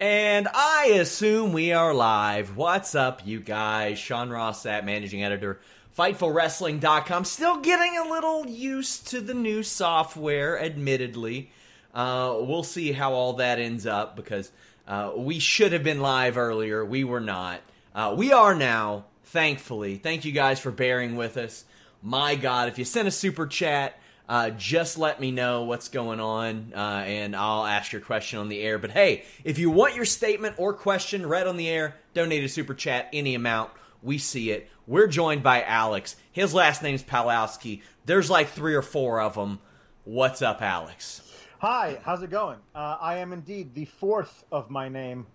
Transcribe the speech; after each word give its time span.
And 0.00 0.46
I 0.54 0.92
assume 1.00 1.52
we 1.52 1.72
are 1.72 1.92
live. 1.92 2.56
What's 2.56 2.94
up, 2.94 3.26
you 3.26 3.40
guys? 3.40 3.98
Sean 3.98 4.30
Ross 4.30 4.62
Sapp 4.62 4.84
managing 4.84 5.24
editor, 5.24 5.58
FightfulWrestling.com. 5.98 7.24
Still 7.24 7.56
getting 7.56 7.98
a 7.98 8.08
little 8.08 8.46
used 8.46 9.08
to 9.08 9.20
the 9.20 9.34
new 9.34 9.64
software, 9.64 10.62
admittedly. 10.62 11.50
Uh, 11.92 12.36
we'll 12.38 12.62
see 12.62 12.92
how 12.92 13.12
all 13.12 13.32
that 13.34 13.58
ends 13.58 13.86
up 13.86 14.14
because 14.14 14.52
uh, 14.86 15.10
we 15.16 15.40
should 15.40 15.72
have 15.72 15.82
been 15.82 16.00
live 16.00 16.38
earlier. 16.38 16.84
We 16.84 17.02
were 17.02 17.18
not. 17.18 17.60
Uh, 17.92 18.14
we 18.16 18.32
are 18.32 18.54
now, 18.54 19.06
thankfully. 19.24 19.96
Thank 19.96 20.24
you 20.24 20.30
guys 20.30 20.60
for 20.60 20.70
bearing 20.70 21.16
with 21.16 21.36
us. 21.36 21.64
My 22.04 22.36
God, 22.36 22.68
if 22.68 22.78
you 22.78 22.84
sent 22.84 23.08
a 23.08 23.10
super 23.10 23.48
chat, 23.48 23.98
uh, 24.28 24.50
just 24.50 24.98
let 24.98 25.20
me 25.20 25.30
know 25.30 25.62
what's 25.62 25.88
going 25.88 26.20
on, 26.20 26.72
uh, 26.74 27.02
and 27.06 27.34
I'll 27.34 27.64
ask 27.64 27.92
your 27.92 28.02
question 28.02 28.38
on 28.38 28.48
the 28.48 28.60
air. 28.60 28.78
But 28.78 28.90
hey, 28.90 29.24
if 29.44 29.58
you 29.58 29.70
want 29.70 29.94
your 29.94 30.04
statement 30.04 30.56
or 30.58 30.74
question 30.74 31.26
read 31.26 31.46
on 31.46 31.56
the 31.56 31.68
air, 31.68 31.96
donate 32.12 32.44
a 32.44 32.48
super 32.48 32.74
chat, 32.74 33.08
any 33.12 33.34
amount. 33.34 33.70
We 34.02 34.18
see 34.18 34.50
it. 34.50 34.68
We're 34.86 35.06
joined 35.06 35.42
by 35.42 35.62
Alex. 35.62 36.16
His 36.30 36.54
last 36.54 36.82
name's 36.82 37.02
Palowski. 37.02 37.82
There's 38.04 38.30
like 38.30 38.48
three 38.48 38.74
or 38.74 38.82
four 38.82 39.20
of 39.20 39.34
them. 39.34 39.60
What's 40.04 40.40
up, 40.40 40.62
Alex? 40.62 41.22
Hi, 41.58 41.98
how's 42.04 42.22
it 42.22 42.30
going? 42.30 42.58
Uh, 42.74 42.96
I 43.00 43.18
am 43.18 43.32
indeed 43.32 43.74
the 43.74 43.86
fourth 43.86 44.44
of 44.52 44.70
my 44.70 44.88
name, 44.88 45.26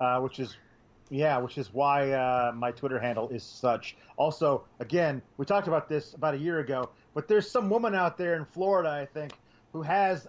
uh, 0.00 0.20
which 0.20 0.38
is, 0.38 0.56
yeah, 1.10 1.38
which 1.38 1.58
is 1.58 1.72
why 1.72 2.10
uh, 2.10 2.52
my 2.54 2.70
Twitter 2.72 2.98
handle 2.98 3.28
is 3.30 3.42
such. 3.42 3.96
Also, 4.16 4.64
again, 4.80 5.22
we 5.38 5.46
talked 5.46 5.68
about 5.68 5.88
this 5.88 6.12
about 6.12 6.34
a 6.34 6.38
year 6.38 6.58
ago. 6.58 6.90
But 7.14 7.28
there's 7.28 7.50
some 7.50 7.68
woman 7.68 7.94
out 7.94 8.16
there 8.16 8.36
in 8.36 8.44
Florida, 8.44 8.90
I 8.90 9.06
think, 9.06 9.32
who 9.72 9.82
has 9.82 10.26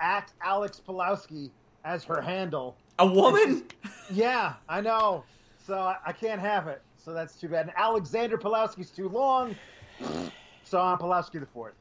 at 0.00 0.32
Alex 0.42 0.80
Pulowski 0.86 1.50
as 1.84 2.04
her 2.04 2.20
handle. 2.20 2.76
A 2.98 3.06
woman? 3.06 3.64
yeah, 4.10 4.54
I 4.68 4.80
know. 4.80 5.24
So 5.66 5.78
I, 5.78 5.96
I, 6.06 6.12
can't 6.12 6.40
have 6.40 6.66
it. 6.68 6.82
So 7.04 7.12
that's 7.12 7.36
too 7.36 7.48
bad. 7.48 7.66
And 7.66 7.76
Alexander 7.76 8.36
Pulowski's 8.36 8.90
too 8.90 9.08
long. 9.08 9.54
So 10.64 10.80
I'm 10.80 10.98
Pulowski 10.98 11.38
the 11.38 11.46
fourth. 11.46 11.74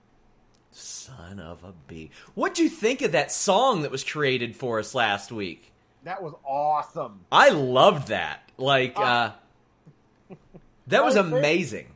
Son 0.72 1.40
of 1.40 1.64
a 1.64 1.74
b. 1.88 2.12
What'd 2.36 2.60
you 2.60 2.70
think 2.70 3.02
of 3.02 3.12
that 3.14 3.32
song 3.32 3.82
that 3.82 3.92
was 3.92 4.04
created 4.04 4.56
for 4.56 4.80
us 4.80 4.96
last 4.96 5.32
week? 5.32 5.72
That 6.04 6.22
was 6.22 6.34
awesome. 6.46 7.22
I 7.32 7.50
loved 7.50 8.08
that. 8.08 8.50
Like, 8.58 8.98
uh, 8.98 9.02
uh 9.02 9.32
that 10.88 11.04
was 11.04 11.16
amazing. 11.16 11.88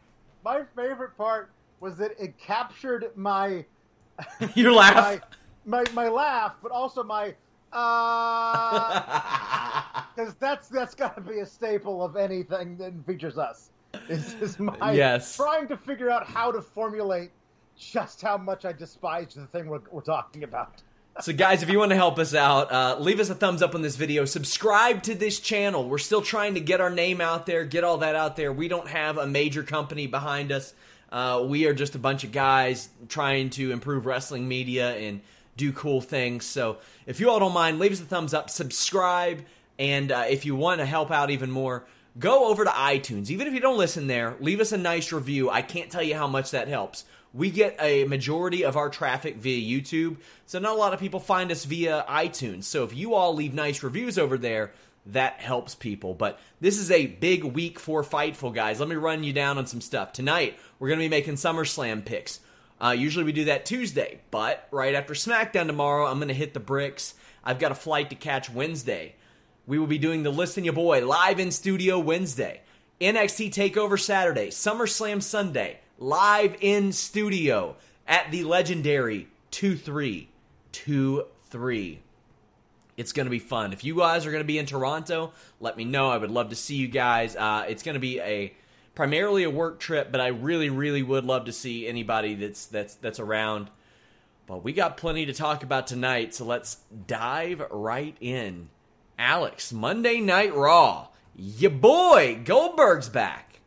Favorite, 0.44 0.68
my 0.76 0.84
favorite 0.84 1.18
part 1.18 1.50
was 1.86 1.98
that 1.98 2.20
it 2.20 2.36
captured 2.40 3.12
my 3.16 3.64
your 4.56 4.74
laugh, 4.74 5.22
my, 5.66 5.84
my, 5.84 5.92
my 5.94 6.08
laugh, 6.10 6.56
but 6.64 6.72
also 6.72 7.04
my 7.04 7.36
because 7.70 8.98
uh, 10.18 10.34
that's 10.40 10.68
that's 10.68 10.96
got 10.96 11.14
to 11.14 11.22
be 11.22 11.40
a 11.40 11.46
staple 11.46 12.04
of 12.04 12.16
anything 12.16 12.76
that 12.78 12.92
features 13.06 13.38
us. 13.38 13.70
Is, 14.10 14.34
is 14.42 14.60
my 14.60 14.94
yes. 14.94 15.36
trying 15.36 15.68
to 15.68 15.78
figure 15.78 16.10
out 16.10 16.26
how 16.26 16.52
to 16.52 16.62
formulate 16.62 17.30
just 17.78 18.22
how 18.22 18.38
much 18.38 18.66
I 18.66 18.72
despise 18.74 19.36
the 19.36 19.46
thing 19.46 19.68
we're, 19.68 19.82
we're 19.92 20.02
talking 20.02 20.44
about. 20.44 20.82
So, 21.22 21.32
guys, 21.34 21.64
if 21.64 21.70
you 21.70 21.80
want 21.80 21.92
to 21.92 21.96
help 21.96 22.20
us 22.20 22.34
out, 22.34 22.72
uh, 22.72 22.98
leave 23.00 23.22
us 23.22 23.30
a 23.30 23.36
thumbs 23.36 23.62
up 23.62 23.76
on 23.76 23.82
this 23.82 23.96
video. 23.96 24.26
Subscribe 24.26 25.04
to 25.04 25.16
this 25.16 25.40
channel. 25.40 25.88
We're 25.88 25.98
still 25.98 26.22
trying 26.22 26.56
to 26.56 26.60
get 26.60 26.82
our 26.82 26.90
name 26.90 27.22
out 27.22 27.46
there, 27.46 27.64
get 27.64 27.86
all 27.86 28.00
that 28.00 28.16
out 28.16 28.36
there. 28.36 28.52
We 28.52 28.68
don't 28.68 28.90
have 28.90 29.18
a 29.18 29.28
major 29.28 29.64
company 29.64 30.08
behind 30.08 30.52
us. 30.52 30.74
Uh, 31.16 31.42
we 31.42 31.66
are 31.66 31.74
just 31.74 31.96
a 31.96 31.98
bunch 31.98 32.26
of 32.26 32.34
guys 32.34 32.90
trying 33.08 33.50
to 33.50 33.72
improve 33.72 34.06
wrestling 34.06 34.50
media 34.50 34.98
and 34.98 35.22
do 35.56 35.72
cool 35.72 36.02
things. 36.02 36.44
So 36.44 36.80
if 37.06 37.22
you 37.22 37.30
all 37.30 37.40
don't 37.40 37.54
mind, 37.54 37.80
leave 37.80 37.94
us 37.94 38.02
a 38.02 38.04
thumbs 38.04 38.34
up, 38.34 38.50
subscribe, 38.50 39.46
and 39.80 40.12
uh, 40.12 40.26
if 40.28 40.46
you 40.46 40.58
want 40.58 40.82
to 40.82 40.86
help 40.86 41.12
out 41.12 41.32
even 41.32 41.50
more, 41.50 41.86
go 42.20 42.50
over 42.50 42.66
to 42.66 42.70
iTunes. 42.70 43.30
Even 43.30 43.48
if 43.48 43.54
you 43.54 43.62
don't 43.62 43.78
listen 43.78 44.08
there, 44.08 44.36
leave 44.42 44.60
us 44.60 44.74
a 44.74 44.78
nice 44.78 45.14
review. 45.14 45.50
I 45.50 45.62
can't 45.62 45.90
tell 45.90 46.04
you 46.04 46.16
how 46.16 46.28
much 46.28 46.52
that 46.52 46.68
helps. 46.68 47.06
We 47.34 47.50
get 47.50 47.78
a 47.80 48.04
majority 48.04 48.66
of 48.66 48.76
our 48.76 48.90
traffic 48.90 49.38
via 49.38 49.82
YouTube, 49.82 50.18
so 50.46 50.60
not 50.60 50.76
a 50.76 50.78
lot 50.78 50.94
of 50.94 51.00
people 51.00 51.22
find 51.22 51.50
us 51.50 51.64
via 51.64 52.04
iTunes. 52.10 52.66
So 52.66 52.84
if 52.84 52.94
you 52.94 53.14
all 53.14 53.34
leave 53.34 53.54
nice 53.54 53.84
reviews 53.84 54.18
over 54.18 54.38
there, 54.38 54.74
that 55.08 55.40
helps 55.40 55.76
people. 55.76 56.14
But 56.14 56.40
this 56.60 56.78
is 56.78 56.92
a 56.92 57.06
big 57.06 57.44
week 57.44 57.80
for 57.80 58.04
Fightful, 58.04 58.54
guys. 58.54 58.80
Let 58.80 58.90
me 58.90 58.96
run 58.96 59.24
you 59.24 59.34
down 59.34 59.58
on 59.58 59.68
some 59.68 59.82
stuff. 59.82 60.14
Tonight, 60.14 60.58
we're 60.80 60.88
going 60.88 61.00
to 61.00 61.06
be 61.06 61.10
making 61.10 61.36
SummerSlam 61.36 62.06
picks. 62.06 62.40
Uh, 62.82 62.96
usually 62.98 63.24
we 63.24 63.32
do 63.32 63.46
that 63.46 63.66
Tuesday, 63.66 64.20
but 64.32 64.68
right 64.72 64.96
after 64.96 65.14
SmackDown 65.14 65.68
tomorrow, 65.68 66.08
I'm 66.08 66.18
going 66.18 66.28
to 66.28 66.34
hit 66.34 66.54
the 66.54 66.60
bricks. 66.60 67.14
I've 67.44 67.60
got 67.60 67.72
a 67.72 67.76
flight 67.76 68.10
to 68.10 68.16
catch 68.16 68.50
Wednesday. 68.50 69.16
We 69.66 69.80
will 69.80 69.88
be 69.88 69.98
doing 69.98 70.24
the 70.24 70.32
Listen 70.32 70.66
Ya 70.66 70.74
Boy 70.74 71.06
live 71.06 71.40
in 71.40 71.52
studio 71.52 72.00
Wednesday. 72.00 72.62
NXT 73.00 73.52
TakeOver 73.52 74.00
Saturday. 74.00 74.50
SummerSlam 74.50 75.24
Sunday. 75.24 75.80
Live 75.98 76.58
in 76.60 76.92
studio 76.92 77.78
at 78.08 78.30
the 78.32 78.44
legendary 78.44 79.30
2323. 79.52 82.05
It's 82.98 83.12
going 83.12 83.26
to 83.26 83.32
be 83.32 83.40
fun. 83.40 83.74
If 83.74 83.84
you 83.84 83.98
guys 83.98 84.26
are 84.26 84.32
going 84.32 84.44
to 84.44 84.48
be 84.48 84.58
in 84.58 84.66
Toronto, 84.66 85.34
let 85.60 85.76
me 85.76 85.84
know. 85.84 86.10
I 86.10 86.18
would 86.18 86.32
love 86.32 86.50
to 86.50 86.56
see 86.56 86.76
you 86.76 86.88
guys. 86.88 87.36
Uh, 87.36 87.66
it's 87.68 87.84
going 87.84 87.96
to 87.96 88.00
be 88.00 88.20
a 88.22 88.54
primarily 88.96 89.44
a 89.44 89.50
work 89.50 89.80
trip, 89.80 90.12
but 90.12 90.22
I 90.22 90.28
really, 90.28 90.70
really 90.70 91.04
would 91.04 91.26
love 91.26 91.46
to 91.46 91.52
see 91.52 91.88
anybody 91.88 92.36
that's 92.36 92.66
that's 92.66 92.96
that's 92.96 93.20
around. 93.20 93.70
But 94.48 94.64
we 94.64 94.74
got 94.74 94.98
plenty 94.98 95.26
to 95.26 95.34
talk 95.34 95.64
about 95.64 95.88
tonight, 95.88 96.34
so 96.34 96.46
let's 96.46 96.78
dive 97.08 97.64
right 97.70 98.16
in. 98.22 98.70
Alex, 99.18 99.74
Monday 99.74 100.20
Night 100.20 100.54
Raw. 100.54 101.10
Your 101.36 101.72
boy 101.72 102.40
Goldberg's 102.46 103.10
back. 103.10 103.60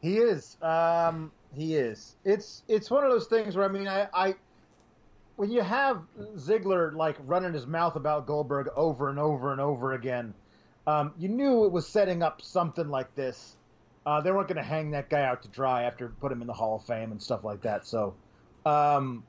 He 0.00 0.18
is. 0.18 0.56
Um, 0.62 1.32
he 1.54 1.74
is. 1.74 2.14
It's 2.24 2.62
it's 2.68 2.90
one 2.90 3.02
of 3.02 3.10
those 3.10 3.26
things 3.26 3.56
where 3.56 3.64
I 3.64 3.68
mean 3.68 3.88
I, 3.88 4.08
I 4.14 4.34
when 5.36 5.50
you 5.50 5.62
have 5.62 6.02
Ziggler 6.36 6.94
like 6.94 7.16
running 7.20 7.52
his 7.52 7.66
mouth 7.66 7.96
about 7.96 8.26
Goldberg 8.26 8.68
over 8.74 9.08
and 9.08 9.18
over 9.18 9.52
and 9.52 9.60
over 9.60 9.92
again, 9.92 10.34
um, 10.86 11.12
you 11.18 11.28
knew 11.28 11.64
it 11.64 11.72
was 11.72 11.86
setting 11.86 12.22
up 12.22 12.42
something 12.42 12.88
like 12.88 13.14
this. 13.14 13.56
Uh, 14.04 14.20
they 14.20 14.30
weren't 14.30 14.48
going 14.48 14.56
to 14.56 14.62
hang 14.62 14.92
that 14.92 15.10
guy 15.10 15.22
out 15.22 15.42
to 15.42 15.48
dry 15.48 15.82
after 15.82 16.08
put 16.08 16.30
him 16.30 16.40
in 16.40 16.46
the 16.46 16.52
Hall 16.52 16.76
of 16.76 16.84
Fame 16.84 17.10
and 17.10 17.20
stuff 17.20 17.42
like 17.44 17.62
that. 17.62 17.86
So, 17.86 18.14
um, 18.64 19.24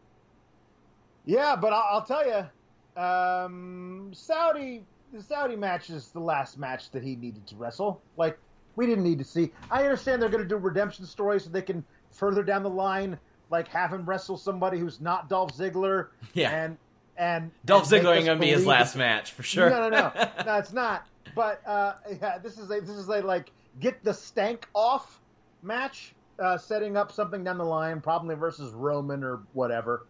yeah, 1.26 1.56
but 1.56 1.74
I'll, 1.74 1.88
I'll 1.92 2.06
tell 2.06 2.26
you, 2.26 3.02
um, 3.02 4.12
Saudi 4.14 4.84
the 5.14 5.22
Saudi 5.22 5.56
match 5.56 5.90
is 5.90 6.10
the 6.10 6.20
last 6.20 6.58
match 6.58 6.92
that 6.92 7.04
he 7.04 7.16
needed 7.16 7.48
to 7.48 7.56
wrestle. 7.56 8.02
Like 8.18 8.38
we 8.76 8.86
didn't 8.86 9.04
need 9.04 9.20
to 9.20 9.26
see. 9.26 9.52
I 9.72 9.84
understand 9.84 10.22
they're 10.22 10.30
going 10.30 10.44
to 10.44 10.50
do 10.50 10.58
redemption 10.58 11.06
stories 11.06 11.44
so 11.44 11.50
they 11.50 11.62
can 11.62 11.84
further 12.12 12.44
down 12.44 12.64
the 12.64 12.70
line 12.70 13.18
like 13.50 13.68
have 13.70 13.92
him 13.92 14.06
wrestle 14.06 14.38
somebody 14.38 14.80
who's 14.80 15.00
not 15.02 15.30
Dolph 15.30 15.56
Ziggler. 15.56 16.08
Yeah. 16.34 16.52
And 16.52 16.78
and 17.18 17.52
Dolph 17.66 17.92
and 17.92 18.04
Ziggler 18.04 18.16
ain't 18.16 18.26
gonna 18.26 18.40
be 18.40 18.48
his 18.48 18.66
last 18.66 18.96
match 18.96 19.32
for 19.32 19.44
sure. 19.44 19.70
No, 19.70 19.90
no, 19.90 19.90
no, 19.90 20.12
no, 20.46 20.56
it's 20.58 20.74
not. 20.74 21.08
But 21.36 21.62
uh, 21.68 21.94
yeah, 22.22 22.38
this 22.38 22.58
is 22.58 22.70
a 22.70 22.80
this 22.80 22.96
is 22.96 23.08
a 23.08 23.22
like 23.22 23.52
get 23.80 24.04
the 24.04 24.14
stank 24.14 24.68
off 24.74 25.20
match, 25.64 26.14
uh, 26.40 26.58
setting 26.58 26.96
up 26.98 27.12
something 27.12 27.44
down 27.44 27.58
the 27.58 27.66
line, 27.66 28.02
probably 28.02 28.36
versus 28.36 28.74
Roman 28.74 29.24
or 29.24 29.42
whatever, 29.54 30.06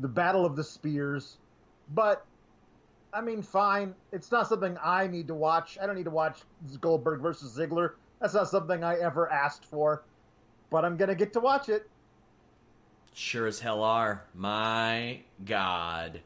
the 0.00 0.08
Battle 0.08 0.44
of 0.44 0.56
the 0.56 0.64
Spears. 0.64 1.38
But 1.94 2.24
I 3.12 3.20
mean, 3.20 3.42
fine. 3.42 3.94
It's 4.12 4.30
not 4.30 4.48
something 4.48 4.76
I 4.82 5.06
need 5.06 5.26
to 5.28 5.34
watch. 5.34 5.78
I 5.82 5.86
don't 5.86 5.96
need 5.96 6.04
to 6.04 6.10
watch 6.10 6.42
Goldberg 6.80 7.20
versus 7.20 7.56
Ziggler. 7.56 7.92
That's 8.20 8.34
not 8.34 8.48
something 8.48 8.84
I 8.84 8.98
ever 8.98 9.30
asked 9.32 9.64
for. 9.64 10.04
But 10.70 10.84
I'm 10.84 10.96
gonna 10.96 11.14
get 11.14 11.32
to 11.32 11.40
watch 11.40 11.68
it. 11.68 11.89
Sure 13.12 13.46
as 13.46 13.60
hell 13.60 13.82
are. 13.82 14.24
My 14.34 15.20
God. 15.44 16.20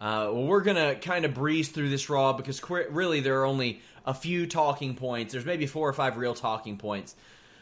Uh, 0.00 0.28
well, 0.32 0.44
we're 0.44 0.60
gonna 0.60 0.96
kind 0.96 1.24
of 1.24 1.34
breeze 1.34 1.68
through 1.68 1.88
this 1.88 2.10
Raw 2.10 2.32
because 2.32 2.60
qu- 2.60 2.86
really 2.90 3.20
there 3.20 3.40
are 3.40 3.46
only 3.46 3.80
a 4.04 4.12
few 4.14 4.46
talking 4.46 4.94
points. 4.94 5.32
There's 5.32 5.46
maybe 5.46 5.66
four 5.66 5.88
or 5.88 5.92
five 5.92 6.16
real 6.16 6.34
talking 6.34 6.76
points. 6.76 7.14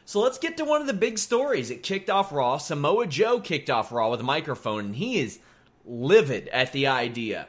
So 0.05 0.21
let's 0.21 0.39
get 0.39 0.57
to 0.57 0.65
one 0.65 0.81
of 0.81 0.87
the 0.87 0.93
big 0.93 1.19
stories. 1.19 1.71
It 1.71 1.83
kicked 1.83 2.11
off 2.11 2.33
Raw. 2.33 2.59
Samoa 2.59 3.07
Joe 3.07 3.41
kicked 3.41 3.71
off 3.71 3.93
Raw 3.93 4.11
with 4.11 4.21
a 4.21 4.25
microphone, 4.25 4.87
and 4.87 4.97
he 4.97 5.21
is 5.21 5.39
livid 5.85 6.49
at 6.49 6.73
the 6.73 6.89
idea 6.89 7.47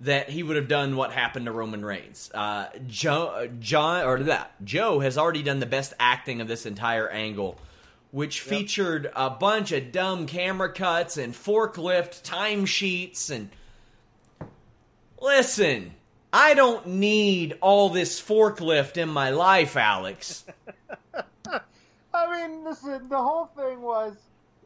that 0.00 0.28
he 0.28 0.42
would 0.42 0.56
have 0.56 0.68
done 0.68 0.96
what 0.96 1.12
happened 1.12 1.46
to 1.46 1.52
Roman 1.52 1.84
Reigns. 1.84 2.30
Uh, 2.34 2.66
Joe, 2.86 3.48
John, 3.60 4.04
or 4.04 4.18
that 4.24 4.52
Joe 4.64 5.00
has 5.00 5.16
already 5.16 5.42
done 5.42 5.60
the 5.60 5.66
best 5.66 5.94
acting 5.98 6.40
of 6.40 6.48
this 6.48 6.66
entire 6.66 7.08
angle, 7.08 7.58
which 8.16 8.46
yep. 8.46 8.48
featured 8.48 9.12
a 9.14 9.28
bunch 9.28 9.72
of 9.72 9.92
dumb 9.92 10.24
camera 10.24 10.72
cuts 10.72 11.18
and 11.18 11.34
forklift 11.34 12.22
timesheets 12.22 13.30
and. 13.30 13.50
Listen, 15.20 15.92
I 16.32 16.54
don't 16.54 16.86
need 16.86 17.58
all 17.60 17.90
this 17.90 18.18
forklift 18.18 18.96
in 18.96 19.10
my 19.10 19.28
life, 19.28 19.76
Alex. 19.76 20.46
I 22.14 22.48
mean, 22.48 22.64
listen, 22.64 23.06
the 23.10 23.18
whole 23.18 23.50
thing 23.54 23.82
was 23.82 24.16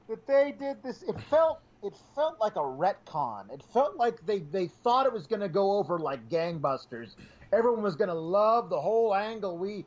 that 0.09 0.25
they 0.29 0.55
did 0.57 0.81
this. 0.85 1.03
It 1.03 1.21
felt 1.23 1.59
it 1.83 1.95
felt 2.15 2.39
like 2.39 2.55
a 2.55 2.61
retcon. 2.61 3.53
It 3.53 3.65
felt 3.73 3.97
like 3.97 4.25
they, 4.27 4.41
they 4.41 4.69
thought 4.69 5.07
it 5.07 5.13
was 5.13 5.27
going 5.27 5.41
to 5.41 5.49
go 5.49 5.73
over 5.73 5.99
like 5.99 6.29
gangbusters. 6.29 7.17
Everyone 7.53 7.83
was 7.83 7.97
going 7.97 8.11
to 8.11 8.15
love 8.15 8.71
the 8.71 8.81
whole 8.81 9.13
angle. 9.13 9.59
We, 9.59 9.87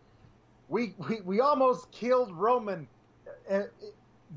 we, 0.67 0.95
we, 0.97 1.21
we 1.21 1.39
almost 1.39 1.89
killed 1.93 2.29
Roman. 2.33 2.89
Uh, 3.49 3.63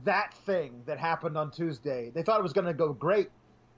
that 0.05 0.35
thing 0.45 0.83
that 0.87 0.99
happened 0.99 1.37
on 1.39 1.51
Tuesday. 1.51 2.11
They 2.15 2.23
thought 2.23 2.39
it 2.39 2.43
was 2.43 2.53
going 2.53 2.67
to 2.67 2.75
go 2.75 2.93
great. 2.93 3.31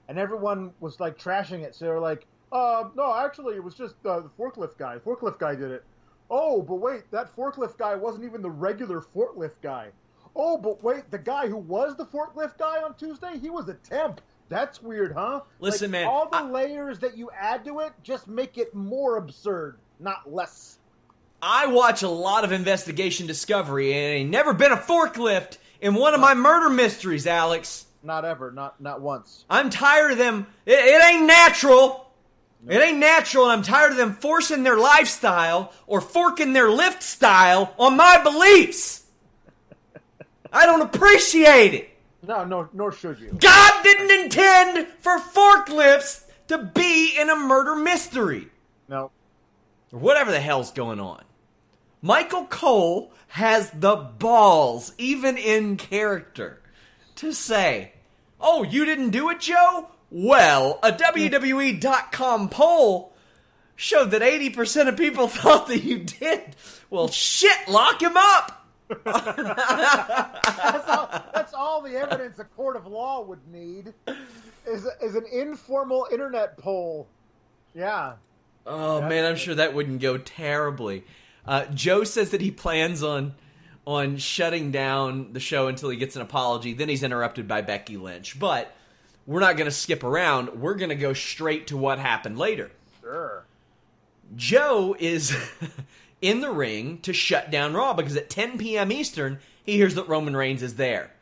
And 0.08 0.18
everyone 0.18 0.72
was 0.80 1.00
like 1.00 1.18
trashing 1.18 1.62
it. 1.62 1.74
So 1.74 1.84
they 1.84 1.90
were 1.90 2.00
like, 2.00 2.26
uh, 2.50 2.84
no, 2.96 3.14
actually, 3.14 3.56
it 3.56 3.62
was 3.62 3.74
just 3.74 3.94
uh, 4.06 4.20
the 4.20 4.30
forklift 4.38 4.78
guy. 4.78 4.94
The 4.94 5.00
forklift 5.00 5.38
guy 5.38 5.54
did 5.54 5.70
it. 5.70 5.84
Oh, 6.30 6.62
but 6.62 6.76
wait, 6.76 7.10
that 7.10 7.34
forklift 7.34 7.78
guy 7.78 7.94
wasn't 7.94 8.24
even 8.24 8.42
the 8.42 8.50
regular 8.50 9.00
forklift 9.00 9.60
guy. 9.62 9.88
Oh, 10.34 10.56
but 10.56 10.82
wait, 10.82 11.10
the 11.10 11.18
guy 11.18 11.48
who 11.48 11.56
was 11.56 11.96
the 11.96 12.06
forklift 12.06 12.58
guy 12.58 12.82
on 12.82 12.94
Tuesday, 12.94 13.38
he 13.38 13.50
was 13.50 13.68
a 13.68 13.74
temp. 13.74 14.20
That's 14.48 14.82
weird, 14.82 15.12
huh? 15.12 15.42
Listen, 15.60 15.90
like, 15.90 16.02
man. 16.02 16.06
All 16.06 16.28
the 16.28 16.38
I, 16.38 16.50
layers 16.50 16.98
that 17.00 17.16
you 17.16 17.30
add 17.38 17.64
to 17.66 17.80
it 17.80 17.92
just 18.02 18.28
make 18.28 18.56
it 18.56 18.74
more 18.74 19.16
absurd, 19.16 19.78
not 20.00 20.32
less. 20.32 20.77
I 21.40 21.66
watch 21.66 22.02
a 22.02 22.08
lot 22.08 22.44
of 22.44 22.52
investigation 22.52 23.26
discovery, 23.26 23.92
and 23.92 24.00
it 24.00 24.16
ain't 24.16 24.30
never 24.30 24.52
been 24.52 24.72
a 24.72 24.76
forklift 24.76 25.58
in 25.80 25.94
one 25.94 26.14
of 26.14 26.20
my 26.20 26.34
murder 26.34 26.68
mysteries, 26.68 27.26
Alex. 27.26 27.86
Not 28.02 28.24
ever, 28.24 28.50
not 28.50 28.80
not 28.80 29.00
once. 29.00 29.44
I'm 29.50 29.70
tired 29.70 30.12
of 30.12 30.18
them. 30.18 30.46
It, 30.66 30.78
it 30.78 31.04
ain't 31.04 31.26
natural. 31.26 32.10
It 32.66 32.82
ain't 32.82 32.98
natural, 32.98 33.44
and 33.44 33.52
I'm 33.52 33.62
tired 33.62 33.92
of 33.92 33.96
them 33.96 34.14
forcing 34.14 34.64
their 34.64 34.76
lifestyle 34.76 35.72
or 35.86 36.00
forking 36.00 36.52
their 36.52 36.70
lift 36.70 37.02
style 37.02 37.72
on 37.78 37.96
my 37.96 38.20
beliefs. 38.22 39.04
I 40.52 40.66
don't 40.66 40.82
appreciate 40.82 41.74
it. 41.74 41.90
No, 42.26 42.44
no, 42.44 42.68
nor 42.72 42.90
should 42.90 43.20
you. 43.20 43.36
God 43.38 43.82
didn't 43.84 44.24
intend 44.24 44.88
for 44.98 45.18
forklifts 45.18 46.24
to 46.48 46.58
be 46.58 47.16
in 47.16 47.30
a 47.30 47.36
murder 47.36 47.76
mystery. 47.76 48.48
No. 48.88 49.12
Or 49.92 50.00
whatever 50.00 50.32
the 50.32 50.40
hell's 50.40 50.72
going 50.72 50.98
on. 50.98 51.22
Michael 52.00 52.46
Cole 52.46 53.12
has 53.28 53.70
the 53.70 53.96
balls, 53.96 54.92
even 54.98 55.36
in 55.36 55.76
character, 55.76 56.60
to 57.16 57.32
say, 57.32 57.92
Oh, 58.40 58.62
you 58.62 58.84
didn't 58.84 59.10
do 59.10 59.30
it, 59.30 59.40
Joe? 59.40 59.88
Well, 60.10 60.78
a 60.82 60.92
WWE.com 60.92 62.48
poll 62.48 63.12
showed 63.74 64.12
that 64.12 64.22
80% 64.22 64.88
of 64.88 64.96
people 64.96 65.28
thought 65.28 65.66
that 65.66 65.82
you 65.82 65.98
did. 65.98 66.56
Well, 66.88 67.08
shit, 67.08 67.68
lock 67.68 68.00
him 68.00 68.16
up 68.16 68.58
that's, 69.04 70.88
all, 70.88 71.08
that's, 71.34 71.54
all, 71.54 71.82
the 71.82 71.96
evidence 71.96 72.38
a 72.38 72.44
court 72.44 72.76
of 72.76 72.86
law 72.86 73.22
would 73.22 73.46
need 73.48 73.92
is, 74.66 74.86
is 75.02 75.14
an 75.14 75.24
informal 75.32 76.06
internet 76.10 76.56
poll. 76.58 77.06
Yeah. 77.74 78.14
Oh 78.66 79.00
that's 79.00 79.10
man, 79.10 79.24
I'm 79.24 79.36
sure 79.36 79.54
that 79.54 79.74
wouldn't 79.74 80.00
go 80.00 80.18
terribly. 80.18 81.04
Uh, 81.48 81.64
Joe 81.72 82.04
says 82.04 82.30
that 82.30 82.42
he 82.42 82.50
plans 82.50 83.02
on 83.02 83.34
on 83.86 84.18
shutting 84.18 84.70
down 84.70 85.32
the 85.32 85.40
show 85.40 85.66
until 85.66 85.88
he 85.88 85.96
gets 85.96 86.14
an 86.14 86.20
apology. 86.20 86.74
Then 86.74 86.90
he's 86.90 87.02
interrupted 87.02 87.48
by 87.48 87.62
Becky 87.62 87.96
Lynch. 87.96 88.38
But 88.38 88.76
we're 89.26 89.40
not 89.40 89.56
going 89.56 89.64
to 89.64 89.74
skip 89.74 90.04
around. 90.04 90.60
We're 90.60 90.74
going 90.74 90.90
to 90.90 90.94
go 90.94 91.14
straight 91.14 91.68
to 91.68 91.76
what 91.78 91.98
happened 91.98 92.38
later. 92.38 92.70
Sure. 93.00 93.46
Joe 94.36 94.94
is 94.98 95.34
in 96.20 96.42
the 96.42 96.50
ring 96.50 96.98
to 96.98 97.14
shut 97.14 97.50
down 97.50 97.72
Raw 97.72 97.94
because 97.94 98.14
at 98.14 98.28
10 98.28 98.58
p.m. 98.58 98.92
Eastern, 98.92 99.38
he 99.64 99.72
hears 99.72 99.94
that 99.94 100.06
Roman 100.06 100.36
Reigns 100.36 100.62
is 100.62 100.74
there. 100.74 101.12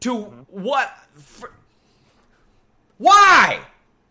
To 0.00 0.14
mm-hmm. 0.14 0.40
what? 0.50 0.96
For, 1.16 1.50
why? 2.98 3.58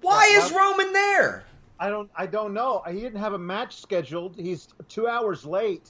Why 0.02 0.26
is 0.26 0.52
Roman 0.52 0.92
there? 0.92 1.46
I 1.84 1.90
don't. 1.90 2.10
I 2.16 2.28
don't 2.28 2.54
know. 2.54 2.82
He 2.88 3.02
didn't 3.02 3.20
have 3.20 3.34
a 3.34 3.38
match 3.38 3.76
scheduled. 3.76 4.38
He's 4.38 4.70
two 4.88 5.06
hours 5.06 5.46
late. 5.46 5.90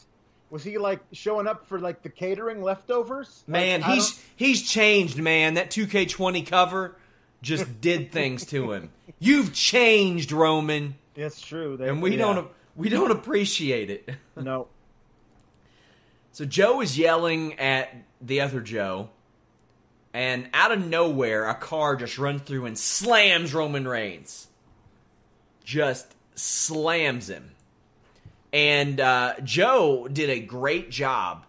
Was 0.50 0.64
he 0.64 0.80
like 0.80 1.02
showing 1.12 1.46
up 1.46 1.68
for 1.68 1.80
like 1.80 2.02
the 2.02 2.10
catering 2.10 2.64
leftovers? 2.64 3.44
Man, 3.46 3.82
like, 3.82 3.92
he's 3.92 4.26
he's 4.36 4.68
changed, 4.68 5.20
man. 5.20 5.54
That 5.54 5.70
2K20 5.70 6.48
cover 6.48 6.96
just 7.44 7.80
did 7.80 8.12
things 8.12 8.44
to 8.48 8.72
him. 8.72 8.90
You've 9.20 9.54
changed, 9.54 10.32
Roman. 10.32 10.96
It's 11.16 11.40
true. 11.40 11.78
They, 11.78 11.90
and 11.90 12.02
we 12.02 12.14
yeah. 12.14 12.18
don't 12.18 12.48
we 12.76 12.90
don't 12.90 13.12
appreciate 13.12 13.92
it. 13.92 14.10
No. 14.36 14.70
so 16.32 16.44
Joe 16.44 16.82
is 16.82 16.98
yelling 16.98 17.60
at 17.60 17.96
the 18.20 18.42
other 18.42 18.62
Joe, 18.62 19.12
and 20.12 20.50
out 20.56 20.72
of 20.72 20.84
nowhere, 20.84 21.48
a 21.48 21.54
car 21.54 21.96
just 21.96 22.18
runs 22.18 22.42
through 22.42 22.66
and 22.66 22.76
slams 22.76 23.54
Roman 23.54 23.88
Reigns. 23.88 24.48
Just 25.64 26.14
slams 26.36 27.30
him. 27.30 27.52
And 28.52 29.00
uh, 29.00 29.36
Joe 29.44 30.08
did 30.08 30.30
a 30.30 30.40
great 30.40 30.92
job 30.92 31.46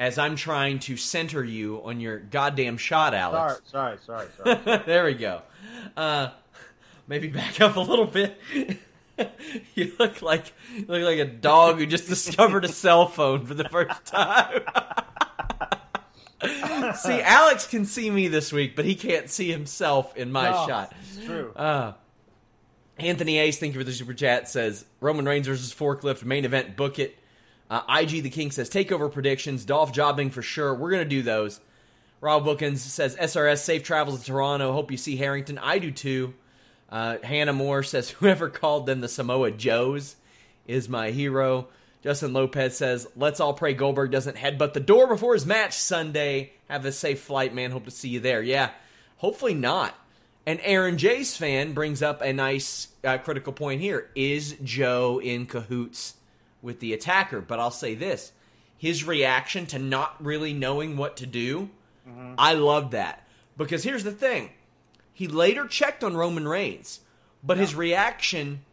as 0.00 0.18
I'm 0.18 0.34
trying 0.34 0.78
to 0.80 0.96
center 0.96 1.44
you 1.44 1.82
on 1.84 2.00
your 2.00 2.18
goddamn 2.18 2.78
shot, 2.78 3.14
Alex. 3.14 3.60
Sorry, 3.66 3.98
sorry, 4.04 4.26
sorry, 4.36 4.58
sorry. 4.64 4.82
there 4.86 5.04
we 5.04 5.14
go. 5.14 5.42
Uh, 5.96 6.30
maybe 7.06 7.28
back 7.28 7.60
up 7.60 7.76
a 7.76 7.80
little 7.80 8.06
bit. 8.06 8.40
you 9.74 9.92
look 9.98 10.22
like 10.22 10.52
you 10.74 10.86
look 10.88 11.02
like 11.02 11.18
a 11.18 11.26
dog 11.26 11.78
who 11.78 11.86
just 11.86 12.08
discovered 12.08 12.64
a 12.64 12.68
cell 12.68 13.06
phone 13.06 13.44
for 13.44 13.54
the 13.54 13.68
first 13.68 14.06
time. 14.06 14.62
see, 16.96 17.20
Alex 17.20 17.66
can 17.66 17.84
see 17.84 18.10
me 18.10 18.26
this 18.28 18.52
week, 18.52 18.74
but 18.74 18.86
he 18.86 18.94
can't 18.94 19.28
see 19.28 19.52
himself 19.52 20.16
in 20.16 20.32
my 20.32 20.50
no, 20.50 20.66
shot. 20.66 20.94
It's 21.02 21.26
true. 21.26 21.52
Uh, 21.54 21.92
Anthony 23.02 23.38
Ace, 23.38 23.58
thank 23.58 23.74
you 23.74 23.80
for 23.80 23.84
the 23.84 23.92
super 23.92 24.14
chat. 24.14 24.48
Says 24.48 24.84
Roman 25.00 25.26
Reigns 25.26 25.46
versus 25.46 25.74
forklift 25.74 26.24
main 26.24 26.44
event. 26.44 26.76
Book 26.76 26.98
it. 26.98 27.16
Uh, 27.68 27.82
IG 27.88 28.22
the 28.22 28.30
King 28.30 28.50
says 28.50 28.68
takeover 28.68 29.10
predictions. 29.12 29.64
Dolph 29.64 29.92
jobbing 29.92 30.30
for 30.30 30.42
sure. 30.42 30.74
We're 30.74 30.90
gonna 30.90 31.04
do 31.04 31.22
those. 31.22 31.60
Rob 32.20 32.44
Bookins 32.44 32.82
says 32.82 33.16
SRS 33.16 33.58
safe 33.58 33.82
travels 33.82 34.20
to 34.20 34.26
Toronto. 34.26 34.72
Hope 34.72 34.90
you 34.90 34.96
see 34.96 35.16
Harrington. 35.16 35.58
I 35.58 35.78
do 35.78 35.90
too. 35.90 36.34
Uh, 36.90 37.18
Hannah 37.22 37.52
Moore 37.52 37.82
says, 37.82 38.10
whoever 38.20 38.50
called 38.50 38.86
them 38.86 39.00
the 39.00 39.08
Samoa 39.08 39.50
Joes 39.52 40.16
is 40.66 40.88
my 40.88 41.10
hero. 41.10 41.68
Justin 42.02 42.32
Lopez 42.32 42.76
says, 42.76 43.06
let's 43.14 43.40
all 43.40 43.52
pray 43.54 43.74
Goldberg 43.74 44.10
doesn't 44.10 44.36
headbutt 44.36 44.72
the 44.72 44.80
door 44.80 45.06
before 45.06 45.34
his 45.34 45.46
match 45.46 45.74
Sunday. 45.74 46.52
Have 46.68 46.84
a 46.84 46.92
safe 46.92 47.20
flight, 47.20 47.54
man. 47.54 47.70
Hope 47.70 47.84
to 47.84 47.90
see 47.90 48.08
you 48.08 48.20
there. 48.20 48.42
Yeah, 48.42 48.70
hopefully 49.18 49.54
not. 49.54 49.94
And 50.46 50.58
Aaron 50.62 50.98
J's 50.98 51.36
fan 51.36 51.74
brings 51.74 52.02
up 52.02 52.22
a 52.22 52.32
nice 52.32 52.88
uh, 53.04 53.18
critical 53.18 53.52
point 53.52 53.80
here. 53.80 54.10
Is 54.14 54.56
Joe 54.64 55.20
in 55.20 55.46
cahoots 55.46 56.14
with 56.62 56.80
the 56.80 56.92
attacker? 56.92 57.40
But 57.40 57.60
I'll 57.60 57.70
say 57.70 57.94
this 57.94 58.32
his 58.80 59.04
reaction 59.04 59.66
to 59.66 59.78
not 59.78 60.16
really 60.24 60.54
knowing 60.54 60.96
what 60.96 61.18
to 61.18 61.26
do, 61.26 61.68
mm-hmm. 62.08 62.32
I 62.38 62.54
love 62.54 62.92
that. 62.92 63.26
Because 63.58 63.84
here's 63.84 64.04
the 64.04 64.10
thing 64.10 64.50
he 65.12 65.28
later 65.28 65.66
checked 65.66 66.02
on 66.02 66.16
Roman 66.16 66.48
Reigns, 66.48 67.00
but 67.44 67.58
yeah. 67.58 67.60
his 67.60 67.74
reaction, 67.74 68.64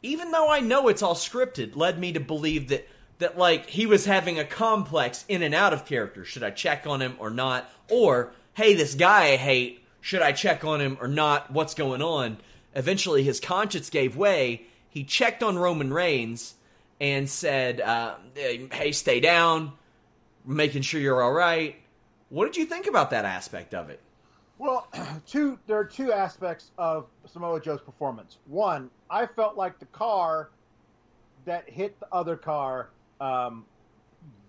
even 0.00 0.30
though 0.30 0.48
I 0.48 0.60
know 0.60 0.86
it's 0.86 1.02
all 1.02 1.16
scripted, 1.16 1.74
led 1.74 1.98
me 1.98 2.12
to 2.12 2.20
believe 2.20 2.68
that 2.68 2.86
that 3.18 3.36
like 3.36 3.66
he 3.66 3.84
was 3.84 4.04
having 4.04 4.38
a 4.38 4.44
complex 4.44 5.24
in 5.28 5.42
and 5.42 5.56
out 5.56 5.72
of 5.72 5.86
character. 5.86 6.24
Should 6.24 6.44
I 6.44 6.50
check 6.50 6.86
on 6.86 7.02
him 7.02 7.16
or 7.18 7.30
not? 7.30 7.68
Or 7.90 8.32
hey, 8.54 8.74
this 8.74 8.94
guy 8.94 9.32
I 9.32 9.36
hate. 9.36 9.84
Should 10.00 10.22
I 10.22 10.32
check 10.32 10.64
on 10.64 10.80
him 10.80 10.98
or 11.00 11.08
not? 11.08 11.50
What's 11.50 11.74
going 11.74 12.02
on? 12.02 12.38
Eventually, 12.74 13.22
his 13.22 13.40
conscience 13.40 13.90
gave 13.90 14.16
way. 14.16 14.62
He 14.88 15.04
checked 15.04 15.42
on 15.42 15.58
Roman 15.58 15.92
Reigns 15.92 16.54
and 17.00 17.28
said, 17.28 17.80
uh, 17.80 18.16
"Hey, 18.34 18.92
stay 18.92 19.20
down, 19.20 19.72
making 20.44 20.82
sure 20.82 21.00
you're 21.00 21.22
all 21.22 21.32
right." 21.32 21.76
What 22.30 22.46
did 22.46 22.56
you 22.56 22.66
think 22.66 22.86
about 22.86 23.10
that 23.10 23.24
aspect 23.24 23.74
of 23.74 23.90
it? 23.90 24.00
Well, 24.58 24.88
two 25.26 25.58
there 25.66 25.78
are 25.78 25.84
two 25.84 26.12
aspects 26.12 26.70
of 26.78 27.06
Samoa 27.26 27.60
Joe's 27.60 27.80
performance. 27.80 28.38
One, 28.46 28.90
I 29.10 29.26
felt 29.26 29.56
like 29.56 29.78
the 29.78 29.86
car 29.86 30.50
that 31.44 31.68
hit 31.68 31.98
the 32.00 32.06
other 32.12 32.36
car 32.36 32.90
um, 33.20 33.64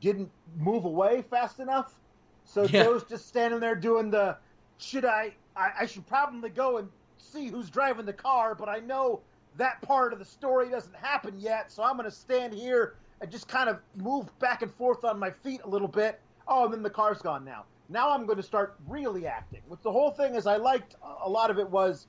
didn't 0.02 0.30
move 0.58 0.86
away 0.86 1.24
fast 1.30 1.60
enough. 1.60 1.96
So 2.44 2.64
Yeah. 2.64 2.84
Joe's 2.84 3.04
just 3.04 3.28
standing 3.28 3.60
there 3.60 3.76
doing 3.76 4.10
the 4.10 4.38
should 4.80 5.06
I, 5.06 5.34
I 5.56 5.72
I 5.82 5.86
should 5.86 6.08
probably 6.08 6.50
go 6.50 6.78
and 6.78 6.90
see 7.18 7.48
who's 7.48 7.70
driving 7.70 8.06
the 8.06 8.14
car, 8.14 8.56
but 8.56 8.70
I 8.70 8.80
know 8.80 9.22
that 9.58 9.82
part 9.82 10.14
of 10.14 10.20
the 10.20 10.26
story 10.26 10.70
doesn't 10.70 10.96
happen 10.96 11.36
yet, 11.38 11.72
so 11.72 11.84
I'm 11.84 11.98
going 11.98 12.10
to 12.10 12.16
stand 12.16 12.54
here 12.54 12.96
and 13.22 13.30
just 13.30 13.48
kind 13.48 13.70
of 13.70 13.80
move 13.96 14.28
back 14.40 14.62
and 14.62 14.74
forth 14.74 15.04
on 15.04 15.20
my 15.20 15.30
feet 15.30 15.62
a 15.66 15.70
little 15.70 15.88
bit. 15.88 16.20
Oh, 16.48 16.66
and 16.66 16.74
then 16.74 16.82
the 16.82 16.90
car's 16.90 17.22
gone 17.22 17.44
now. 17.44 17.66
Now 17.90 18.12
I'm 18.12 18.26
going 18.26 18.38
to 18.38 18.44
start 18.44 18.76
really 18.88 19.28
acting. 19.28 19.62
Which 19.68 19.82
the 19.82 19.92
whole 19.92 20.12
thing 20.12 20.36
is, 20.36 20.48
I 20.48 20.56
liked 20.56 20.96
a 21.24 21.30
lot 21.30 21.52
of 21.52 21.60
it 21.60 21.70
was, 21.70 22.08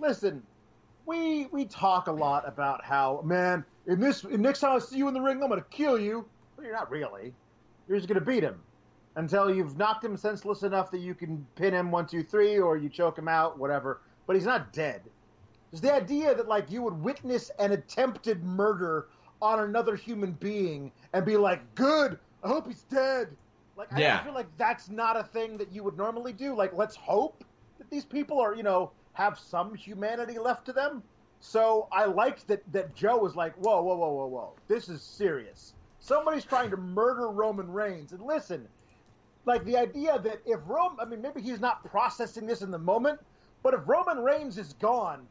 listen, 0.00 0.42
we 1.06 1.46
we 1.46 1.64
talk 1.64 2.08
a 2.08 2.12
lot 2.12 2.46
about 2.46 2.84
how 2.84 3.22
man 3.24 3.64
in 3.86 4.00
this 4.00 4.24
in 4.24 4.42
next 4.42 4.60
time 4.60 4.76
I 4.76 4.78
see 4.78 4.98
you 4.98 5.08
in 5.08 5.14
the 5.14 5.20
ring 5.20 5.42
I'm 5.42 5.48
going 5.48 5.60
to 5.60 5.68
kill 5.70 5.98
you. 5.98 6.26
Well, 6.56 6.66
you're 6.66 6.74
not 6.74 6.90
really. 6.90 7.32
You're 7.86 7.96
just 7.96 8.08
going 8.08 8.20
to 8.20 8.26
beat 8.26 8.42
him 8.42 8.60
until 9.18 9.52
you've 9.52 9.76
knocked 9.76 10.04
him 10.04 10.16
senseless 10.16 10.62
enough 10.62 10.90
that 10.92 11.00
you 11.00 11.14
can 11.14 11.44
pin 11.56 11.74
him 11.74 11.90
one 11.90 12.06
two 12.06 12.22
three 12.22 12.58
or 12.58 12.76
you 12.76 12.88
choke 12.88 13.18
him 13.18 13.28
out 13.28 13.58
whatever. 13.58 14.00
But 14.26 14.36
he's 14.36 14.44
not 14.46 14.72
dead. 14.72 15.02
There's 15.70 15.80
the 15.82 15.92
idea 15.92 16.34
that 16.34 16.48
like 16.48 16.70
you 16.70 16.82
would 16.82 16.94
witness 17.02 17.50
an 17.58 17.72
attempted 17.72 18.44
murder 18.44 19.08
on 19.42 19.60
another 19.60 19.96
human 19.96 20.32
being 20.32 20.92
and 21.12 21.24
be 21.26 21.36
like, 21.36 21.60
"Good, 21.74 22.18
I 22.44 22.48
hope 22.48 22.66
he's 22.68 22.82
dead." 22.84 23.36
Like 23.76 23.92
I- 23.92 24.00
Yeah. 24.00 24.22
Feel 24.24 24.34
like 24.34 24.56
that's 24.56 24.88
not 24.88 25.16
a 25.16 25.24
thing 25.24 25.58
that 25.58 25.72
you 25.72 25.82
would 25.82 25.96
normally 25.96 26.32
do. 26.32 26.54
Like 26.54 26.72
let's 26.74 26.96
hope 26.96 27.44
that 27.78 27.90
these 27.90 28.04
people 28.04 28.40
are, 28.40 28.54
you 28.54 28.62
know, 28.62 28.92
have 29.14 29.38
some 29.38 29.74
humanity 29.74 30.38
left 30.38 30.64
to 30.66 30.72
them. 30.72 31.02
So 31.40 31.88
I 31.92 32.04
liked 32.04 32.46
that 32.48 32.62
that 32.72 32.94
Joe 32.94 33.16
was 33.18 33.34
like, 33.36 33.54
"Whoa, 33.56 33.82
whoa, 33.82 33.96
whoa, 33.96 34.12
whoa, 34.12 34.26
whoa! 34.26 34.52
This 34.68 34.88
is 34.88 35.02
serious. 35.02 35.74
Somebody's 36.00 36.44
trying 36.44 36.70
to 36.70 36.76
murder 36.76 37.28
Roman 37.30 37.70
Reigns." 37.70 38.12
And 38.12 38.22
listen, 38.22 38.66
like 39.48 39.64
the 39.64 39.76
idea 39.76 40.18
that 40.20 40.40
if 40.46 40.60
Rome, 40.66 40.96
I 41.00 41.04
mean, 41.04 41.20
maybe 41.20 41.40
he's 41.40 41.60
not 41.60 41.84
processing 41.84 42.46
this 42.46 42.62
in 42.62 42.70
the 42.70 42.78
moment, 42.78 43.18
but 43.62 43.74
if 43.74 43.80
Roman 43.86 44.18
Reigns 44.18 44.58
is 44.58 44.74
gone, 44.74 45.26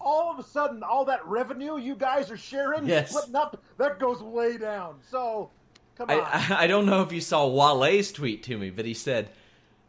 all 0.00 0.32
of 0.32 0.38
a 0.38 0.42
sudden, 0.42 0.82
all 0.82 1.04
that 1.04 1.24
revenue 1.26 1.78
you 1.78 1.94
guys 1.94 2.30
are 2.30 2.36
sharing, 2.36 2.86
Yes. 2.86 3.10
splitting 3.10 3.36
up, 3.36 3.62
that 3.76 3.98
goes 3.98 4.22
way 4.22 4.56
down. 4.58 4.96
So, 5.10 5.50
come 5.96 6.10
on. 6.10 6.20
I, 6.20 6.56
I 6.64 6.66
don't 6.66 6.86
know 6.86 7.02
if 7.02 7.12
you 7.12 7.20
saw 7.20 7.46
Wale's 7.46 8.10
tweet 8.12 8.42
to 8.44 8.56
me, 8.58 8.70
but 8.70 8.84
he 8.84 8.94
said, 8.94 9.30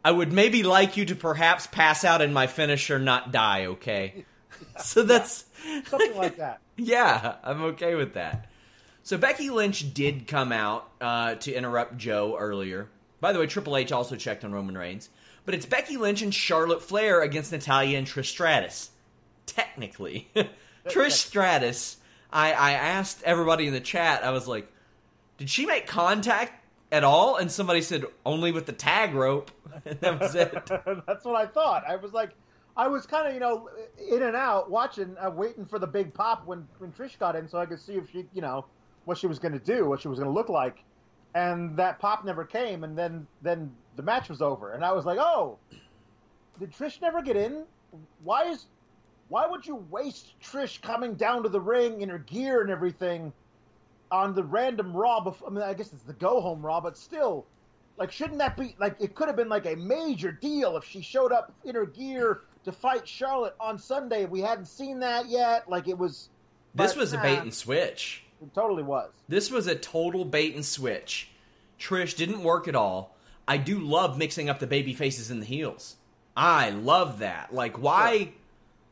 I 0.04 0.10
would 0.10 0.32
maybe 0.32 0.62
like 0.62 0.96
you 0.96 1.04
to 1.06 1.14
perhaps 1.14 1.66
pass 1.66 2.04
out 2.04 2.22
in 2.22 2.32
my 2.32 2.46
finisher, 2.46 2.98
not 2.98 3.32
die, 3.32 3.66
okay? 3.66 4.24
so 4.82 5.02
that's. 5.02 5.44
Something 5.86 6.16
like 6.16 6.36
that. 6.36 6.60
Yeah, 6.76 7.36
I'm 7.42 7.62
okay 7.64 7.94
with 7.94 8.14
that. 8.14 8.46
So 9.02 9.16
Becky 9.16 9.50
Lynch 9.50 9.94
did 9.94 10.26
come 10.26 10.52
out 10.52 10.90
uh, 11.00 11.34
to 11.36 11.52
interrupt 11.52 11.96
Joe 11.96 12.36
earlier. 12.38 12.88
By 13.20 13.32
the 13.32 13.38
way, 13.38 13.46
Triple 13.46 13.76
H 13.76 13.92
also 13.92 14.16
checked 14.16 14.44
on 14.44 14.52
Roman 14.52 14.76
Reigns. 14.76 15.10
But 15.44 15.54
it's 15.54 15.66
Becky 15.66 15.96
Lynch 15.96 16.22
and 16.22 16.34
Charlotte 16.34 16.82
Flair 16.82 17.22
against 17.22 17.52
Natalya 17.52 17.98
and 17.98 18.06
Trish 18.06 18.26
Stratus. 18.26 18.90
Technically. 19.46 20.30
Trish 20.86 21.12
Stratus, 21.12 21.98
I, 22.32 22.52
I 22.52 22.72
asked 22.72 23.22
everybody 23.24 23.66
in 23.66 23.72
the 23.72 23.80
chat, 23.80 24.24
I 24.24 24.30
was 24.30 24.46
like, 24.48 24.70
did 25.38 25.50
she 25.50 25.66
make 25.66 25.86
contact 25.86 26.64
at 26.92 27.04
all? 27.04 27.36
And 27.36 27.50
somebody 27.50 27.82
said, 27.82 28.04
only 28.24 28.52
with 28.52 28.66
the 28.66 28.72
tag 28.72 29.14
rope. 29.14 29.50
And 29.86 29.98
that 30.00 30.20
was 30.20 30.34
it. 30.34 30.52
That's 31.06 31.24
what 31.24 31.36
I 31.36 31.46
thought. 31.46 31.84
I 31.88 31.96
was 31.96 32.12
like, 32.12 32.30
I 32.76 32.88
was 32.88 33.06
kind 33.06 33.28
of, 33.28 33.34
you 33.34 33.40
know, 33.40 33.70
in 34.10 34.22
and 34.22 34.36
out 34.36 34.70
watching, 34.70 35.16
uh, 35.18 35.30
waiting 35.30 35.64
for 35.64 35.78
the 35.78 35.86
big 35.86 36.12
pop 36.12 36.44
when, 36.44 36.66
when 36.78 36.92
Trish 36.92 37.18
got 37.18 37.34
in 37.34 37.48
so 37.48 37.58
I 37.58 37.66
could 37.66 37.80
see 37.80 37.94
if 37.94 38.10
she, 38.10 38.26
you 38.34 38.42
know, 38.42 38.66
what 39.04 39.16
she 39.16 39.26
was 39.26 39.38
going 39.38 39.52
to 39.52 39.58
do, 39.58 39.88
what 39.88 40.00
she 40.00 40.08
was 40.08 40.18
going 40.18 40.28
to 40.28 40.34
look 40.34 40.48
like. 40.48 40.82
And 41.34 41.76
that 41.76 42.00
pop 42.00 42.24
never 42.24 42.44
came, 42.44 42.82
and 42.82 42.98
then 42.98 43.26
then 43.40 43.70
the 43.96 44.02
match 44.02 44.28
was 44.28 44.42
over, 44.42 44.72
and 44.72 44.84
I 44.84 44.92
was 44.92 45.04
like, 45.04 45.18
oh, 45.18 45.58
did 46.58 46.72
Trish 46.72 47.00
never 47.00 47.22
get 47.22 47.36
in? 47.36 47.64
Why 48.22 48.44
is, 48.44 48.66
why 49.28 49.46
would 49.46 49.66
you 49.66 49.76
waste 49.90 50.34
Trish 50.40 50.80
coming 50.80 51.14
down 51.14 51.42
to 51.42 51.48
the 51.48 51.60
ring 51.60 52.02
in 52.02 52.08
her 52.08 52.18
gear 52.18 52.62
and 52.62 52.70
everything 52.70 53.32
on 54.10 54.34
the 54.34 54.42
random 54.42 54.92
Raw? 54.92 55.20
Before, 55.20 55.48
I 55.48 55.50
mean, 55.52 55.62
I 55.62 55.74
guess 55.74 55.92
it's 55.92 56.02
the 56.02 56.12
go 56.14 56.40
home 56.40 56.64
Raw, 56.64 56.80
but 56.80 56.96
still, 56.96 57.46
like, 57.96 58.10
shouldn't 58.10 58.38
that 58.38 58.56
be 58.56 58.74
like 58.78 58.96
it 59.00 59.14
could 59.14 59.28
have 59.28 59.36
been 59.36 59.48
like 59.48 59.66
a 59.66 59.76
major 59.76 60.32
deal 60.32 60.76
if 60.76 60.84
she 60.84 61.00
showed 61.00 61.32
up 61.32 61.52
in 61.64 61.74
her 61.74 61.86
gear 61.86 62.40
to 62.64 62.72
fight 62.72 63.06
Charlotte 63.06 63.54
on 63.60 63.78
Sunday? 63.78 64.24
We 64.24 64.40
hadn't 64.40 64.66
seen 64.66 64.98
that 65.00 65.28
yet. 65.28 65.68
Like 65.68 65.88
it 65.88 65.98
was. 65.98 66.28
This 66.74 66.92
but, 66.94 67.00
was 67.00 67.12
a 67.12 67.18
bait 67.18 67.38
and 67.38 67.52
switch. 67.52 68.24
It 68.42 68.54
totally 68.54 68.82
was. 68.82 69.10
This 69.28 69.50
was 69.50 69.66
a 69.66 69.74
total 69.74 70.24
bait 70.24 70.54
and 70.54 70.64
switch. 70.64 71.30
Trish 71.78 72.16
didn't 72.16 72.42
work 72.42 72.68
at 72.68 72.74
all. 72.74 73.16
I 73.46 73.56
do 73.56 73.78
love 73.78 74.16
mixing 74.16 74.48
up 74.48 74.58
the 74.58 74.66
baby 74.66 74.94
faces 74.94 75.30
and 75.30 75.42
the 75.42 75.46
heels. 75.46 75.96
I 76.36 76.70
love 76.70 77.18
that. 77.18 77.52
Like 77.52 77.80
why 77.80 78.32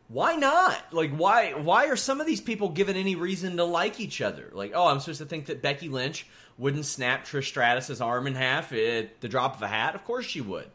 why 0.08 0.36
not? 0.36 0.92
Like 0.92 1.12
why 1.12 1.52
why 1.52 1.86
are 1.86 1.96
some 1.96 2.20
of 2.20 2.26
these 2.26 2.40
people 2.40 2.70
given 2.70 2.96
any 2.96 3.14
reason 3.14 3.56
to 3.56 3.64
like 3.64 4.00
each 4.00 4.20
other? 4.20 4.50
Like, 4.52 4.72
oh, 4.74 4.86
I'm 4.86 5.00
supposed 5.00 5.20
to 5.20 5.26
think 5.26 5.46
that 5.46 5.62
Becky 5.62 5.88
Lynch 5.88 6.26
wouldn't 6.58 6.86
snap 6.86 7.24
Trish 7.24 7.52
Stratus's 7.52 8.00
arm 8.00 8.26
in 8.26 8.34
half 8.34 8.72
at 8.72 9.20
the 9.20 9.28
drop 9.28 9.56
of 9.56 9.62
a 9.62 9.68
hat? 9.68 9.94
Of 9.94 10.04
course 10.04 10.26
she 10.26 10.40
would. 10.40 10.68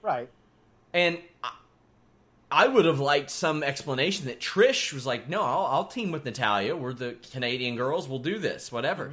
Right. 0.00 0.28
And 0.92 1.18
I, 2.50 2.68
would 2.68 2.84
have 2.84 3.00
liked 3.00 3.30
some 3.30 3.62
explanation 3.62 4.26
that 4.26 4.40
Trish 4.40 4.92
was 4.92 5.06
like, 5.06 5.28
no, 5.28 5.42
I'll, 5.42 5.66
I'll 5.66 5.84
team 5.86 6.12
with 6.12 6.24
Natalya. 6.24 6.76
We're 6.76 6.92
the 6.92 7.16
Canadian 7.32 7.76
girls. 7.76 8.08
We'll 8.08 8.18
do 8.18 8.38
this, 8.38 8.70
whatever. 8.70 9.10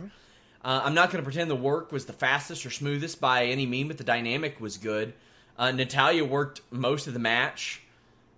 Uh, 0.64 0.82
I'm 0.84 0.94
not 0.94 1.12
going 1.12 1.24
to 1.24 1.30
pretend 1.30 1.50
the 1.50 1.56
work 1.56 1.92
was 1.92 2.06
the 2.06 2.14
fastest 2.14 2.66
or 2.66 2.70
smoothest 2.70 3.20
by 3.20 3.46
any 3.46 3.66
mean, 3.66 3.88
but 3.88 3.98
the 3.98 4.04
dynamic 4.04 4.62
was 4.62 4.78
good. 4.78 5.14
Uh, 5.58 5.72
Natalya 5.72 6.24
worked 6.24 6.62
most 6.70 7.08
of 7.08 7.14
the 7.14 7.20
match, 7.20 7.82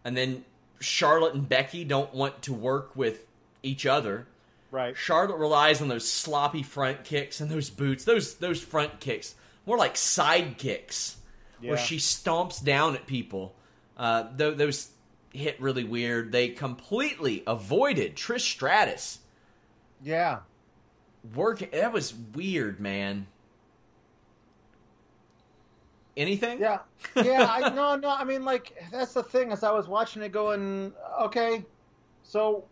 and 0.03 0.15
then 0.15 0.45
Charlotte 0.79 1.33
and 1.33 1.47
Becky 1.47 1.83
don't 1.83 2.13
want 2.13 2.41
to 2.43 2.53
work 2.53 2.95
with 2.95 3.25
each 3.61 3.85
other. 3.85 4.27
Right. 4.71 4.97
Charlotte 4.97 5.37
relies 5.37 5.81
on 5.81 5.87
those 5.87 6.09
sloppy 6.09 6.63
front 6.63 7.03
kicks 7.03 7.39
and 7.41 7.49
those 7.49 7.69
boots. 7.69 8.05
Those 8.05 8.35
those 8.35 8.61
front 8.61 8.99
kicks, 8.99 9.35
more 9.65 9.77
like 9.77 9.95
side 9.95 10.57
kicks, 10.57 11.17
where 11.61 11.77
she 11.77 11.97
stomps 11.97 12.63
down 12.63 12.95
at 12.95 13.05
people. 13.05 13.53
Uh, 13.97 14.25
th- 14.37 14.57
those 14.57 14.89
hit 15.31 15.59
really 15.61 15.83
weird. 15.83 16.31
They 16.31 16.49
completely 16.49 17.43
avoided 17.45 18.15
Trish 18.15 18.41
Stratus. 18.41 19.19
Yeah. 20.01 20.39
Work 21.35 21.71
that 21.71 21.93
was 21.93 22.13
weird, 22.13 22.79
man. 22.79 23.27
Anything? 26.15 26.59
Yeah, 26.59 26.79
yeah. 27.15 27.47
I 27.49 27.69
no, 27.69 27.95
no. 27.95 28.09
I 28.09 28.23
mean, 28.23 28.45
like 28.45 28.75
that's 28.91 29.13
the 29.13 29.23
thing. 29.23 29.51
As 29.51 29.63
I 29.63 29.71
was 29.71 29.87
watching 29.87 30.21
it, 30.21 30.31
going, 30.31 30.93
okay, 31.21 31.65
so 32.23 32.65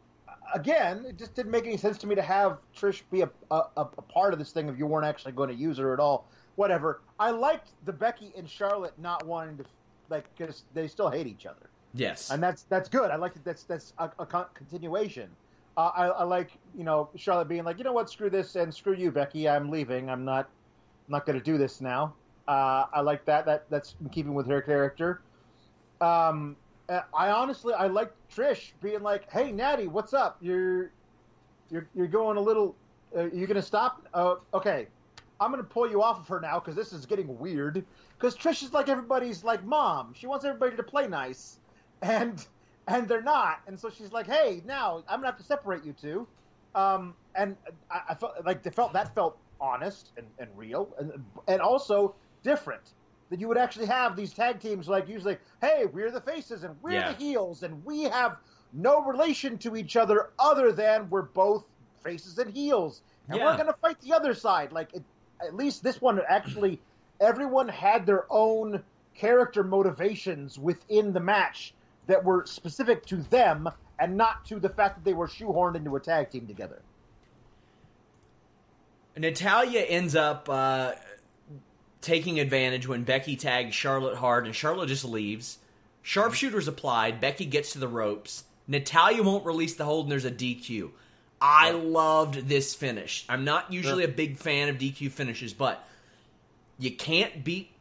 again, 0.54 1.06
it 1.08 1.18
just 1.18 1.34
didn't 1.34 1.52
make 1.52 1.66
any 1.66 1.78
sense 1.78 1.98
to 2.00 2.08
me 2.08 2.14
to 2.16 2.22
have 2.22 2.58
Trish 2.78 3.02
be 3.10 3.22
a 3.22 3.30
a, 3.50 3.64
a 3.78 3.86
part 3.86 4.34
of 4.34 4.40
this 4.40 4.52
thing 4.52 4.70
if 4.70 4.78
you 4.78 4.86
weren't 4.86 5.08
actually 5.08 5.32
going 5.32 5.50
to 5.50 5.56
use 5.56 5.78
her 5.78 5.94
at 5.94 6.00
all. 6.00 6.28
Whatever. 6.56 7.02
I 7.20 7.32
liked 7.32 7.70
the 7.86 7.94
Becky 7.94 8.34
and 8.38 8.48
Charlotte 8.48 8.94
not 9.00 9.26
wanting 9.26 9.58
to, 9.58 9.66
like, 10.12 10.26
because 10.38 10.64
they 10.76 10.88
still 10.88 11.10
hate 11.10 11.26
each 11.26 11.46
other, 11.48 11.70
Yes. 11.94 12.30
and 12.30 12.42
that's 12.44 12.64
that's 12.64 12.88
good. 12.90 13.10
I 13.10 13.16
like 13.16 13.34
that. 13.34 13.44
That's 13.44 13.64
that's 13.64 13.94
a, 13.98 14.12
a 14.20 14.26
con- 14.26 14.46
continuation. 14.54 15.30
Uh, 15.78 15.90
I, 15.96 16.06
I 16.08 16.24
like 16.24 16.52
you 16.78 16.84
know 16.84 17.10
Charlotte 17.16 17.48
being 17.48 17.64
like, 17.64 17.78
you 17.78 17.84
know 17.84 17.94
what, 17.94 18.10
screw 18.10 18.30
this 18.30 18.56
and 18.56 18.74
screw 18.74 18.94
you, 18.94 19.10
Becky. 19.12 19.48
I'm 19.50 19.72
leaving. 19.72 20.10
I'm 20.10 20.24
not 20.26 20.50
I'm 21.08 21.12
not 21.14 21.26
going 21.26 21.40
to 21.40 21.44
do 21.44 21.58
this 21.58 21.82
now. 21.82 22.14
Uh, 22.48 22.86
I 22.94 23.02
like 23.02 23.24
that. 23.26 23.46
That 23.46 23.66
that's 23.70 23.96
in 24.02 24.10
keeping 24.10 24.34
with 24.34 24.48
her 24.48 24.62
character. 24.62 25.22
Um, 26.02 26.56
uh, 26.90 27.02
I 27.18 27.30
honestly 27.30 27.74
I 27.74 27.88
like 27.88 28.12
Trish 28.36 28.72
being 28.82 29.02
like, 29.02 29.32
"Hey, 29.32 29.52
Natty, 29.52 29.88
what's 29.88 30.14
up? 30.14 30.38
You're 30.42 30.92
you're 31.70 31.88
you're 31.96 32.08
going 32.08 32.38
a 32.38 32.42
little. 32.42 32.76
Uh, 33.18 33.30
you 33.32 33.48
gonna 33.48 33.62
stop? 33.62 34.06
Uh, 34.14 34.36
okay, 34.54 34.88
I'm 35.42 35.52
gonna 35.52 35.64
pull 35.64 35.90
you 35.90 36.04
off 36.04 36.20
of 36.20 36.28
her 36.30 36.40
now 36.40 36.60
because 36.60 36.76
this 36.76 36.94
is 36.94 37.08
getting 37.08 37.38
weird. 37.40 37.86
Because 38.20 38.38
Trish 38.38 38.64
is 38.64 38.74
like 38.74 38.90
everybody's 38.90 39.44
like 39.44 39.64
mom. 39.66 40.14
She 40.14 40.28
wants 40.28 40.46
everybody 40.46 40.78
to 40.78 40.84
play 40.84 41.08
nice, 41.08 41.60
and 42.02 42.46
and 42.88 43.08
they're 43.10 43.24
not. 43.24 43.60
And 43.68 43.80
so 43.80 43.90
she's 43.90 44.12
like, 44.14 44.28
"Hey, 44.28 44.62
now 44.66 45.00
I'm 45.10 45.18
gonna 45.20 45.28
have 45.28 45.38
to 45.38 45.44
separate 45.44 45.84
you 45.86 45.94
two. 45.94 46.30
Um, 46.76 47.18
and 47.36 47.58
I, 47.92 48.02
I 48.12 48.16
felt 48.16 48.34
like 48.46 48.64
they 48.64 48.72
felt 48.72 48.94
that 48.94 49.16
felt 49.16 49.40
honest 49.60 50.14
and, 50.18 50.28
and 50.40 50.58
real, 50.58 50.94
and 51.00 51.12
and 51.48 51.62
also 51.62 52.18
different. 52.44 52.94
That 53.30 53.40
you 53.40 53.48
would 53.48 53.58
actually 53.58 53.86
have 53.88 54.18
these 54.18 54.34
tag 54.34 54.60
teams 54.60 54.90
like 54.90 55.08
usually, 55.08 55.38
hey, 55.62 55.86
we're 55.86 56.12
the 56.12 56.22
faces 56.22 56.64
and 56.66 56.82
we're 56.82 57.02
Yeah. 57.02 57.14
the 57.14 57.18
heels, 57.18 57.64
and 57.64 57.84
we 57.84 58.04
have 58.04 58.38
no 58.74 59.02
relation 59.04 59.58
to 59.60 59.76
each 59.76 59.96
other 59.96 60.30
other 60.40 60.72
than 60.72 61.10
we're 61.10 61.24
both 61.24 61.66
faces 62.04 62.38
and 62.38 62.52
heels, 62.52 63.04
and 63.30 63.40
Yeah. 63.40 63.46
we're 63.46 63.56
going 63.56 63.68
to 63.68 63.78
fight 63.82 64.00
the 64.02 64.14
other 64.14 64.34
side. 64.34 64.72
Like 64.74 64.94
it, 64.94 65.06
at 65.46 65.56
least 65.56 65.84
this 65.84 66.02
one 66.02 66.20
actually, 66.28 66.80
everyone 67.20 67.68
had 67.68 68.06
their 68.06 68.26
own 68.30 68.84
character 69.16 69.64
motivations 69.64 70.58
within 70.58 71.14
the 71.14 71.20
match 71.20 71.74
that 72.08 72.24
were 72.24 72.46
specific 72.46 73.06
to 73.06 73.18
them 73.18 73.70
and 74.00 74.18
not 74.18 74.46
to 74.46 74.60
the 74.60 74.70
fact 74.70 74.98
that 74.98 75.04
they 75.04 75.14
were 75.14 75.28
shoehorned 75.28 75.76
into 75.76 75.96
a 75.96 76.00
tag 76.00 76.32
team 76.32 76.48
together. 76.48 76.82
Natalya 79.18 79.82
ends 79.82 80.16
up 80.16 80.50
uh, 80.50 80.94
taking 82.00 82.40
advantage 82.40 82.88
when 82.88 83.04
Becky 83.04 83.36
tags 83.36 83.76
Charlotte 83.76 84.18
hard, 84.18 84.46
and 84.46 84.56
Charlotte 84.56 84.88
just 84.88 85.06
leaves. 85.06 85.60
Sharpshooter's 86.02 86.68
applied. 86.68 87.20
Becky 87.20 87.46
gets 87.46 87.74
to 87.74 87.80
the 87.80 87.88
ropes. 87.88 88.46
Natalya 88.68 89.22
won't 89.22 89.46
release 89.46 89.76
the 89.76 89.86
hold, 89.86 90.06
and 90.06 90.12
there's 90.12 90.26
a 90.26 90.32
DQ. 90.32 90.92
I 91.42 91.72
loved 91.72 92.48
this 92.48 92.76
finish. 92.76 93.26
I'm 93.28 93.44
not 93.44 93.74
usually 93.74 94.04
a 94.04 94.08
big 94.08 94.38
fan 94.38 94.70
of 94.70 94.78
DQ 94.78 95.12
finishes, 95.12 95.54
but 95.54 95.84
you 96.78 96.92
can't 96.92 97.44
beat 97.44 97.72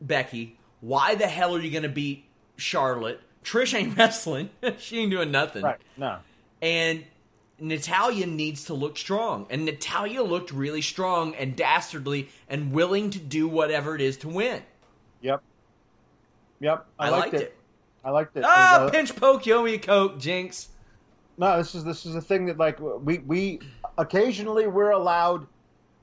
Becky. 0.00 0.58
Why 0.80 1.14
the 1.14 1.26
hell 1.26 1.54
are 1.54 1.60
you 1.60 1.70
going 1.70 1.82
to 1.82 1.90
beat 1.90 2.24
Charlotte? 2.56 3.20
Trish 3.44 3.74
ain't 3.74 3.96
wrestling. 3.98 4.48
she 4.78 5.00
ain't 5.00 5.10
doing 5.10 5.30
nothing. 5.30 5.62
Right? 5.62 5.78
No. 5.96 6.18
And 6.62 7.04
Natalya 7.58 8.26
needs 8.26 8.64
to 8.66 8.74
look 8.74 8.96
strong. 8.96 9.46
And 9.50 9.66
Natalya 9.66 10.22
looked 10.22 10.50
really 10.50 10.82
strong 10.82 11.34
and 11.34 11.54
dastardly 11.54 12.30
and 12.48 12.72
willing 12.72 13.10
to 13.10 13.18
do 13.18 13.46
whatever 13.46 13.94
it 13.94 14.00
is 14.00 14.16
to 14.18 14.28
win. 14.28 14.62
Yep. 15.20 15.42
Yep. 16.60 16.86
I, 16.98 17.06
I 17.06 17.10
liked, 17.10 17.22
liked 17.22 17.34
it. 17.34 17.40
it. 17.42 17.56
I 18.04 18.10
liked 18.10 18.36
it. 18.36 18.44
Ah, 18.44 18.88
pinch 18.90 19.14
poke, 19.14 19.46
yo 19.46 19.62
me 19.62 19.78
coke, 19.78 20.18
Jinx. 20.18 20.68
No, 21.38 21.56
this 21.58 21.74
is 21.74 21.84
this 21.84 22.04
is 22.06 22.14
a 22.14 22.20
thing 22.20 22.46
that 22.46 22.58
like 22.58 22.78
we 22.80 23.18
we 23.18 23.60
occasionally 23.98 24.66
we're 24.66 24.90
allowed 24.90 25.46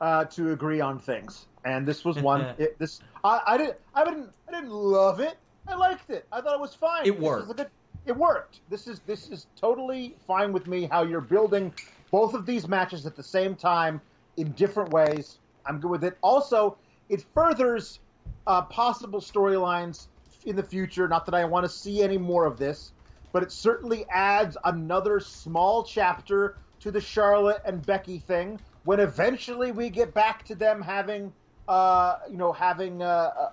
uh, 0.01 0.25
to 0.25 0.51
agree 0.51 0.81
on 0.81 0.99
things, 0.99 1.45
and 1.65 1.87
this 1.87 2.03
was 2.03 2.17
one. 2.17 2.41
it, 2.57 2.77
this 2.79 3.01
I, 3.23 3.41
I 3.45 3.57
didn't 3.57 3.77
I 3.93 4.03
didn't 4.05 4.29
I 4.47 4.51
didn't 4.51 4.71
love 4.71 5.19
it. 5.19 5.37
I 5.67 5.75
liked 5.75 6.09
it. 6.09 6.25
I 6.31 6.41
thought 6.41 6.55
it 6.55 6.59
was 6.61 6.73
fine. 6.73 7.05
It 7.05 7.11
This 7.11 7.19
is 7.19 7.23
worked. 7.23 7.51
a 7.51 7.53
good- 7.53 7.71
it 8.05 8.17
worked. 8.17 8.61
This 8.69 8.87
is 8.87 9.01
this 9.01 9.29
is 9.29 9.45
totally 9.59 10.15
fine 10.25 10.51
with 10.51 10.67
me. 10.67 10.85
How 10.85 11.03
you're 11.03 11.21
building 11.21 11.71
both 12.11 12.33
of 12.33 12.45
these 12.45 12.67
matches 12.67 13.05
at 13.05 13.15
the 13.15 13.23
same 13.23 13.55
time 13.55 14.01
in 14.37 14.51
different 14.53 14.89
ways. 14.91 15.37
I'm 15.65 15.79
good 15.79 15.91
with 15.91 16.03
it. 16.03 16.17
Also, 16.23 16.77
it 17.09 17.23
furthers 17.35 17.99
uh, 18.47 18.63
possible 18.63 19.19
storylines 19.19 20.07
in 20.45 20.55
the 20.55 20.63
future. 20.63 21.07
Not 21.07 21.25
that 21.27 21.35
I 21.35 21.45
want 21.45 21.65
to 21.65 21.69
see 21.69 22.01
any 22.01 22.17
more 22.17 22.45
of 22.45 22.57
this, 22.57 22.93
but 23.31 23.43
it 23.43 23.51
certainly 23.51 24.05
adds 24.09 24.57
another 24.63 25.19
small 25.19 25.83
chapter 25.83 26.57
to 26.79 26.91
the 26.91 27.01
Charlotte 27.01 27.61
and 27.65 27.85
Becky 27.85 28.19
thing. 28.19 28.59
When 28.83 28.99
eventually 28.99 29.71
we 29.71 29.89
get 29.89 30.13
back 30.13 30.45
to 30.45 30.55
them 30.55 30.81
having, 30.81 31.33
uh, 31.67 32.17
you 32.29 32.37
know, 32.37 32.51
having 32.51 33.01
uh, 33.01 33.05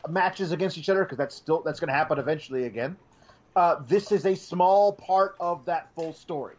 uh, 0.05 0.09
matches 0.09 0.53
against 0.53 0.79
each 0.79 0.89
other, 0.89 1.05
because 1.05 1.19
that's 1.19 1.35
still 1.35 1.63
that's 1.63 1.81
going 1.81 1.89
to 1.89 1.95
happen 1.95 2.19
eventually 2.19 2.65
again. 2.65 2.97
Uh, 3.55 3.77
this 3.89 4.13
is 4.13 4.27
a 4.27 4.37
small 4.37 4.93
part 4.93 5.35
of 5.41 5.65
that 5.65 5.89
full 5.95 6.13
story. 6.13 6.55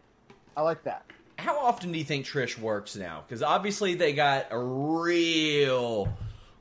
I 0.55 0.61
like 0.61 0.83
that. 0.83 1.05
How 1.37 1.59
often 1.59 1.91
do 1.91 1.99
you 1.99 2.03
think 2.03 2.25
Trish 2.25 2.57
works 2.57 2.95
now? 2.95 3.23
Because 3.25 3.43
obviously 3.43 3.93
they 3.93 4.13
got 4.13 4.47
a 4.49 4.59
real, 4.59 6.11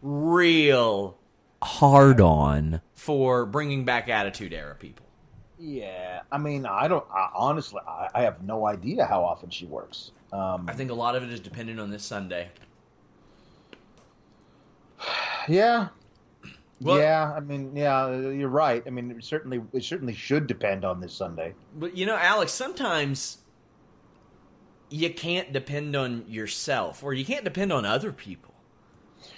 real 0.02 1.16
hard 1.62 2.20
on 2.20 2.82
for 2.94 3.46
bringing 3.46 3.86
back 3.86 4.10
Attitude 4.10 4.52
Era 4.52 4.74
people. 4.74 5.05
Yeah, 5.58 6.20
I 6.30 6.38
mean, 6.38 6.66
I 6.66 6.86
don't 6.86 7.04
I, 7.12 7.30
honestly. 7.34 7.80
I, 7.86 8.08
I 8.14 8.22
have 8.22 8.42
no 8.42 8.66
idea 8.66 9.06
how 9.06 9.24
often 9.24 9.48
she 9.50 9.64
works. 9.66 10.10
Um, 10.32 10.66
I 10.68 10.72
think 10.74 10.90
a 10.90 10.94
lot 10.94 11.16
of 11.16 11.22
it 11.22 11.30
is 11.30 11.40
dependent 11.40 11.80
on 11.80 11.90
this 11.90 12.04
Sunday. 12.04 12.48
yeah, 15.48 15.88
Well- 16.80 16.98
yeah. 16.98 17.32
I 17.34 17.40
mean, 17.40 17.74
yeah, 17.74 18.10
you're 18.14 18.48
right. 18.48 18.82
I 18.86 18.90
mean, 18.90 19.10
it 19.10 19.24
certainly 19.24 19.62
it 19.72 19.84
certainly 19.84 20.14
should 20.14 20.46
depend 20.46 20.84
on 20.84 21.00
this 21.00 21.12
Sunday. 21.14 21.54
But 21.76 21.96
you 21.96 22.06
know, 22.06 22.16
Alex, 22.16 22.52
sometimes 22.52 23.38
you 24.90 25.12
can't 25.12 25.52
depend 25.52 25.96
on 25.96 26.24
yourself 26.28 27.02
or 27.02 27.12
you 27.12 27.24
can't 27.24 27.44
depend 27.44 27.72
on 27.72 27.84
other 27.84 28.12
people. 28.12 28.54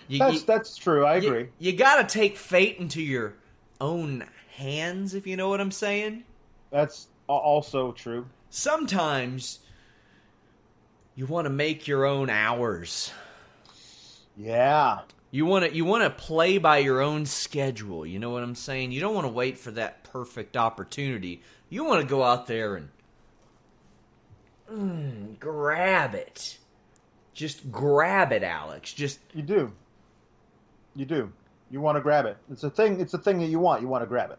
You, 0.09 0.18
That's 0.18 0.35
you- 0.35 0.40
that's 0.46 0.76
true. 0.76 1.04
I 1.04 1.16
you- 1.18 1.28
agree. 1.28 1.48
You, 1.59 1.72
got 1.74 2.07
to 2.09 2.12
take 2.18 2.37
fate 2.37 2.78
into 2.78 3.00
your 3.02 3.35
own 3.81 4.24
hands, 4.58 5.14
if 5.14 5.26
you 5.26 5.36
know 5.36 5.48
what 5.48 5.60
I'm 5.60 5.70
saying. 5.70 6.24
That's 6.70 7.08
also 7.28 7.92
true. 7.92 8.26
Sometimes 8.50 9.60
you 11.14 11.26
want 11.26 11.46
to 11.46 11.50
make 11.50 11.86
your 11.86 12.04
own 12.04 12.30
hours. 12.30 13.12
Yeah, 14.36 15.00
You 15.30 15.46
want 15.46 15.64
to 15.64 15.74
you 15.74 15.84
want 15.84 16.04
to 16.04 16.10
play 16.10 16.58
by 16.58 16.78
your 16.78 17.00
own 17.00 17.26
schedule. 17.26 18.06
You 18.06 18.18
know 18.18 18.30
what 18.30 18.42
I'm 18.42 18.54
saying? 18.54 18.92
You 18.92 19.00
don't 19.00 19.14
want 19.14 19.26
to 19.26 19.32
wait 19.32 19.58
for 19.58 19.70
that 19.72 20.04
perfect 20.04 20.56
opportunity. 20.56 21.42
You 21.68 21.84
want 21.84 22.02
to 22.02 22.06
go 22.08 22.22
out 22.22 22.46
there 22.46 22.76
and 22.76 22.88
mm, 24.70 25.38
grab 25.40 26.14
it. 26.14 26.58
Just 27.34 27.70
grab 27.70 28.32
it, 28.32 28.42
Alex. 28.42 28.92
Just 28.92 29.20
you 29.34 29.42
do. 29.42 29.72
You 30.94 31.04
do. 31.04 31.32
You 31.70 31.80
want 31.80 31.96
to 31.96 32.00
grab 32.00 32.26
it. 32.26 32.36
It's 32.50 32.64
a 32.64 32.70
thing. 32.70 33.00
It's 33.00 33.14
a 33.14 33.18
thing 33.18 33.38
that 33.40 33.46
you 33.46 33.58
want. 33.58 33.82
You 33.82 33.88
want 33.88 34.02
to 34.02 34.06
grab 34.08 34.30
it. 34.30 34.38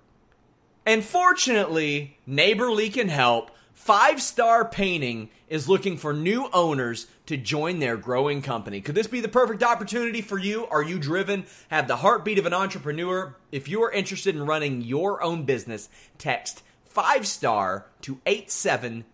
And 0.89 1.05
fortunately, 1.05 2.17
Neighborly 2.25 2.89
can 2.89 3.09
help. 3.09 3.51
Five 3.75 4.19
Star 4.23 4.65
Painting 4.65 5.29
is 5.47 5.69
looking 5.69 5.97
for 5.97 6.13
new 6.13 6.49
owners 6.51 7.05
to 7.27 7.37
join 7.37 7.77
their 7.77 7.95
growing 7.95 8.41
company. 8.41 8.81
Could 8.81 8.95
this 8.95 9.05
be 9.05 9.21
the 9.21 9.27
perfect 9.27 9.61
opportunity 9.61 10.21
for 10.21 10.39
you? 10.39 10.65
Are 10.65 10.81
you 10.81 10.97
driven? 10.97 11.45
Have 11.67 11.87
the 11.87 11.97
heartbeat 11.97 12.39
of 12.39 12.47
an 12.47 12.55
entrepreneur? 12.55 13.35
If 13.51 13.67
you 13.67 13.83
are 13.83 13.91
interested 13.91 14.35
in 14.35 14.47
running 14.47 14.81
your 14.81 15.21
own 15.21 15.43
business, 15.43 15.89
text 16.17 16.63
5 16.85 17.27
star 17.27 17.85
to 18.01 18.19
87000 18.25 19.05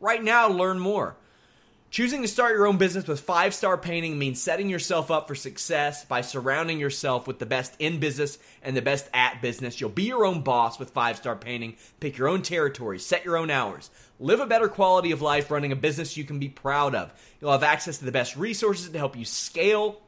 right 0.00 0.24
now 0.24 0.48
learn 0.48 0.80
more. 0.80 1.14
Choosing 1.88 2.20
to 2.22 2.28
start 2.28 2.52
your 2.52 2.66
own 2.66 2.78
business 2.78 3.06
with 3.06 3.20
five 3.20 3.54
star 3.54 3.78
painting 3.78 4.18
means 4.18 4.42
setting 4.42 4.68
yourself 4.68 5.10
up 5.10 5.28
for 5.28 5.36
success 5.36 6.04
by 6.04 6.20
surrounding 6.20 6.80
yourself 6.80 7.26
with 7.28 7.38
the 7.38 7.46
best 7.46 7.74
in 7.78 8.00
business 8.00 8.38
and 8.62 8.76
the 8.76 8.82
best 8.82 9.08
at 9.14 9.40
business. 9.40 9.80
You'll 9.80 9.90
be 9.90 10.02
your 10.02 10.26
own 10.26 10.42
boss 10.42 10.78
with 10.80 10.90
five 10.90 11.16
star 11.16 11.36
painting. 11.36 11.76
Pick 12.00 12.18
your 12.18 12.28
own 12.28 12.42
territory, 12.42 12.98
set 12.98 13.24
your 13.24 13.36
own 13.36 13.50
hours, 13.50 13.90
live 14.18 14.40
a 14.40 14.46
better 14.46 14.68
quality 14.68 15.12
of 15.12 15.22
life 15.22 15.50
running 15.50 15.72
a 15.72 15.76
business 15.76 16.16
you 16.16 16.24
can 16.24 16.40
be 16.40 16.48
proud 16.48 16.94
of. 16.94 17.12
You'll 17.40 17.52
have 17.52 17.62
access 17.62 17.98
to 17.98 18.04
the 18.04 18.12
best 18.12 18.36
resources 18.36 18.90
to 18.90 18.98
help 18.98 19.16
you 19.16 19.24
scale 19.24 20.00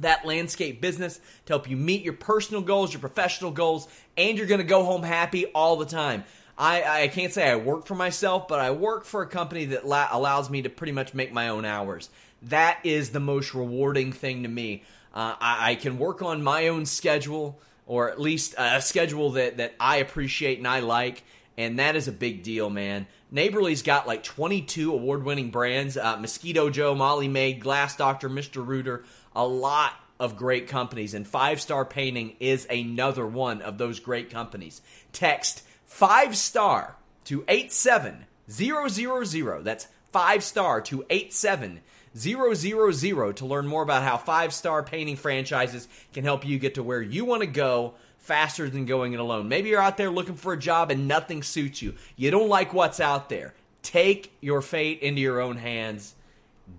that 0.00 0.26
landscape 0.26 0.80
business 0.80 1.20
to 1.46 1.52
help 1.52 1.70
you 1.70 1.76
meet 1.76 2.02
your 2.02 2.14
personal 2.14 2.62
goals, 2.62 2.92
your 2.92 3.00
professional 3.00 3.50
goals, 3.50 3.88
and 4.16 4.36
you're 4.36 4.46
going 4.46 4.58
to 4.58 4.64
go 4.64 4.84
home 4.84 5.02
happy 5.02 5.46
all 5.46 5.76
the 5.76 5.86
time. 5.86 6.24
I, 6.56 7.02
I 7.04 7.08
can't 7.08 7.32
say 7.32 7.50
I 7.50 7.56
work 7.56 7.86
for 7.86 7.94
myself, 7.94 8.46
but 8.48 8.60
I 8.60 8.70
work 8.70 9.04
for 9.04 9.22
a 9.22 9.26
company 9.26 9.66
that 9.66 9.86
la- 9.86 10.08
allows 10.10 10.50
me 10.50 10.62
to 10.62 10.70
pretty 10.70 10.92
much 10.92 11.14
make 11.14 11.32
my 11.32 11.48
own 11.48 11.64
hours. 11.64 12.10
That 12.42 12.78
is 12.84 13.10
the 13.10 13.20
most 13.20 13.54
rewarding 13.54 14.12
thing 14.12 14.42
to 14.42 14.48
me. 14.48 14.84
Uh, 15.12 15.34
I, 15.40 15.72
I 15.72 15.74
can 15.74 15.98
work 15.98 16.22
on 16.22 16.42
my 16.42 16.68
own 16.68 16.86
schedule, 16.86 17.58
or 17.86 18.10
at 18.10 18.20
least 18.20 18.54
a 18.56 18.80
schedule 18.80 19.32
that, 19.32 19.56
that 19.56 19.74
I 19.80 19.96
appreciate 19.96 20.58
and 20.58 20.68
I 20.68 20.80
like, 20.80 21.24
and 21.56 21.78
that 21.78 21.96
is 21.96 22.08
a 22.08 22.12
big 22.12 22.42
deal, 22.42 22.70
man. 22.70 23.06
Neighborly's 23.30 23.82
got 23.82 24.06
like 24.06 24.22
22 24.22 24.92
award 24.92 25.24
winning 25.24 25.50
brands 25.50 25.96
uh, 25.96 26.16
Mosquito 26.16 26.70
Joe, 26.70 26.94
Molly 26.94 27.28
Maid, 27.28 27.60
Glass 27.60 27.96
Doctor, 27.96 28.28
Mr. 28.28 28.64
Rooter, 28.64 29.04
a 29.34 29.46
lot 29.46 29.92
of 30.20 30.36
great 30.36 30.68
companies, 30.68 31.14
and 31.14 31.26
Five 31.26 31.60
Star 31.60 31.84
Painting 31.84 32.36
is 32.38 32.66
another 32.70 33.26
one 33.26 33.62
of 33.62 33.78
those 33.78 33.98
great 33.98 34.30
companies. 34.30 34.80
Text 35.12 35.64
5 35.94 36.36
star 36.36 36.96
to 37.26 37.44
87000. 37.46 39.64
That's 39.64 39.86
5 40.10 40.42
star 40.42 40.80
to 40.80 41.06
87000 41.08 43.36
to 43.36 43.46
learn 43.46 43.68
more 43.68 43.84
about 43.84 44.02
how 44.02 44.16
5 44.16 44.52
Star 44.52 44.82
Painting 44.82 45.14
franchises 45.14 45.86
can 46.12 46.24
help 46.24 46.44
you 46.44 46.58
get 46.58 46.74
to 46.74 46.82
where 46.82 47.00
you 47.00 47.24
want 47.24 47.42
to 47.42 47.46
go 47.46 47.94
faster 48.18 48.68
than 48.68 48.86
going 48.86 49.12
it 49.12 49.20
alone. 49.20 49.46
Maybe 49.46 49.68
you're 49.68 49.80
out 49.80 49.96
there 49.96 50.10
looking 50.10 50.34
for 50.34 50.52
a 50.52 50.58
job 50.58 50.90
and 50.90 51.06
nothing 51.06 51.44
suits 51.44 51.80
you. 51.80 51.94
You 52.16 52.32
don't 52.32 52.48
like 52.48 52.74
what's 52.74 52.98
out 52.98 53.28
there. 53.28 53.54
Take 53.82 54.32
your 54.40 54.62
fate 54.62 55.00
into 55.00 55.20
your 55.20 55.40
own 55.40 55.58
hands. 55.58 56.16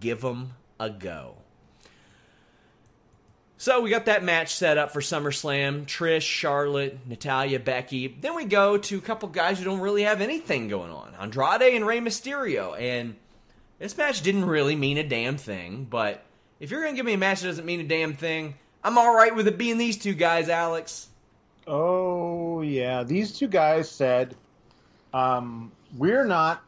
Give 0.01 0.19
them 0.19 0.55
a 0.77 0.89
go. 0.89 1.37
So 3.65 3.81
we 3.81 3.89
got 3.89 4.05
that 4.05 4.23
match 4.23 4.53
set 4.53 4.77
up 4.77 4.91
for 4.91 5.01
SummerSlam. 5.01 5.87
Trish, 5.87 6.21
Charlotte, 6.21 6.99
Natalya, 7.07 7.59
Becky. 7.59 8.07
Then 8.07 8.35
we 8.35 8.45
go 8.45 8.77
to 8.77 8.97
a 8.99 9.01
couple 9.01 9.27
guys 9.27 9.57
who 9.57 9.65
don't 9.65 9.79
really 9.79 10.03
have 10.03 10.21
anything 10.21 10.67
going 10.67 10.91
on. 10.91 11.15
Andrade 11.19 11.73
and 11.73 11.83
Rey 11.83 11.99
Mysterio. 11.99 12.79
And 12.79 13.15
this 13.79 13.97
match 13.97 14.21
didn't 14.21 14.45
really 14.45 14.75
mean 14.75 14.99
a 14.99 15.03
damn 15.03 15.37
thing, 15.37 15.87
but 15.89 16.23
if 16.59 16.69
you're 16.69 16.83
going 16.83 16.93
to 16.93 16.95
give 16.95 17.07
me 17.07 17.13
a 17.13 17.17
match 17.17 17.41
that 17.41 17.47
doesn't 17.47 17.65
mean 17.65 17.79
a 17.79 17.87
damn 17.87 18.13
thing, 18.13 18.53
I'm 18.83 18.99
all 18.99 19.15
right 19.15 19.35
with 19.35 19.47
it 19.47 19.57
being 19.57 19.79
these 19.79 19.97
two 19.97 20.13
guys, 20.13 20.47
Alex. 20.47 21.07
Oh 21.65 22.61
yeah, 22.61 23.01
these 23.01 23.31
two 23.35 23.47
guys 23.47 23.89
said 23.89 24.35
Um, 25.11 25.71
we're 25.97 26.25
not 26.25 26.61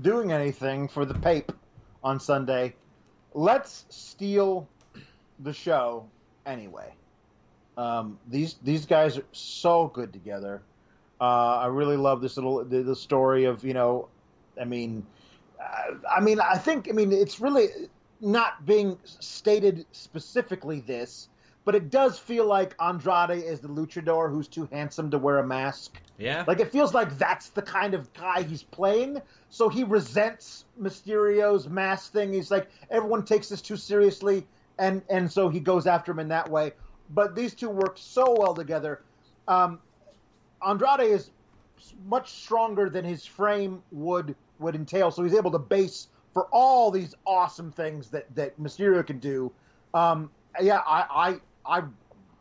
doing 0.00 0.30
anything 0.30 0.86
for 0.86 1.04
the 1.04 1.14
Pape 1.14 1.50
on 2.04 2.20
Sunday. 2.20 2.76
Let's 3.34 3.84
steal 3.88 4.68
the 5.40 5.52
show 5.52 6.06
anyway. 6.46 6.94
Um, 7.76 8.18
these 8.28 8.56
these 8.62 8.86
guys 8.86 9.18
are 9.18 9.26
so 9.32 9.88
good 9.88 10.12
together. 10.12 10.62
Uh, 11.20 11.58
I 11.58 11.66
really 11.66 11.96
love 11.96 12.22
this 12.22 12.36
little 12.36 12.64
the, 12.64 12.82
the 12.82 12.96
story 12.96 13.44
of 13.44 13.64
you 13.64 13.74
know, 13.74 14.08
I 14.60 14.64
mean, 14.64 15.04
uh, 15.60 15.94
I 16.10 16.20
mean 16.20 16.40
I 16.40 16.56
think 16.56 16.88
I 16.88 16.92
mean 16.92 17.12
it's 17.12 17.40
really 17.40 17.68
not 18.20 18.64
being 18.64 18.98
stated 19.04 19.84
specifically 19.92 20.80
this, 20.80 21.28
but 21.66 21.74
it 21.74 21.90
does 21.90 22.18
feel 22.18 22.46
like 22.46 22.74
Andrade 22.80 23.42
is 23.42 23.60
the 23.60 23.68
luchador 23.68 24.30
who's 24.30 24.48
too 24.48 24.68
handsome 24.72 25.10
to 25.10 25.18
wear 25.18 25.38
a 25.38 25.46
mask. 25.46 26.00
Yeah. 26.16 26.44
Like 26.46 26.60
it 26.60 26.72
feels 26.72 26.94
like 26.94 27.18
that's 27.18 27.50
the 27.50 27.60
kind 27.60 27.92
of 27.92 28.10
guy 28.14 28.42
he's 28.42 28.62
playing. 28.62 29.20
So 29.50 29.68
he 29.68 29.84
resents 29.84 30.64
Mysterio's 30.80 31.68
mask 31.68 32.12
thing. 32.12 32.32
He's 32.32 32.50
like 32.50 32.68
everyone 32.90 33.24
takes 33.24 33.50
this 33.50 33.60
too 33.60 33.76
seriously, 33.76 34.46
and 34.78 35.02
and 35.08 35.30
so 35.30 35.48
he 35.48 35.60
goes 35.60 35.86
after 35.86 36.12
him 36.12 36.18
in 36.18 36.28
that 36.28 36.50
way. 36.50 36.72
But 37.10 37.34
these 37.34 37.54
two 37.54 37.70
work 37.70 37.96
so 37.96 38.34
well 38.38 38.54
together. 38.54 39.02
Um, 39.48 39.78
Andrade 40.66 41.08
is 41.08 41.30
much 42.06 42.32
stronger 42.32 42.90
than 42.90 43.04
his 43.04 43.24
frame 43.24 43.82
would 43.92 44.34
would 44.58 44.74
entail, 44.74 45.10
so 45.10 45.22
he's 45.22 45.34
able 45.34 45.50
to 45.52 45.58
base 45.58 46.08
for 46.32 46.46
all 46.50 46.90
these 46.90 47.14
awesome 47.26 47.70
things 47.70 48.10
that 48.10 48.34
that 48.34 48.58
Mysterio 48.60 49.06
can 49.06 49.18
do. 49.18 49.52
Um, 49.94 50.30
yeah, 50.60 50.80
I, 50.86 51.40
I 51.66 51.78
I 51.78 51.84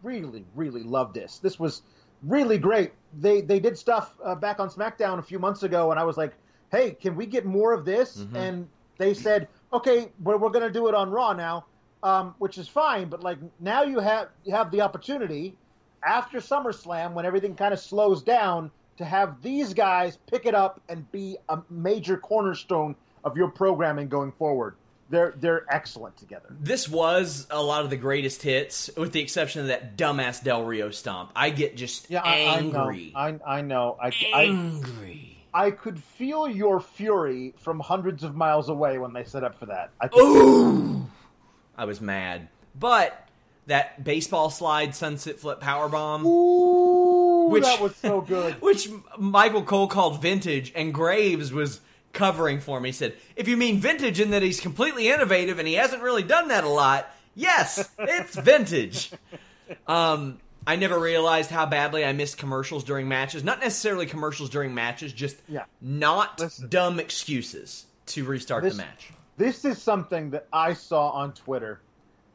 really 0.03 0.45
really 0.55 0.83
love 0.83 1.13
this. 1.13 1.39
This 1.39 1.59
was 1.59 1.81
really 2.23 2.57
great. 2.57 2.91
They 3.19 3.41
they 3.41 3.59
did 3.59 3.77
stuff 3.77 4.17
uh, 4.23 4.35
back 4.35 4.59
on 4.59 4.69
SmackDown 4.69 5.19
a 5.19 5.23
few 5.23 5.39
months 5.39 5.63
ago, 5.63 5.91
and 5.91 5.99
I 5.99 6.03
was 6.03 6.17
like, 6.17 6.33
hey, 6.71 6.91
can 6.91 7.15
we 7.15 7.25
get 7.25 7.45
more 7.45 7.73
of 7.73 7.85
this? 7.85 8.17
Mm-hmm. 8.17 8.35
And 8.35 8.67
they 8.97 9.13
said, 9.13 9.47
okay, 9.73 10.09
we're, 10.21 10.37
we're 10.37 10.49
going 10.49 10.65
to 10.65 10.71
do 10.71 10.87
it 10.87 10.95
on 10.95 11.09
Raw 11.09 11.33
now, 11.33 11.65
um, 12.05 12.35
which 12.37 12.57
is 12.59 12.67
fine. 12.69 13.09
But 13.09 13.23
like 13.23 13.39
now 13.59 13.83
you 13.83 13.99
have 13.99 14.29
you 14.45 14.53
have 14.53 14.71
the 14.71 14.81
opportunity 14.81 15.57
after 16.05 16.37
SummerSlam 16.37 17.13
when 17.13 17.25
everything 17.25 17.55
kind 17.55 17.73
of 17.73 17.79
slows 17.79 18.21
down 18.21 18.71
to 18.97 19.03
have 19.03 19.41
these 19.41 19.73
guys 19.73 20.17
pick 20.31 20.45
it 20.45 20.53
up 20.53 20.79
and 20.87 21.11
be 21.11 21.37
a 21.49 21.59
major 21.69 22.15
cornerstone 22.15 22.95
of 23.25 23.35
your 23.35 23.49
programming 23.49 24.07
going 24.07 24.31
forward. 24.31 24.75
They're 25.09 25.33
they're 25.37 25.65
excellent 25.69 26.15
together. 26.17 26.47
This 26.49 26.87
was 26.87 27.47
a 27.49 27.61
lot 27.61 27.83
of 27.83 27.89
the 27.89 27.97
greatest 27.97 28.41
hits, 28.43 28.89
with 28.95 29.11
the 29.11 29.21
exception 29.21 29.61
of 29.61 29.67
that 29.67 29.97
dumbass 29.97 30.43
Del 30.43 30.63
Rio 30.63 30.91
stomp. 30.91 31.31
I 31.35 31.49
get 31.49 31.75
just 31.75 32.09
Yeah, 32.09 32.23
angry. 32.23 33.11
I, 33.15 33.27
I 33.27 33.31
know. 33.31 33.47
I, 33.47 33.57
I 33.57 33.61
know. 33.61 33.97
I, 34.01 34.07
I 34.33 34.43
angry. 34.43 35.37
I 35.53 35.71
could 35.71 36.03
feel 36.03 36.47
your 36.49 36.79
fury 36.81 37.53
from 37.57 37.79
hundreds 37.79 38.23
of 38.23 38.35
miles 38.35 38.69
away 38.69 38.97
when 38.97 39.13
they 39.13 39.23
set 39.23 39.43
up 39.43 39.57
for 39.57 39.67
that. 39.67 39.91
I 40.01 40.09
could, 40.09 40.19
Ooh! 40.19 41.07
I 41.77 41.85
was 41.85 41.99
mad. 42.01 42.47
But 42.77 43.27
that 43.67 44.03
baseball 44.03 44.49
slide 44.49 44.93
sunset 44.95 45.39
flip 45.39 45.59
power 45.59 45.89
bomb, 45.89 46.25
Ooh, 46.25 47.47
Which- 47.49 47.63
that 47.63 47.79
was 47.81 47.95
so 47.95 48.21
good. 48.21 48.55
which 48.61 48.89
Michael 49.17 49.63
Cole 49.63 49.87
called 49.87 50.21
vintage, 50.21 50.71
and 50.75 50.93
Graves 50.93 51.51
was 51.51 51.79
covering 52.13 52.59
for 52.59 52.79
me. 52.79 52.89
He 52.89 52.93
said, 52.93 53.13
"If 53.35 53.47
you 53.47 53.57
mean 53.57 53.79
vintage 53.79 54.19
in 54.19 54.31
that 54.31 54.41
he's 54.41 54.59
completely 54.59 55.09
innovative 55.09 55.59
and 55.59 55.67
he 55.67 55.73
hasn't 55.75 56.01
really 56.01 56.23
done 56.23 56.47
that 56.49 56.63
a 56.63 56.69
lot, 56.69 57.09
yes, 57.35 57.89
it's 57.99 58.35
vintage." 58.39 59.11
Um, 59.87 60.39
I 60.67 60.75
never 60.75 60.99
realized 60.99 61.49
how 61.51 61.65
badly 61.65 62.05
I 62.05 62.13
missed 62.13 62.37
commercials 62.37 62.83
during 62.83 63.07
matches. 63.07 63.43
Not 63.43 63.59
necessarily 63.59 64.05
commercials 64.05 64.49
during 64.49 64.73
matches, 64.73 65.11
just 65.13 65.37
Yeah. 65.47 65.65
not 65.81 66.39
Listen. 66.39 66.69
dumb 66.69 66.99
excuses 66.99 67.85
to 68.07 68.23
restart 68.25 68.63
This- 68.63 68.73
the 68.73 68.77
match. 68.83 69.11
This 69.37 69.65
is 69.65 69.81
something 69.81 70.29
that 70.31 70.47
I 70.53 70.73
saw 70.73 71.09
on 71.09 71.33
Twitter, 71.33 71.81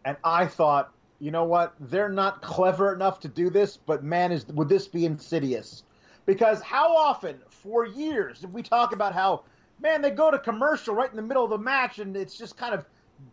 and 0.04 0.18
I 0.22 0.46
thought, 0.46 0.92
you 1.18 1.30
know 1.30 1.44
what? 1.44 1.74
They're 1.80 2.10
not 2.10 2.42
clever 2.42 2.92
enough 2.92 3.20
to 3.20 3.28
do 3.28 3.48
this, 3.48 3.76
but 3.78 4.04
man, 4.04 4.32
is 4.32 4.46
would 4.48 4.68
this 4.68 4.86
be 4.86 5.06
insidious? 5.06 5.84
Because 6.26 6.60
how 6.60 6.94
often, 6.94 7.38
for 7.48 7.86
years, 7.86 8.46
we 8.52 8.62
talk 8.62 8.92
about 8.92 9.14
how, 9.14 9.44
man, 9.80 10.02
they 10.02 10.10
go 10.10 10.30
to 10.30 10.38
commercial 10.38 10.94
right 10.94 11.10
in 11.10 11.16
the 11.16 11.22
middle 11.22 11.44
of 11.44 11.50
the 11.50 11.58
match, 11.58 12.00
and 12.00 12.14
it's 12.16 12.36
just 12.36 12.58
kind 12.58 12.74
of 12.74 12.84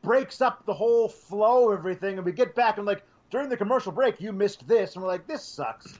breaks 0.01 0.41
up 0.41 0.65
the 0.65 0.73
whole 0.73 1.09
flow 1.09 1.71
of 1.71 1.79
everything, 1.79 2.17
and 2.17 2.25
we 2.25 2.31
get 2.31 2.55
back 2.55 2.77
and 2.77 2.85
like 2.85 3.03
during 3.29 3.49
the 3.49 3.57
commercial 3.57 3.91
break, 3.91 4.21
you 4.21 4.31
missed 4.31 4.65
this, 4.65 4.95
and 4.95 5.03
we're 5.03 5.09
like, 5.09 5.27
this 5.27 5.43
sucks. 5.43 5.99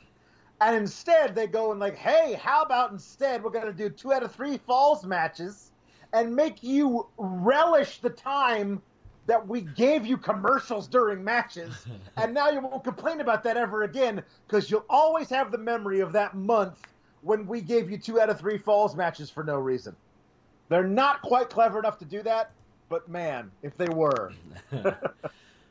And 0.61 0.75
instead, 0.75 1.35
they 1.35 1.47
go 1.47 1.71
and 1.71 1.79
like, 1.79 1.97
hey, 1.97 2.33
how 2.41 2.63
about 2.63 2.91
instead 2.91 3.43
we're 3.43 3.51
to 3.51 3.73
do 3.73 3.89
two 3.89 4.13
out 4.13 4.23
of 4.23 4.33
three 4.33 4.57
falls 4.57 5.05
matches 5.05 5.71
and 6.13 6.35
make 6.35 6.63
you 6.63 7.07
relish 7.17 7.99
the 7.99 8.09
time 8.09 8.81
that 9.25 9.45
we 9.45 9.61
gave 9.61 10.05
you 10.05 10.17
commercials 10.17 10.87
during 10.87 11.23
matches. 11.23 11.85
and 12.17 12.33
now 12.33 12.49
you 12.49 12.61
won't 12.61 12.83
complain 12.83 13.21
about 13.21 13.43
that 13.43 13.57
ever 13.57 13.83
again 13.83 14.23
because 14.47 14.71
you'll 14.71 14.85
always 14.89 15.29
have 15.29 15.51
the 15.51 15.57
memory 15.57 15.99
of 15.99 16.11
that 16.13 16.35
month 16.35 16.81
when 17.21 17.45
we 17.45 17.61
gave 17.61 17.91
you 17.91 17.97
two 17.97 18.21
out 18.21 18.29
of 18.29 18.39
three 18.39 18.57
falls 18.57 18.95
matches 18.95 19.29
for 19.29 19.43
no 19.43 19.55
reason. 19.55 19.95
They're 20.69 20.87
not 20.87 21.21
quite 21.21 21.49
clever 21.49 21.79
enough 21.79 21.97
to 21.99 22.05
do 22.05 22.21
that, 22.23 22.51
but 22.89 23.09
man, 23.09 23.51
if 23.63 23.77
they 23.77 23.89
were. 23.89 24.33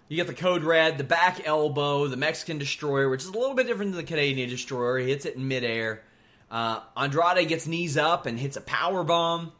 You 0.08 0.16
get 0.16 0.28
the 0.28 0.34
code 0.34 0.62
red, 0.62 0.98
the 0.98 1.04
back 1.04 1.44
elbow, 1.46 2.06
the 2.06 2.16
Mexican 2.16 2.58
destroyer, 2.58 3.08
which 3.08 3.22
is 3.22 3.28
a 3.28 3.32
little 3.32 3.54
bit 3.54 3.66
different 3.66 3.90
than 3.90 4.00
the 4.00 4.06
Canadian 4.06 4.48
destroyer. 4.48 4.98
He 4.98 5.08
hits 5.08 5.26
it 5.26 5.34
in 5.34 5.48
midair. 5.48 6.04
Uh, 6.48 6.80
Andrade 6.96 7.48
gets 7.48 7.66
knees 7.66 7.96
up 7.96 8.24
and 8.24 8.38
hits 8.38 8.56
a 8.56 8.60
power 8.60 9.02
bomb. 9.02 9.52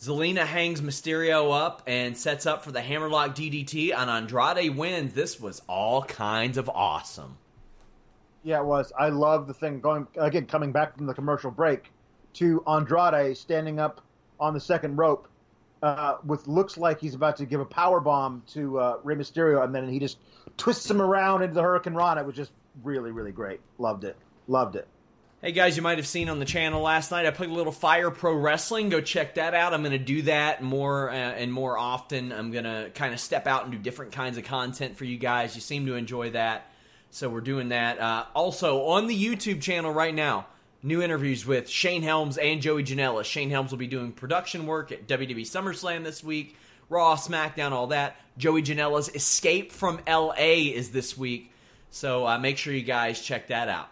Zelina 0.00 0.46
hangs 0.46 0.80
Mysterio 0.80 1.52
up 1.52 1.82
and 1.86 2.16
sets 2.16 2.46
up 2.46 2.62
for 2.62 2.70
the 2.70 2.80
hammerlock 2.80 3.34
DDT, 3.34 3.92
and 3.92 4.08
Andrade 4.08 4.76
wins. 4.76 5.12
This 5.14 5.40
was 5.40 5.60
all 5.68 6.02
kinds 6.02 6.56
of 6.56 6.68
awesome. 6.68 7.36
Yeah, 8.44 8.60
it 8.60 8.64
was. 8.64 8.92
I 8.96 9.08
love 9.08 9.48
the 9.48 9.54
thing 9.54 9.80
going 9.80 10.06
again, 10.16 10.46
coming 10.46 10.70
back 10.70 10.96
from 10.96 11.06
the 11.06 11.14
commercial 11.14 11.50
break 11.50 11.90
to 12.34 12.62
Andrade 12.68 13.36
standing 13.36 13.80
up 13.80 14.00
on 14.38 14.54
the 14.54 14.60
second 14.60 14.96
rope 14.96 15.28
uh, 15.82 16.18
with 16.24 16.46
looks 16.46 16.76
like 16.76 17.00
he's 17.00 17.14
about 17.14 17.36
to 17.38 17.46
give 17.46 17.60
a 17.60 17.64
power 17.64 18.00
bomb 18.00 18.42
to 18.48 18.78
uh, 18.78 18.98
Rey 19.02 19.16
Mysterio, 19.16 19.64
and 19.64 19.74
then 19.74 19.88
he 19.88 19.98
just 19.98 20.18
twists 20.56 20.88
him 20.88 21.02
around 21.02 21.42
into 21.42 21.54
the 21.54 21.62
hurricanrana. 21.62 22.20
It 22.20 22.26
was 22.26 22.36
just 22.36 22.52
really, 22.84 23.10
really 23.10 23.32
great. 23.32 23.60
Loved 23.78 24.04
it. 24.04 24.16
Loved 24.46 24.76
it. 24.76 24.86
Hey 25.40 25.52
guys, 25.52 25.76
you 25.76 25.84
might 25.84 25.98
have 25.98 26.06
seen 26.08 26.28
on 26.30 26.40
the 26.40 26.44
channel 26.44 26.82
last 26.82 27.12
night. 27.12 27.24
I 27.24 27.30
played 27.30 27.50
a 27.50 27.54
little 27.54 27.70
Fire 27.70 28.10
Pro 28.10 28.34
Wrestling. 28.34 28.88
Go 28.88 29.00
check 29.00 29.36
that 29.36 29.54
out. 29.54 29.72
I'm 29.72 29.82
going 29.82 29.92
to 29.92 29.98
do 29.98 30.22
that 30.22 30.64
more 30.64 31.10
uh, 31.10 31.14
and 31.14 31.52
more 31.52 31.78
often. 31.78 32.32
I'm 32.32 32.50
going 32.50 32.64
to 32.64 32.90
kind 32.92 33.14
of 33.14 33.20
step 33.20 33.46
out 33.46 33.62
and 33.62 33.70
do 33.70 33.78
different 33.78 34.10
kinds 34.10 34.36
of 34.36 34.42
content 34.42 34.96
for 34.96 35.04
you 35.04 35.16
guys. 35.16 35.54
You 35.54 35.60
seem 35.60 35.86
to 35.86 35.94
enjoy 35.94 36.30
that, 36.30 36.72
so 37.12 37.28
we're 37.28 37.40
doing 37.40 37.68
that. 37.68 38.00
Uh, 38.00 38.24
also 38.34 38.86
on 38.86 39.06
the 39.06 39.16
YouTube 39.16 39.62
channel 39.62 39.92
right 39.92 40.12
now, 40.12 40.46
new 40.82 41.02
interviews 41.02 41.46
with 41.46 41.68
Shane 41.68 42.02
Helms 42.02 42.36
and 42.36 42.60
Joey 42.60 42.82
Janela. 42.82 43.22
Shane 43.22 43.50
Helms 43.50 43.70
will 43.70 43.78
be 43.78 43.86
doing 43.86 44.10
production 44.10 44.66
work 44.66 44.90
at 44.90 45.06
WWE 45.06 45.42
SummerSlam 45.42 46.02
this 46.02 46.24
week. 46.24 46.56
Raw, 46.88 47.14
SmackDown, 47.14 47.70
all 47.70 47.86
that. 47.88 48.16
Joey 48.38 48.64
Janela's 48.64 49.08
Escape 49.14 49.70
from 49.70 50.00
LA 50.04 50.34
is 50.74 50.90
this 50.90 51.16
week, 51.16 51.52
so 51.92 52.26
uh, 52.26 52.38
make 52.38 52.58
sure 52.58 52.74
you 52.74 52.82
guys 52.82 53.22
check 53.22 53.46
that 53.46 53.68
out. 53.68 53.88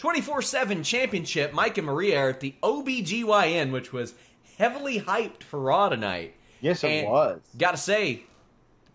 24 0.00 0.40
7 0.40 0.82
championship, 0.82 1.52
Mike 1.52 1.76
and 1.76 1.86
Maria 1.86 2.18
are 2.18 2.30
at 2.30 2.40
the 2.40 2.54
OBGYN, 2.62 3.70
which 3.70 3.92
was 3.92 4.14
heavily 4.56 4.98
hyped 4.98 5.42
for 5.42 5.60
Raw 5.60 5.90
tonight. 5.90 6.34
Yes, 6.62 6.82
it 6.84 7.06
was. 7.06 7.42
Gotta 7.58 7.76
say, 7.76 8.24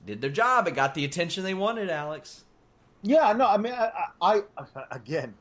did 0.03 0.19
their 0.19 0.31
job. 0.31 0.67
It 0.67 0.73
got 0.73 0.95
the 0.95 1.05
attention 1.05 1.43
they 1.43 1.53
wanted, 1.53 1.91
Alex. 1.91 2.43
Yeah, 3.03 3.31
no, 3.33 3.45
I 3.45 3.57
mean, 3.57 3.73
I, 3.73 3.91
I, 4.19 4.41
I 4.57 4.65
again, 4.89 5.35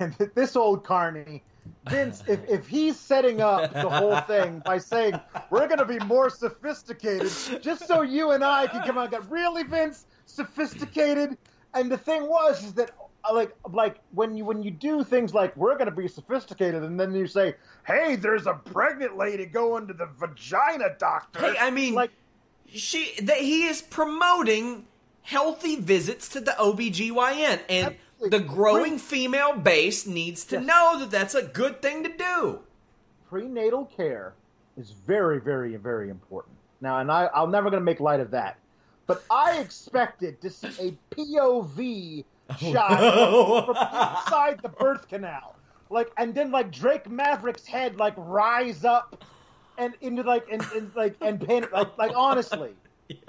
man, 0.00 0.16
this 0.34 0.56
old 0.56 0.82
carny, 0.82 1.44
Vince, 1.88 2.24
if, 2.26 2.40
if 2.48 2.66
he's 2.66 2.98
setting 2.98 3.40
up 3.40 3.72
the 3.72 3.88
whole 3.88 4.16
thing 4.26 4.60
by 4.64 4.78
saying 4.78 5.14
we're 5.50 5.68
going 5.68 5.78
to 5.78 5.84
be 5.84 6.00
more 6.06 6.28
sophisticated, 6.28 7.30
just 7.62 7.86
so 7.86 8.02
you 8.02 8.32
and 8.32 8.42
I 8.42 8.66
can 8.66 8.82
come 8.82 8.98
out 8.98 9.14
and 9.14 9.22
go, 9.22 9.30
really, 9.30 9.62
Vince, 9.62 10.06
sophisticated. 10.26 11.38
And 11.74 11.88
the 11.88 11.98
thing 11.98 12.28
was, 12.28 12.64
is 12.64 12.72
that 12.74 12.90
like, 13.32 13.54
like 13.72 14.00
when 14.12 14.36
you 14.36 14.44
when 14.44 14.62
you 14.62 14.70
do 14.70 15.04
things 15.04 15.34
like 15.34 15.56
we're 15.56 15.74
going 15.74 15.90
to 15.90 15.96
be 15.96 16.08
sophisticated, 16.08 16.82
and 16.82 16.98
then 16.98 17.14
you 17.14 17.26
say, 17.26 17.54
hey, 17.86 18.16
there's 18.16 18.46
a 18.46 18.54
pregnant 18.54 19.16
lady 19.16 19.46
going 19.46 19.86
to 19.88 19.94
the 19.94 20.06
vagina 20.18 20.94
doctor. 20.98 21.40
Hey, 21.40 21.56
I 21.58 21.70
mean, 21.70 21.94
like, 21.94 22.10
she 22.66 23.14
that 23.22 23.38
he 23.38 23.66
is 23.66 23.82
promoting 23.82 24.86
healthy 25.22 25.76
visits 25.76 26.28
to 26.30 26.40
the 26.40 26.52
OBGYN 26.52 27.60
and 27.68 27.96
the 28.30 28.40
growing 28.40 28.98
female 28.98 29.54
base 29.56 30.06
needs 30.06 30.44
to 30.46 30.56
Yes. 30.56 30.66
know 30.66 30.98
that 31.00 31.10
that's 31.10 31.34
a 31.34 31.42
good 31.42 31.82
thing 31.82 32.02
to 32.04 32.08
do. 32.08 32.60
prenatal 33.28 33.84
care 33.84 34.34
is 34.78 34.90
very, 34.90 35.38
very, 35.40 35.76
very 35.76 36.08
important. 36.08 36.56
Now, 36.80 36.98
and 37.00 37.12
I, 37.12 37.28
I'm 37.34 37.50
never 37.50 37.68
going 37.70 37.80
to 37.80 37.84
make 37.84 38.00
light 38.00 38.20
of 38.20 38.30
that, 38.30 38.56
but 39.06 39.22
I 39.30 39.58
expected 39.58 40.40
to 40.40 40.48
see 40.50 40.68
a 40.80 41.14
POV 41.14 42.24
Oh, 42.50 42.72
shot 42.72 43.00
no. 43.00 43.62
from 43.66 43.76
inside 44.24 44.60
the 44.62 44.68
birth 44.70 45.08
canal. 45.08 45.56
like, 45.90 46.10
and 46.16 46.34
then 46.34 46.50
like 46.50 46.70
Drake 46.72 47.08
Maverick's 47.10 47.66
head 47.66 47.96
like 47.98 48.14
rise 48.16 48.84
up 48.84 49.24
and 49.76 49.94
into 50.00 50.22
like 50.22 50.46
and, 50.50 50.62
and 50.74 50.90
like 50.96 51.14
and 51.20 51.40
pin 51.40 51.66
like 51.72 51.96
like 51.98 52.12
honestly, 52.16 52.72
Yes. 53.08 53.20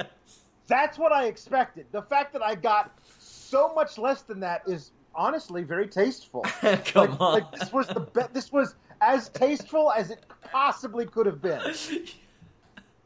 that's 0.67 0.97
what 0.97 1.11
I 1.11 1.25
expected. 1.27 1.85
The 1.91 2.01
fact 2.01 2.33
that 2.33 2.41
I 2.43 2.55
got 2.55 2.91
so 3.19 3.73
much 3.73 3.97
less 3.97 4.21
than 4.23 4.39
that 4.41 4.63
is 4.67 4.91
honestly 5.15 5.63
very 5.63 5.87
tasteful. 5.87 6.41
Come 6.61 6.79
like, 6.95 7.21
on. 7.21 7.33
like 7.33 7.51
this 7.51 7.71
was 7.73 7.87
the 7.87 7.99
be- 8.01 8.21
this 8.33 8.51
was 8.51 8.75
as 9.01 9.29
tasteful 9.29 9.91
as 9.91 10.11
it 10.11 10.25
possibly 10.51 11.05
could 11.05 11.25
have 11.25 11.41
been. 11.41 11.61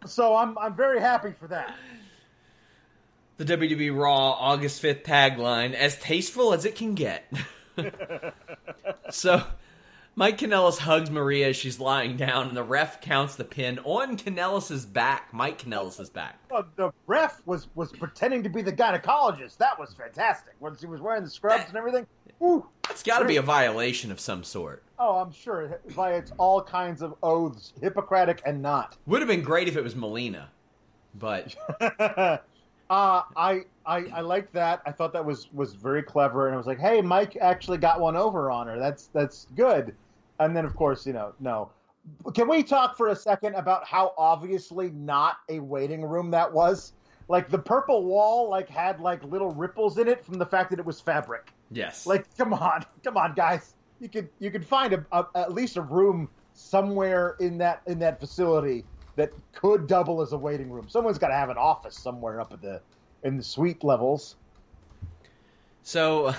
So 0.06 0.36
I'm 0.36 0.58
I'm 0.58 0.76
very 0.76 1.00
happy 1.00 1.32
for 1.40 1.48
that. 1.48 1.76
The 3.44 3.58
WWE 3.58 3.94
Raw 3.94 4.32
August 4.32 4.82
5th 4.82 5.04
tagline, 5.04 5.74
as 5.74 5.98
tasteful 5.98 6.54
as 6.54 6.64
it 6.64 6.78
can 6.78 6.96
get. 6.96 7.30
so, 9.10 9.44
Mike 10.16 10.38
Kanellis 10.38 10.78
hugs 10.78 11.12
Maria 11.12 11.50
as 11.50 11.58
she's 11.58 11.78
lying 11.78 12.16
down, 12.16 12.48
and 12.48 12.56
the 12.56 12.64
ref 12.64 13.02
counts 13.02 13.36
the 13.36 13.44
pin 13.44 13.80
on 13.80 14.16
Kanellis' 14.16 14.86
back. 14.86 15.34
Mike 15.34 15.62
Kanellis' 15.62 16.14
back. 16.14 16.40
Well, 16.50 16.66
the 16.78 16.94
ref 17.06 17.42
was 17.46 17.68
was 17.76 17.92
pretending 17.92 18.44
to 18.44 18.50
be 18.50 18.62
the 18.62 18.72
gynecologist. 18.72 19.58
That 19.58 19.78
was 19.78 19.94
fantastic. 19.94 20.54
When 20.60 20.78
she 20.78 20.86
was 20.86 21.02
wearing 21.02 21.26
the 21.26 21.30
scrubs 21.30 21.66
and 21.68 21.76
everything. 21.76 22.08
Woo. 22.40 22.66
It's 22.90 23.04
got 23.04 23.20
to 23.20 23.26
be 23.26 23.36
a 23.36 23.42
violation 23.42 24.10
of 24.10 24.22
some 24.22 24.46
sort. 24.46 24.84
Oh, 24.98 25.18
I'm 25.18 25.34
sure 25.34 25.64
it 25.64 25.82
violates 25.88 26.32
all 26.38 26.62
kinds 26.62 27.02
of 27.02 27.16
oaths, 27.22 27.74
Hippocratic 27.82 28.42
and 28.46 28.62
not. 28.62 28.96
Would 29.06 29.20
have 29.20 29.28
been 29.28 29.44
great 29.44 29.68
if 29.68 29.76
it 29.76 29.84
was 29.84 29.98
Melina, 29.98 30.50
but 31.14 31.54
uh, 32.94 33.24
I 33.36 33.62
I 33.88 33.98
I 34.14 34.22
liked 34.22 34.54
that. 34.54 34.84
I 34.86 34.92
thought 34.92 35.14
that 35.14 35.26
was 35.26 35.52
was 35.52 35.74
very 35.74 36.04
clever, 36.04 36.46
and 36.46 36.54
I 36.54 36.58
was 36.58 36.68
like, 36.68 36.80
hey, 36.80 37.02
Mike 37.02 37.36
actually 37.42 37.80
got 37.80 38.00
one 38.00 38.16
over 38.16 38.52
on 38.52 38.68
her. 38.68 38.78
That's 38.78 39.08
that's 39.08 39.48
good. 39.56 39.96
And 40.40 40.56
then 40.56 40.64
of 40.64 40.76
course, 40.76 41.08
you 41.08 41.14
know, 41.14 41.34
no. 41.40 41.72
Can 42.36 42.48
we 42.48 42.62
talk 42.62 42.96
for 42.96 43.08
a 43.08 43.16
second 43.16 43.56
about 43.56 43.88
how 43.88 44.14
obviously 44.18 44.92
not 44.92 45.38
a 45.50 45.60
waiting 45.60 46.04
room 46.04 46.30
that 46.32 46.52
was? 46.52 46.94
Like 47.30 47.50
the 47.50 47.58
purple 47.58 48.04
wall, 48.04 48.50
like 48.50 48.70
had 48.70 49.00
like 49.00 49.24
little 49.24 49.52
ripples 49.52 49.98
in 49.98 50.08
it 50.08 50.24
from 50.24 50.36
the 50.36 50.46
fact 50.46 50.70
that 50.70 50.78
it 50.78 50.86
was 50.86 51.02
fabric. 51.02 51.52
yes. 51.72 52.06
Like, 52.06 52.26
come 52.38 52.54
on, 52.54 52.86
come 53.04 53.18
on, 53.18 53.34
guys. 53.34 53.74
You 54.02 54.10
could 54.10 54.30
you 54.38 54.52
could 54.52 54.66
find 54.66 54.94
a, 54.94 55.06
a, 55.12 55.26
at 55.34 55.52
least 55.52 55.78
a 55.78 55.82
room 55.82 56.30
somewhere 56.54 57.38
in 57.40 57.58
that 57.58 57.82
in 57.88 57.98
that 58.00 58.20
facility 58.20 58.86
that 59.16 59.32
could 59.54 59.88
double 59.88 60.22
as 60.22 60.34
a 60.34 60.38
waiting 60.38 60.70
room. 60.70 60.88
Someone's 60.90 61.18
got 61.18 61.28
to 61.28 61.36
have 61.36 61.50
an 61.50 61.58
office 61.58 61.96
somewhere 61.96 62.42
up 62.42 62.54
at 62.54 62.62
the 62.62 62.82
in 63.24 63.38
the 63.38 63.44
suite 63.44 63.84
levels. 63.84 64.36
So, 65.84 66.34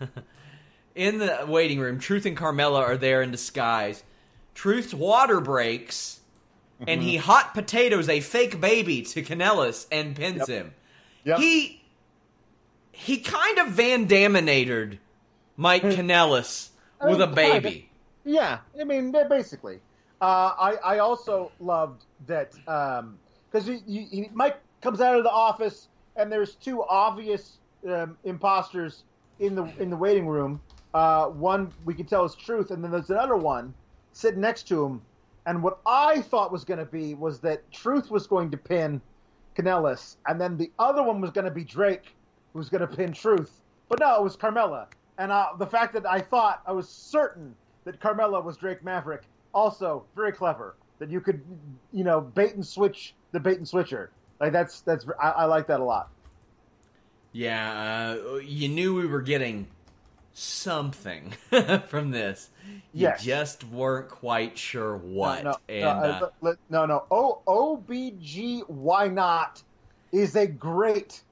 in 0.94 1.18
the 1.18 1.44
waiting 1.48 1.80
room, 1.80 1.98
Truth 1.98 2.26
and 2.26 2.36
Carmella 2.36 2.80
are 2.80 2.96
there 2.96 3.22
in 3.22 3.30
disguise. 3.30 4.02
Truth's 4.54 4.92
water 4.92 5.40
breaks, 5.40 6.20
and 6.80 7.00
mm-hmm. 7.00 7.00
he 7.00 7.16
hot 7.16 7.54
potatoes 7.54 8.08
a 8.08 8.20
fake 8.20 8.60
baby 8.60 9.02
to 9.02 9.22
Kanellis 9.22 9.86
and 9.90 10.14
pins 10.14 10.46
him. 10.46 10.74
Yep. 11.24 11.38
He 11.38 11.82
he 12.92 13.18
kind 13.18 13.58
of 13.58 13.68
Van 13.68 14.06
Daminated 14.06 14.98
Mike 15.56 15.82
Kanellis 15.82 16.68
I 17.00 17.10
with 17.10 17.20
a 17.20 17.26
mean, 17.26 17.34
kind 17.34 17.56
of. 17.56 17.62
baby. 17.62 17.88
Yeah, 18.24 18.58
I 18.78 18.84
mean, 18.84 19.12
basically. 19.28 19.80
Uh, 20.22 20.54
I 20.56 20.94
I 20.94 20.98
also 21.00 21.50
loved 21.58 22.04
that 22.28 22.52
because 23.50 23.66
he, 23.66 24.30
Mike 24.32 24.60
comes 24.80 25.00
out 25.00 25.16
of 25.16 25.24
the 25.24 25.30
office 25.30 25.88
and 26.14 26.30
there's 26.30 26.54
two 26.54 26.84
obvious 26.84 27.58
um, 27.88 28.16
imposters 28.22 29.02
in 29.40 29.56
the 29.56 29.64
in 29.80 29.90
the 29.90 29.96
waiting 29.96 30.28
room. 30.28 30.60
Uh, 30.94 31.26
one 31.26 31.72
we 31.84 31.92
can 31.92 32.06
tell 32.06 32.24
is 32.24 32.36
Truth, 32.36 32.70
and 32.70 32.84
then 32.84 32.92
there's 32.92 33.10
another 33.10 33.34
one 33.36 33.74
sitting 34.12 34.40
next 34.40 34.68
to 34.68 34.84
him. 34.84 35.02
And 35.46 35.60
what 35.60 35.80
I 35.86 36.20
thought 36.20 36.52
was 36.52 36.64
going 36.64 36.78
to 36.78 36.84
be 36.84 37.14
was 37.14 37.40
that 37.40 37.68
Truth 37.72 38.08
was 38.08 38.28
going 38.28 38.52
to 38.52 38.56
pin 38.56 39.00
Kanellis, 39.56 40.18
and 40.26 40.40
then 40.40 40.56
the 40.56 40.70
other 40.78 41.02
one 41.02 41.20
was 41.20 41.32
going 41.32 41.46
to 41.46 41.50
be 41.50 41.64
Drake, 41.64 42.14
who 42.52 42.60
was 42.60 42.68
going 42.68 42.82
to 42.82 42.86
pin 42.86 43.12
Truth. 43.12 43.60
But 43.88 43.98
no, 43.98 44.14
it 44.14 44.22
was 44.22 44.36
Carmella. 44.36 44.86
And 45.18 45.32
uh, 45.32 45.48
the 45.58 45.66
fact 45.66 45.92
that 45.94 46.06
I 46.06 46.20
thought, 46.20 46.62
I 46.64 46.70
was 46.70 46.88
certain 46.88 47.56
that 47.84 47.98
Carmella 47.98 48.42
was 48.44 48.56
Drake 48.56 48.84
Maverick, 48.84 49.22
also 49.54 50.04
very 50.14 50.32
clever. 50.32 50.74
That 50.98 51.10
you 51.10 51.20
could, 51.20 51.42
you 51.92 52.04
know, 52.04 52.20
bait 52.20 52.54
and 52.54 52.64
switch 52.64 53.14
the 53.32 53.40
bait 53.40 53.58
and 53.58 53.66
switcher. 53.66 54.10
Like 54.40 54.52
that's 54.52 54.80
that's 54.82 55.04
I, 55.20 55.30
I 55.30 55.44
like 55.46 55.66
that 55.66 55.80
a 55.80 55.84
lot. 55.84 56.10
Yeah, 57.32 58.14
uh, 58.32 58.36
you 58.36 58.68
knew 58.68 58.94
we 58.94 59.06
were 59.06 59.22
getting 59.22 59.66
something 60.34 61.32
from 61.88 62.10
this. 62.10 62.50
You 62.92 63.08
Yes. 63.08 63.24
just 63.24 63.64
weren't 63.64 64.08
quite 64.08 64.56
sure 64.58 64.96
what. 64.96 65.44
No, 65.44 65.50
no, 65.50 65.56
and 65.68 65.82
no, 65.82 66.30
uh, 66.42 66.48
uh, 66.50 66.54
no, 66.70 66.86
no. 66.86 67.04
O 67.10 67.42
OBG, 67.46 68.68
why 68.68 69.08
not? 69.08 69.62
Is 70.12 70.36
a 70.36 70.46
great, 70.46 71.22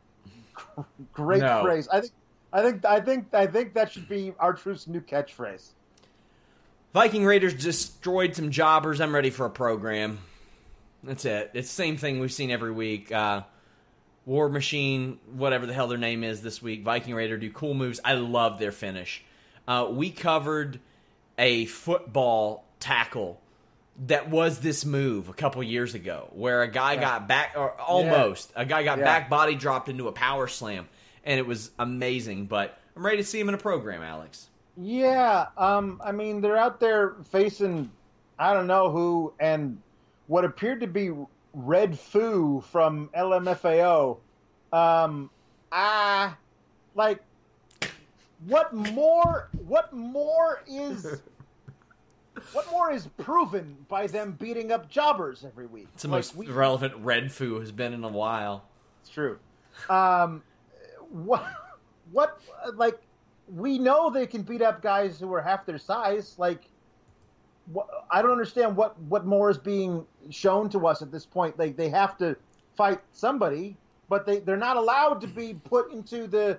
great 1.13 1.43
No. 1.43 1.63
phrase. 1.63 1.87
I 1.93 2.01
think, 2.01 2.13
I 2.53 2.63
think, 2.63 2.85
I 2.85 3.01
think, 3.01 3.35
I 3.35 3.47
think 3.47 3.75
that 3.75 3.93
should 3.93 4.09
be 4.09 4.33
R-Truth's 4.39 4.89
new 4.89 5.01
catchphrase. 5.03 5.73
Viking 6.93 7.25
Raiders 7.25 7.55
destroyed 7.55 8.35
some 8.35 8.51
jobbers. 8.51 9.01
I'm 9.01 9.15
ready 9.15 9.31
for 9.31 9.47
a 9.47 9.51
program. 9.51 10.19
That's 11.05 11.25
it. 11.25 11.51
It's 11.55 11.69
the 11.69 11.75
same 11.75 11.97
thing 11.97 12.21
we've 12.21 12.33
seen 12.33 12.51
every 12.51 12.73
week. 12.73 13.13
Uh, 13.13 13.43
War 14.27 14.49
Machine, 14.49 15.19
whatever 15.33 15.67
the 15.67 15.73
hell 15.73 15.89
their 15.89 15.99
name 15.99 16.25
is 16.25 16.43
this 16.43 16.61
week, 16.61 16.83
Viking 16.85 17.15
Raider 17.15 17.39
do 17.39 17.51
cool 17.51 17.75
moves. 17.75 18.01
I 18.05 18.15
love 18.15 18.59
their 18.59 18.73
finish. 18.73 19.25
Uh, 19.67 19.89
we 19.91 20.11
covered 20.11 20.81
a 21.39 21.65
football 21.67 22.65
tackle 22.81 23.41
that 24.07 24.29
was 24.29 24.61
this 24.61 24.85
move 24.85 25.29
a 25.29 25.33
couple 25.33 25.63
years 25.63 25.95
ago, 25.95 26.29
where 26.33 26.63
a 26.63 26.69
guy 26.71 26.97
got 26.97 27.29
back, 27.29 27.55
or 27.57 27.73
almost 27.81 28.53
a 28.57 28.65
guy 28.65 28.83
got 28.83 28.99
Yeah. 28.99 29.05
back 29.05 29.31
body 29.31 29.55
dropped 29.55 29.89
into 29.89 30.09
a 30.09 30.13
power 30.13 30.49
slam, 30.49 30.89
and 31.25 31.39
it 31.39 31.47
was 31.47 31.71
amazing. 31.79 32.47
But 32.47 32.79
I'm 32.97 33.05
ready 33.05 33.19
to 33.19 33.25
see 33.25 33.39
him 33.41 33.49
in 33.49 33.55
a 33.55 33.59
program, 33.59 34.03
Alex. 34.03 34.49
Yeah, 34.81 35.47
um, 35.59 36.01
I 36.05 36.13
mean 36.13 36.41
they're 36.41 36.57
out 36.57 36.81
there 36.81 37.17
facing 37.31 37.91
I 38.39 38.55
don't 38.55 38.67
know 38.67 38.91
who 38.91 39.33
and 39.39 39.79
what 40.27 40.45
appeared 40.45 40.81
to 40.81 40.87
be 40.87 41.11
Redfoo 41.57 42.63
from 42.65 43.11
LMFAO. 43.17 44.17
Um, 44.73 45.29
ah, 45.73 46.37
like 46.95 47.21
what 48.47 48.73
more? 48.73 49.49
What 49.67 49.93
more 49.93 50.63
is? 50.69 51.21
What 52.53 52.71
more 52.71 52.91
is 52.91 53.07
proven 53.19 53.77
by 53.89 54.07
them 54.07 54.33
beating 54.41 54.73
up 54.73 54.89
jobbers 54.89 55.45
every 55.45 55.67
week? 55.67 55.89
It's 55.93 56.05
the 56.05 56.09
Like, 56.09 56.19
most 56.19 56.37
we- 56.37 56.47
relevant 56.47 57.05
Redfoo 57.05 57.61
has 57.61 57.71
been 57.71 57.93
in 57.93 58.03
a 58.03 58.09
while. 58.09 58.65
It's 59.03 59.11
true. 59.11 59.39
Um, 59.91 60.43
what? 61.11 61.45
What? 62.13 62.41
Like, 62.75 62.99
we 63.55 63.79
know 63.79 64.11
they 64.11 64.27
can 64.27 64.43
beat 64.43 64.63
up 64.63 64.83
guys 64.83 65.19
who 65.19 65.33
are 65.35 65.41
half 65.41 65.67
their 65.67 65.79
size. 65.79 66.35
Like, 66.39 66.63
what, 67.73 67.89
I 68.11 68.23
don't 68.23 68.33
understand 68.33 68.77
what 68.77 69.01
what 69.03 69.27
more 69.27 69.51
is 69.51 69.59
being 69.59 70.05
shown 70.31 70.69
to 70.71 70.87
us 70.87 71.03
at 71.03 71.11
this 71.11 71.27
point. 71.27 71.59
Like, 71.59 71.77
they 71.77 71.89
have 71.89 72.17
to 72.19 72.37
fight 72.77 73.01
somebody, 73.13 73.77
but 74.09 74.27
they 74.27 74.39
they're 74.41 74.57
not 74.57 74.77
allowed 74.77 75.21
to 75.23 75.27
be 75.27 75.55
put 75.65 75.93
into 75.93 76.27
the 76.27 76.59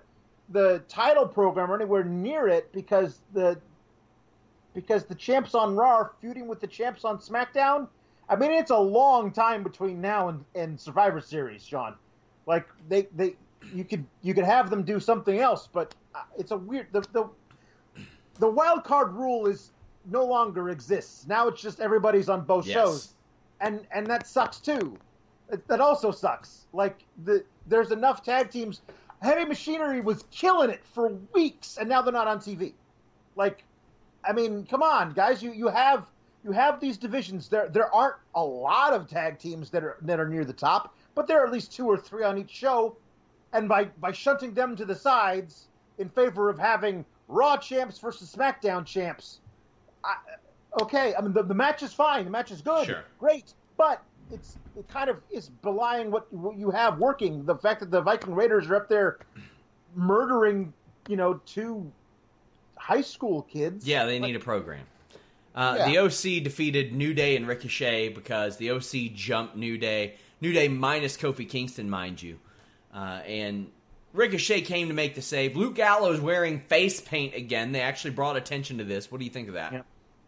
the 0.50 0.84
title 0.88 1.28
program 1.28 1.72
or 1.72 1.76
anywhere 1.76 2.04
near 2.04 2.48
it 2.48 2.72
because 2.74 3.22
the 3.34 3.58
because 4.74 5.06
the 5.06 5.16
champs 5.16 5.56
on 5.56 5.76
Raw 5.76 5.96
are 5.96 6.12
feuding 6.22 6.48
with 6.48 6.60
the 6.60 6.68
champs 6.68 7.04
on 7.04 7.18
SmackDown. 7.18 7.88
I 8.30 8.36
mean, 8.36 8.52
it's 8.52 8.72
a 8.72 8.78
long 8.78 9.32
time 9.32 9.64
between 9.64 10.00
now 10.00 10.30
and, 10.30 10.46
and 10.56 10.80
Survivor 10.80 11.20
Series, 11.20 11.64
Sean. 11.64 11.96
Like 12.46 12.68
they, 12.88 13.08
they, 13.16 13.36
you 13.74 13.84
could 13.84 14.06
you 14.22 14.34
could 14.34 14.46
have 14.46 14.70
them 14.70 14.84
do 14.84 15.00
something 15.00 15.40
else, 15.40 15.68
but 15.72 15.94
Uh, 16.14 16.20
it's 16.38 16.52
a 16.52 16.58
weird. 16.58 16.88
The 16.92 17.02
the, 17.12 17.30
the 18.40 18.48
wild 18.50 18.84
card 18.84 19.14
rule 19.14 19.48
is 19.48 19.72
no 20.06 20.26
longer 20.26 20.70
exists. 20.70 21.28
Now 21.28 21.48
it's 21.48 21.62
just 21.62 21.80
everybody's 21.80 22.30
on 22.30 22.42
both 22.42 22.66
Yes. 22.66 22.74
shows, 22.76 23.14
and 23.60 23.86
and 23.94 24.08
that 24.08 24.28
sucks 24.28 24.60
too. 24.60 24.98
It- 25.50 25.68
That 25.68 25.82
also 25.82 26.12
sucks. 26.12 26.66
Like 26.74 27.04
the 27.26 27.44
there's 27.68 27.92
enough 27.92 28.24
tag 28.24 28.50
teams. 28.50 28.82
Heavy 29.22 29.46
Machinery 29.46 30.02
was 30.02 30.24
killing 30.32 30.72
it 30.72 30.84
for 30.84 31.10
weeks, 31.34 31.78
and 31.78 31.88
now 31.88 32.02
they're 32.02 32.12
not 32.14 32.28
on 32.28 32.40
TV. 32.40 32.74
Like, 33.36 33.64
I 34.24 34.34
mean, 34.34 34.66
come 34.66 34.82
on, 34.82 35.14
guys. 35.14 35.44
You 35.44 35.52
you 35.52 35.68
have 35.68 36.08
you 36.44 36.52
have 36.52 36.80
these 36.80 36.98
divisions. 36.98 37.48
There 37.48 37.70
there 37.70 37.94
aren't 37.94 38.16
a 38.34 38.44
lot 38.44 38.94
of 38.94 39.08
tag 39.08 39.38
teams 39.38 39.70
that 39.70 39.84
are 39.84 39.98
that 40.02 40.20
are 40.20 40.28
near 40.28 40.44
the 40.44 40.54
top, 40.54 40.96
but 41.14 41.28
there 41.28 41.40
are 41.42 41.46
at 41.46 41.52
least 41.54 41.72
two 41.72 41.86
or 41.86 41.98
three 41.98 42.24
on 42.24 42.38
each 42.40 42.50
show. 42.50 42.98
And 43.54 43.68
by 43.70 43.86
by 44.00 44.12
shunting 44.14 44.54
them 44.54 44.76
to 44.78 44.86
the 44.86 44.96
sides 44.96 45.68
in 46.02 46.10
favor 46.10 46.50
of 46.50 46.58
having 46.60 47.06
Raw 47.28 47.56
champs 47.58 47.98
versus 48.00 48.34
SmackDown 48.36 48.86
champs, 48.86 49.40
I, 50.04 50.16
okay. 50.82 51.14
I 51.16 51.22
mean, 51.22 51.32
the, 51.34 51.44
the 51.44 51.54
match 51.54 51.82
is 51.84 51.94
fine. 51.94 52.26
The 52.26 52.32
match 52.32 52.52
is 52.52 52.62
good, 52.62 52.86
Sure. 52.88 53.04
great, 53.20 53.54
but 53.78 54.04
it's 54.32 54.58
it 54.78 54.88
kind 54.88 55.10
of 55.10 55.18
is 55.32 55.50
belying 55.62 56.10
what, 56.12 56.32
what 56.34 56.58
you 56.58 56.72
have 56.72 56.98
working. 56.98 57.46
The 57.46 57.56
fact 57.56 57.80
that 57.82 57.92
the 57.92 58.02
Viking 58.02 58.34
Raiders 58.34 58.68
are 58.68 58.76
up 58.78 58.90
there 58.90 59.20
murdering, 59.96 60.74
you 61.08 61.16
know, 61.18 61.40
two 61.46 61.92
high 62.78 63.02
school 63.02 63.44
kids. 63.44 63.86
Yeah, 63.88 64.06
they 64.06 64.20
need 64.20 64.36
a 64.36 64.40
program. 64.40 64.86
Uh, 65.54 65.76
Yeah. 65.78 65.86
The 65.90 65.98
OC 66.00 66.44
defeated 66.44 66.94
New 66.94 67.14
Day 67.14 67.36
and 67.36 67.48
Ricochet 67.48 68.10
because 68.10 68.58
the 68.58 68.72
OC 68.72 69.14
jumped 69.14 69.56
New 69.56 69.78
Day. 69.78 70.16
New 70.40 70.54
Day 70.54 70.68
minus 70.68 71.18
Kofi 71.18 71.48
Kingston, 71.48 71.90
mind 71.90 72.22
you. 72.22 72.40
Uh, 72.94 73.20
and 73.28 73.68
Ricochet 74.14 74.62
came 74.62 74.88
to 74.90 74.94
make 74.94 75.16
the 75.16 75.22
save. 75.22 75.56
Luke 75.56 75.76
Gallows 75.76 76.20
wearing 76.20 76.60
face 76.60 77.00
paint 77.00 77.34
again. 77.36 77.72
They 77.72 77.82
actually 77.82 78.12
brought 78.12 78.36
attention 78.36 78.78
to 78.80 78.84
this. 78.84 79.12
What 79.12 79.20
do 79.20 79.26
you 79.26 79.32
think 79.32 79.48
of 79.48 79.54
that? 79.54 79.74
Yeah. 79.74 79.82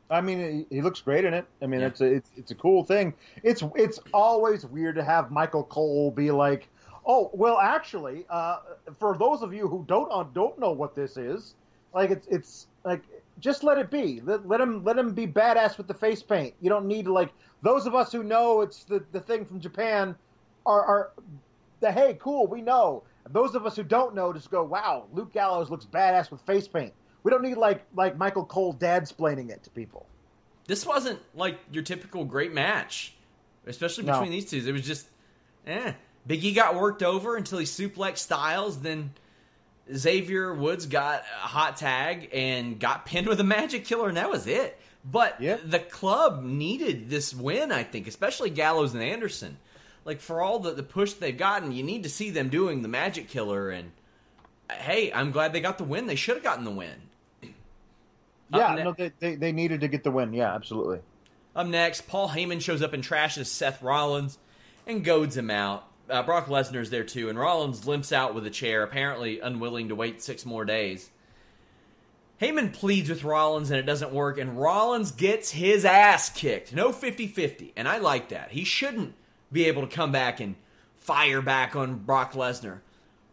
I 0.10 0.22
mean, 0.22 0.66
he 0.70 0.82
looks 0.82 1.02
great 1.02 1.26
in 1.26 1.34
it. 1.34 1.46
I 1.62 1.66
mean, 1.66 1.82
Yeah. 1.82 1.88
it's 1.88 2.02
a 2.02 2.06
it's, 2.06 2.30
it's 2.38 2.52
a 2.52 2.56
cool 2.56 2.84
thing. 2.84 3.14
It's 3.42 3.64
it's 3.76 4.00
always 4.14 4.66
weird 4.66 4.96
to 4.96 5.04
have 5.04 5.32
Michael 5.32 5.64
Cole 5.64 6.12
be 6.12 6.30
like, 6.32 6.68
oh, 7.06 7.32
well, 7.34 7.58
actually, 7.60 8.26
uh, 8.30 8.58
for 9.00 9.18
those 9.18 9.42
of 9.42 9.54
you 9.54 9.68
who 9.68 9.84
don't 9.88 10.10
uh, 10.12 10.24
don't 10.34 10.60
know 10.60 10.72
what 10.72 10.96
this 10.96 11.18
is, 11.18 11.56
like 11.94 12.12
it's 12.12 12.28
it's 12.28 12.68
like 12.84 13.02
just 13.40 13.64
let 13.64 13.78
it 13.78 13.90
be. 13.90 14.22
Let, 14.24 14.48
let 14.48 14.62
him 14.62 14.84
let 14.84 14.98
him 14.98 15.14
be 15.14 15.26
badass 15.26 15.78
with 15.78 15.88
the 15.88 15.94
face 15.96 16.22
paint. 16.22 16.54
You 16.62 16.70
don't 16.70 16.86
need 16.86 17.06
to 17.06 17.14
like 17.14 17.32
those 17.64 17.88
of 17.88 17.96
us 17.96 18.12
who 18.12 18.24
know 18.24 18.62
it's 18.62 18.84
the 18.84 19.04
the 19.14 19.20
thing 19.20 19.46
from 19.46 19.60
Japan 19.60 20.16
are 20.66 20.86
are 20.86 21.12
the 21.80 21.92
hey 21.92 22.18
cool 22.20 22.46
we 22.48 22.62
know. 22.62 23.04
Those 23.30 23.56
of 23.56 23.66
us 23.66 23.76
who 23.76 23.84
don't 23.84 24.14
know 24.16 24.34
just 24.34 24.52
go 24.52 24.64
wow 24.64 25.06
Luke 25.14 25.32
Gallows 25.34 25.70
looks 25.70 25.86
badass 25.86 26.30
with 26.32 26.42
face 26.42 26.68
paint. 26.68 26.94
We 27.24 27.32
don't 27.32 27.42
need 27.42 27.56
like 27.56 27.84
like 27.96 28.18
Michael 28.18 28.46
Cole 28.46 28.74
dad 28.74 29.04
splaining 29.04 29.50
it 29.50 29.64
to 29.64 29.70
people. 29.70 30.06
This 30.68 30.86
wasn't 30.86 31.20
like 31.36 31.58
your 31.72 31.84
typical 31.84 32.26
great 32.26 32.54
match, 32.54 33.14
especially 33.66 34.04
No. 34.06 34.14
between 34.14 34.32
these 34.32 34.50
two. 34.50 34.58
It 34.66 34.72
was 34.72 34.86
just, 34.86 35.08
eh. 35.68 35.94
Big 36.26 36.44
E 36.44 36.54
got 36.54 36.76
worked 36.76 37.04
over 37.04 37.36
until 37.36 37.60
he 37.60 37.66
suplexed 37.66 38.20
Styles. 38.20 38.80
Then 38.80 39.12
Xavier 39.94 40.54
Woods 40.54 40.86
got 40.86 41.24
a 41.44 41.48
hot 41.48 41.76
tag 41.78 42.30
and 42.34 42.80
got 42.80 43.06
pinned 43.06 43.28
with 43.28 43.40
a 43.42 43.44
magic 43.44 43.84
killer, 43.86 44.08
and 44.08 44.16
that 44.18 44.30
was 44.30 44.48
it. 44.48 44.80
But 45.04 45.42
Yep. 45.42 45.62
the 45.66 45.80
club 45.80 46.44
needed 46.44 47.10
this 47.10 47.34
win, 47.34 47.72
I 47.74 47.84
think, 47.84 48.08
especially 48.08 48.50
Gallows 48.50 48.94
and 48.94 49.04
Anderson. 49.04 49.58
Like 50.06 50.20
for 50.20 50.42
all 50.42 50.60
the, 50.60 50.72
the 50.72 50.84
push 50.84 51.14
they've 51.14 51.38
gotten, 51.38 51.72
you 51.72 51.84
need 51.84 52.04
to 52.04 52.10
see 52.10 52.30
them 52.30 52.50
doing 52.50 52.82
the 52.82 52.88
magic 52.88 53.30
killer. 53.30 53.70
And 53.70 53.92
hey, 54.72 55.12
I'm 55.14 55.32
glad 55.32 55.54
they 55.54 55.62
got 55.62 55.78
the 55.78 55.84
win. 55.84 56.08
They 56.08 56.16
should 56.16 56.36
have 56.36 56.44
gotten 56.44 56.66
the 56.66 56.72
win. 56.72 56.96
Yeah, 58.54 58.76
ne- 58.76 58.84
no, 58.84 58.94
they, 58.94 59.12
they 59.20 59.36
they 59.36 59.52
needed 59.52 59.82
to 59.82 59.88
get 59.88 60.04
the 60.04 60.12
win. 60.12 60.34
Yeah, 60.34 60.54
absolutely. 60.54 61.00
Up 61.56 61.68
next, 61.68 62.08
Paul 62.08 62.30
Heyman 62.30 62.62
shows 62.62 62.82
up 62.82 62.94
and 62.94 63.04
trashes 63.04 63.46
Seth 63.48 63.82
Rollins 63.82 64.38
and 64.86 65.04
goads 65.04 65.38
him 65.38 65.50
out. 65.50 65.88
Uh, 66.10 66.22
Brock 66.22 66.48
Lesnar's 66.48 66.90
there 66.90 67.04
too, 67.04 67.30
and 67.30 67.40
Rollins 67.40 67.88
limps 67.88 68.12
out 68.12 68.36
with 68.36 68.46
a 68.46 68.50
chair, 68.50 68.84
apparently 68.84 69.40
unwilling 69.40 69.90
to 69.90 69.96
wait 69.96 70.22
six 70.22 70.46
more 70.46 70.66
days. 70.66 71.10
Heyman 72.42 72.74
pleads 72.74 73.10
with 73.10 73.24
Rollins 73.24 73.72
and 73.72 73.80
it 73.80 73.86
doesn't 73.86 74.12
work, 74.12 74.38
and 74.38 74.60
Rollins 74.60 75.12
gets 75.12 75.52
his 75.52 75.86
ass 75.86 76.30
kicked. 76.30 76.74
No 76.74 76.92
50 76.92 77.28
50, 77.28 77.74
and 77.76 77.88
I 77.88 78.00
like 78.00 78.30
that. 78.30 78.52
He 78.52 78.66
shouldn't 78.66 79.16
be 79.54 79.66
able 79.66 79.88
to 79.88 79.96
come 79.96 80.12
back 80.12 80.42
and 80.42 80.56
fire 80.98 81.42
back 81.42 81.76
on 81.76 82.00
Brock 82.00 82.34
Lesnar. 82.34 82.80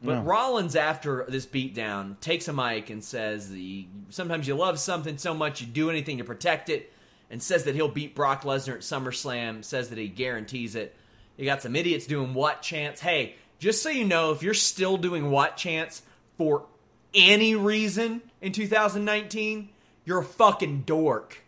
But 0.03 0.25
Rollins, 0.25 0.77
after 0.77 1.27
this 1.29 1.45
beatdown, 1.45 2.19
takes 2.21 2.49
a 2.49 2.55
mic 2.55 2.89
and 2.89 3.05
says, 3.05 3.51
the, 3.51 3.87
Sometimes 4.09 4.49
you 4.49 4.55
love 4.55 4.79
something 4.79 5.19
so 5.19 5.35
much 5.35 5.61
you 5.61 5.67
do 5.67 5.91
anything 5.91 6.19
to 6.19 6.25
protect 6.25 6.71
it, 6.71 6.91
and 7.31 7.43
says 7.43 7.65
that 7.65 7.75
he'll 7.75 7.89
beat 7.89 8.15
Brock 8.15 8.43
Lesnar 8.43 8.75
at 8.75 8.81
SummerSlam, 8.81 9.63
says 9.63 9.91
that 9.91 9.99
he 9.99 10.09
guarantees 10.09 10.75
it. 10.75 10.97
You 11.37 11.45
got 11.45 11.63
some 11.63 11.77
idiots 11.77 12.07
doing 12.07 12.35
what 12.35 12.63
chance. 12.63 13.01
Hey, 13.01 13.35
just 13.59 13.83
so 13.83 13.91
you 13.91 14.05
know, 14.05 14.33
if 14.33 14.43
you're 14.43 14.55
still 14.55 14.97
doing 14.97 15.31
what 15.31 15.57
chance 15.57 16.03
for 16.39 16.65
any 17.15 17.55
reason 17.55 18.23
in 18.41 18.53
2019, 18.53 19.69
you're 20.05 20.21
a 20.21 20.25
fucking 20.25 20.83
dork. 20.83 21.43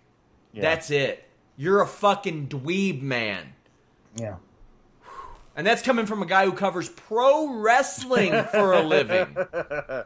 That's 0.54 0.90
it. 0.90 1.26
You're 1.56 1.80
a 1.80 1.86
fucking 1.86 2.48
dweeb 2.48 3.00
man. 3.00 3.54
Yeah. 4.14 4.36
And 5.56 5.66
that's 5.66 5.82
coming 5.82 6.06
from 6.06 6.22
a 6.22 6.26
guy 6.26 6.44
who 6.46 6.52
covers 6.52 6.88
pro 6.88 7.48
wrestling 7.48 8.32
for 8.50 8.72
a 8.72 8.82
living. 8.82 9.36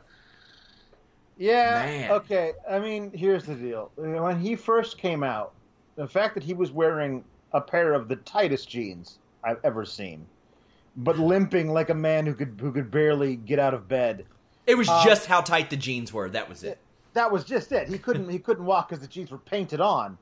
Yeah. 1.37 1.83
Man. 1.85 2.11
Okay. 2.13 2.53
I 2.69 2.79
mean, 2.79 3.11
here's 3.13 3.45
the 3.45 3.55
deal. 3.55 3.91
When 3.97 4.41
he 4.41 4.57
first 4.57 4.99
came 4.99 5.23
out, 5.23 5.53
the 5.97 6.07
fact 6.07 6.35
that 6.35 6.43
he 6.43 6.55
was 6.55 6.71
wearing 6.71 7.25
a 7.53 7.61
pair 7.61 7.95
of 7.95 8.09
the 8.09 8.17
tightest 8.17 8.69
jeans 8.69 9.19
I've 9.45 9.59
ever 9.65 9.85
seen, 9.85 10.27
but 10.97 11.19
limping 11.19 11.71
like 11.73 11.91
a 11.91 11.95
man 11.95 12.27
who 12.27 12.35
could 12.35 12.59
who 12.61 12.73
could 12.73 12.91
barely 12.91 13.37
get 13.37 13.59
out 13.59 13.75
of 13.75 13.89
bed. 13.89 14.25
It 14.67 14.77
was 14.77 14.89
uh, 14.89 15.05
just 15.05 15.27
how 15.27 15.41
tight 15.41 15.71
the 15.71 15.77
jeans 15.77 16.13
were. 16.13 16.29
That 16.29 16.49
was 16.49 16.65
it. 16.65 16.79
That 17.13 17.31
was 17.31 17.45
just 17.45 17.71
it. 17.73 17.89
He 17.89 17.99
couldn't 17.99 18.29
he 18.29 18.39
couldn't 18.39 18.65
walk 18.65 18.89
because 18.89 19.03
the 19.03 19.09
jeans 19.09 19.31
were 19.31 19.39
painted 19.39 19.81
on. 19.81 20.19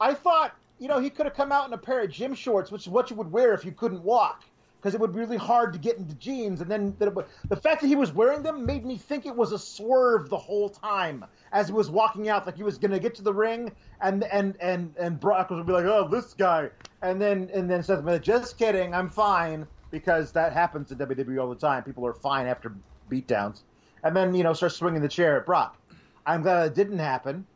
I 0.00 0.14
thought, 0.14 0.56
you 0.78 0.88
know, 0.88 0.98
he 0.98 1.10
could 1.10 1.26
have 1.26 1.34
come 1.34 1.52
out 1.52 1.66
in 1.66 1.72
a 1.74 1.78
pair 1.78 2.00
of 2.02 2.10
gym 2.10 2.34
shorts, 2.34 2.70
which 2.70 2.82
is 2.82 2.88
what 2.88 3.10
you 3.10 3.16
would 3.16 3.30
wear 3.30 3.52
if 3.52 3.64
you 3.64 3.72
couldn't 3.72 4.02
walk, 4.02 4.44
because 4.80 4.94
it 4.94 5.00
would 5.00 5.12
be 5.12 5.18
really 5.18 5.36
hard 5.36 5.74
to 5.74 5.78
get 5.78 5.98
into 5.98 6.14
jeans. 6.14 6.62
And 6.62 6.70
then 6.70 6.96
the, 6.98 7.56
fact 7.56 7.82
that 7.82 7.86
he 7.86 7.96
was 7.96 8.12
wearing 8.12 8.42
them 8.42 8.64
made 8.64 8.86
me 8.86 8.96
think 8.96 9.26
it 9.26 9.36
was 9.36 9.52
a 9.52 9.58
swerve 9.58 10.30
the 10.30 10.38
whole 10.38 10.70
time 10.70 11.26
as 11.52 11.66
he 11.66 11.74
was 11.74 11.90
walking 11.90 12.30
out, 12.30 12.46
like 12.46 12.56
he 12.56 12.62
was 12.62 12.78
going 12.78 12.92
to 12.92 12.98
get 12.98 13.14
to 13.16 13.22
the 13.22 13.32
ring, 13.32 13.72
and 14.00 14.24
and 14.24 14.56
and 14.60 14.94
and 14.98 15.20
Brock 15.20 15.50
would 15.50 15.66
be 15.66 15.72
like, 15.72 15.84
"Oh, 15.84 16.08
this 16.08 16.32
guy," 16.32 16.70
and 17.02 17.20
then 17.20 17.50
and 17.52 17.70
then 17.70 17.82
Seth, 17.82 18.02
would 18.02 18.22
"Just 18.22 18.56
kidding, 18.56 18.94
I'm 18.94 19.10
fine," 19.10 19.66
because 19.90 20.32
that 20.32 20.54
happens 20.54 20.90
in 20.90 20.98
WWE 20.98 21.40
all 21.40 21.50
the 21.50 21.56
time. 21.56 21.82
People 21.82 22.06
are 22.06 22.14
fine 22.14 22.46
after 22.46 22.74
beatdowns, 23.10 23.62
and 24.02 24.16
then 24.16 24.34
you 24.34 24.44
know 24.44 24.54
start 24.54 24.72
swinging 24.72 25.02
the 25.02 25.08
chair 25.08 25.38
at 25.38 25.44
Brock. 25.44 25.76
I'm 26.24 26.42
glad 26.42 26.68
it 26.68 26.74
didn't 26.74 27.00
happen, 27.00 27.46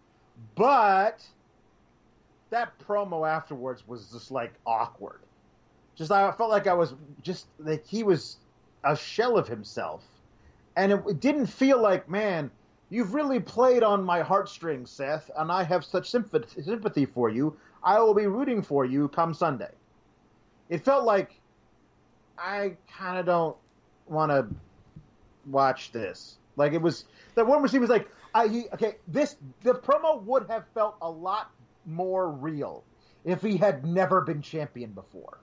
but 0.57 1.25
that 2.51 2.79
promo 2.79 3.27
afterwards 3.27 3.87
was 3.89 4.11
just 4.11 4.31
like 4.31 4.53
awkward. 4.67 5.21
Just 5.97 6.11
I 6.11 6.31
felt 6.33 6.51
like 6.51 6.67
I 6.67 6.75
was 6.75 6.95
just 7.23 7.47
like 7.59 7.87
he 7.87 8.03
was 8.03 8.37
a 8.83 8.97
shell 8.97 9.37
of 9.39 9.49
himself, 9.49 10.05
and 10.77 10.93
it, 10.93 11.03
it 11.09 11.21
didn't 11.21 11.47
feel 11.47 11.81
like 11.81 12.09
man. 12.09 12.51
You've 12.91 13.15
really 13.15 13.41
played 13.41 13.83
on 13.83 14.05
my 14.05 14.21
heartstrings, 14.21 14.91
Seth, 14.91 15.29
and 15.37 15.51
I 15.51 15.65
have 15.65 15.85
such 15.85 16.11
sympathy, 16.11 17.07
for 17.07 17.29
you. 17.29 17.57
I 17.83 17.99
will 17.99 18.15
be 18.15 18.27
rooting 18.27 18.63
for 18.63 18.85
you 18.85 19.09
come 19.09 19.35
Sunday. 19.35 19.71
It 20.69 20.85
felt 20.85 21.05
like 21.05 21.41
I 22.39 22.77
kind 22.97 23.19
of 23.19 23.27
don't 23.27 23.57
want 24.07 24.31
to 24.31 24.47
watch 25.47 25.93
this. 25.93 26.39
Like 26.57 26.73
it 26.73 26.83
was 26.83 27.05
that 27.35 27.47
one 27.47 27.67
she 27.69 27.79
was 27.79 27.91
like, 27.91 28.09
"I 28.35 28.49
he, 28.49 28.67
okay, 28.75 28.97
this 29.09 29.37
the 29.63 29.75
promo 29.75 30.23
would 30.23 30.47
have 30.49 30.65
felt 30.75 30.97
a 31.03 31.11
lot 31.11 31.51
more 31.87 32.31
real 32.31 32.85
if 33.25 33.43
he 33.43 33.57
had 33.57 33.85
never 33.85 34.21
been 34.21 34.43
champion 34.43 34.93
before." 34.93 35.39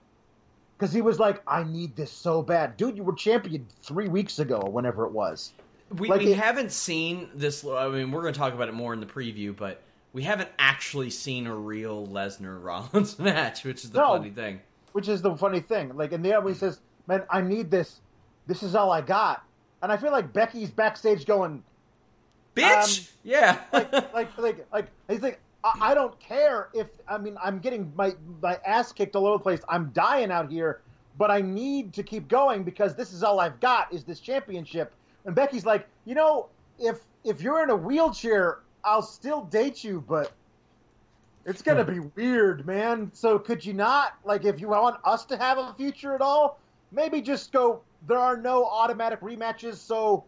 Because 0.81 0.91
he 0.95 1.01
was 1.03 1.19
like, 1.19 1.43
"I 1.47 1.63
need 1.63 1.95
this 1.95 2.11
so 2.11 2.41
bad, 2.41 2.75
dude. 2.75 2.97
You 2.97 3.03
were 3.03 3.13
champion 3.13 3.67
three 3.83 4.07
weeks 4.07 4.39
ago, 4.39 4.55
or 4.65 4.71
whenever 4.71 5.05
it 5.05 5.11
was." 5.11 5.53
We, 5.95 6.07
Like 6.07 6.21
we 6.21 6.31
it- 6.31 6.39
haven't 6.39 6.71
seen 6.71 7.29
this. 7.35 7.63
I 7.63 7.87
mean, 7.89 8.11
we're 8.11 8.23
going 8.23 8.33
to 8.33 8.39
talk 8.39 8.55
about 8.55 8.67
it 8.67 8.73
more 8.73 8.91
in 8.91 8.99
the 8.99 9.05
preview, 9.05 9.55
but 9.55 9.83
we 10.11 10.23
haven't 10.23 10.49
actually 10.57 11.11
seen 11.11 11.45
a 11.45 11.55
real 11.55 12.07
Lesnar 12.07 12.59
Rollins 12.63 13.19
match, 13.19 13.63
which 13.63 13.83
is 13.83 13.91
the 13.91 13.99
No. 13.99 14.17
funny 14.17 14.31
thing. 14.31 14.59
Which 14.93 15.07
is 15.07 15.21
the 15.21 15.35
funny 15.37 15.59
thing. 15.59 15.95
Like 15.95 16.13
in 16.13 16.23
the 16.23 16.33
end, 16.35 16.47
he 16.49 16.55
says, 16.55 16.79
"Man, 17.05 17.21
I 17.29 17.41
need 17.41 17.69
this. 17.69 17.99
This 18.47 18.63
is 18.63 18.73
all 18.73 18.89
I 18.91 19.01
got," 19.01 19.43
and 19.83 19.91
I 19.91 19.97
feel 19.97 20.11
like 20.11 20.33
Becky's 20.33 20.71
backstage 20.71 21.27
going, 21.27 21.63
Bitch! 22.55 23.01
Um, 23.01 23.07
yeah. 23.23 23.59
like, 23.71 23.91
like, 24.15 24.37
like, 24.39 24.67
like, 24.73 24.87
he's 25.07 25.21
like, 25.21 25.39
I, 25.63 25.91
I 25.91 25.93
don't 25.93 26.17
care 26.19 26.69
if 26.73 26.87
I 27.07 27.17
mean 27.17 27.37
I'm 27.41 27.59
getting 27.59 27.91
my 27.95 28.15
my 28.41 28.59
ass 28.65 28.91
kicked 28.91 29.15
all 29.15 29.27
over 29.27 29.37
the 29.37 29.43
place. 29.43 29.61
I'm 29.69 29.91
dying 29.93 30.31
out 30.31 30.51
here, 30.51 30.81
but 31.17 31.31
I 31.31 31.41
need 31.41 31.93
to 31.93 32.03
keep 32.03 32.27
going 32.27 32.63
because 32.63 32.95
this 32.95 33.13
is 33.13 33.23
all 33.23 33.39
I've 33.39 33.59
got 33.59 33.93
is 33.93 34.03
this 34.03 34.19
championship. 34.19 34.93
And 35.25 35.35
Becky's 35.35 35.65
like, 35.65 35.87
you 36.05 36.15
know, 36.15 36.47
if 36.79 36.99
if 37.23 37.41
you're 37.41 37.63
in 37.63 37.69
a 37.69 37.75
wheelchair, 37.75 38.59
I'll 38.83 39.03
still 39.03 39.43
date 39.43 39.83
you, 39.83 40.03
but 40.07 40.31
it's 41.45 41.61
gonna 41.61 41.83
be 41.83 41.99
weird, 41.99 42.65
man. 42.65 43.11
So 43.13 43.39
could 43.39 43.65
you 43.65 43.73
not 43.73 44.13
like 44.23 44.45
if 44.45 44.59
you 44.59 44.69
want 44.69 44.97
us 45.03 45.25
to 45.25 45.37
have 45.37 45.57
a 45.57 45.73
future 45.77 46.13
at 46.13 46.21
all, 46.21 46.59
maybe 46.91 47.21
just 47.21 47.51
go. 47.51 47.81
There 48.07 48.17
are 48.17 48.35
no 48.35 48.65
automatic 48.65 49.21
rematches, 49.21 49.75
so 49.75 50.23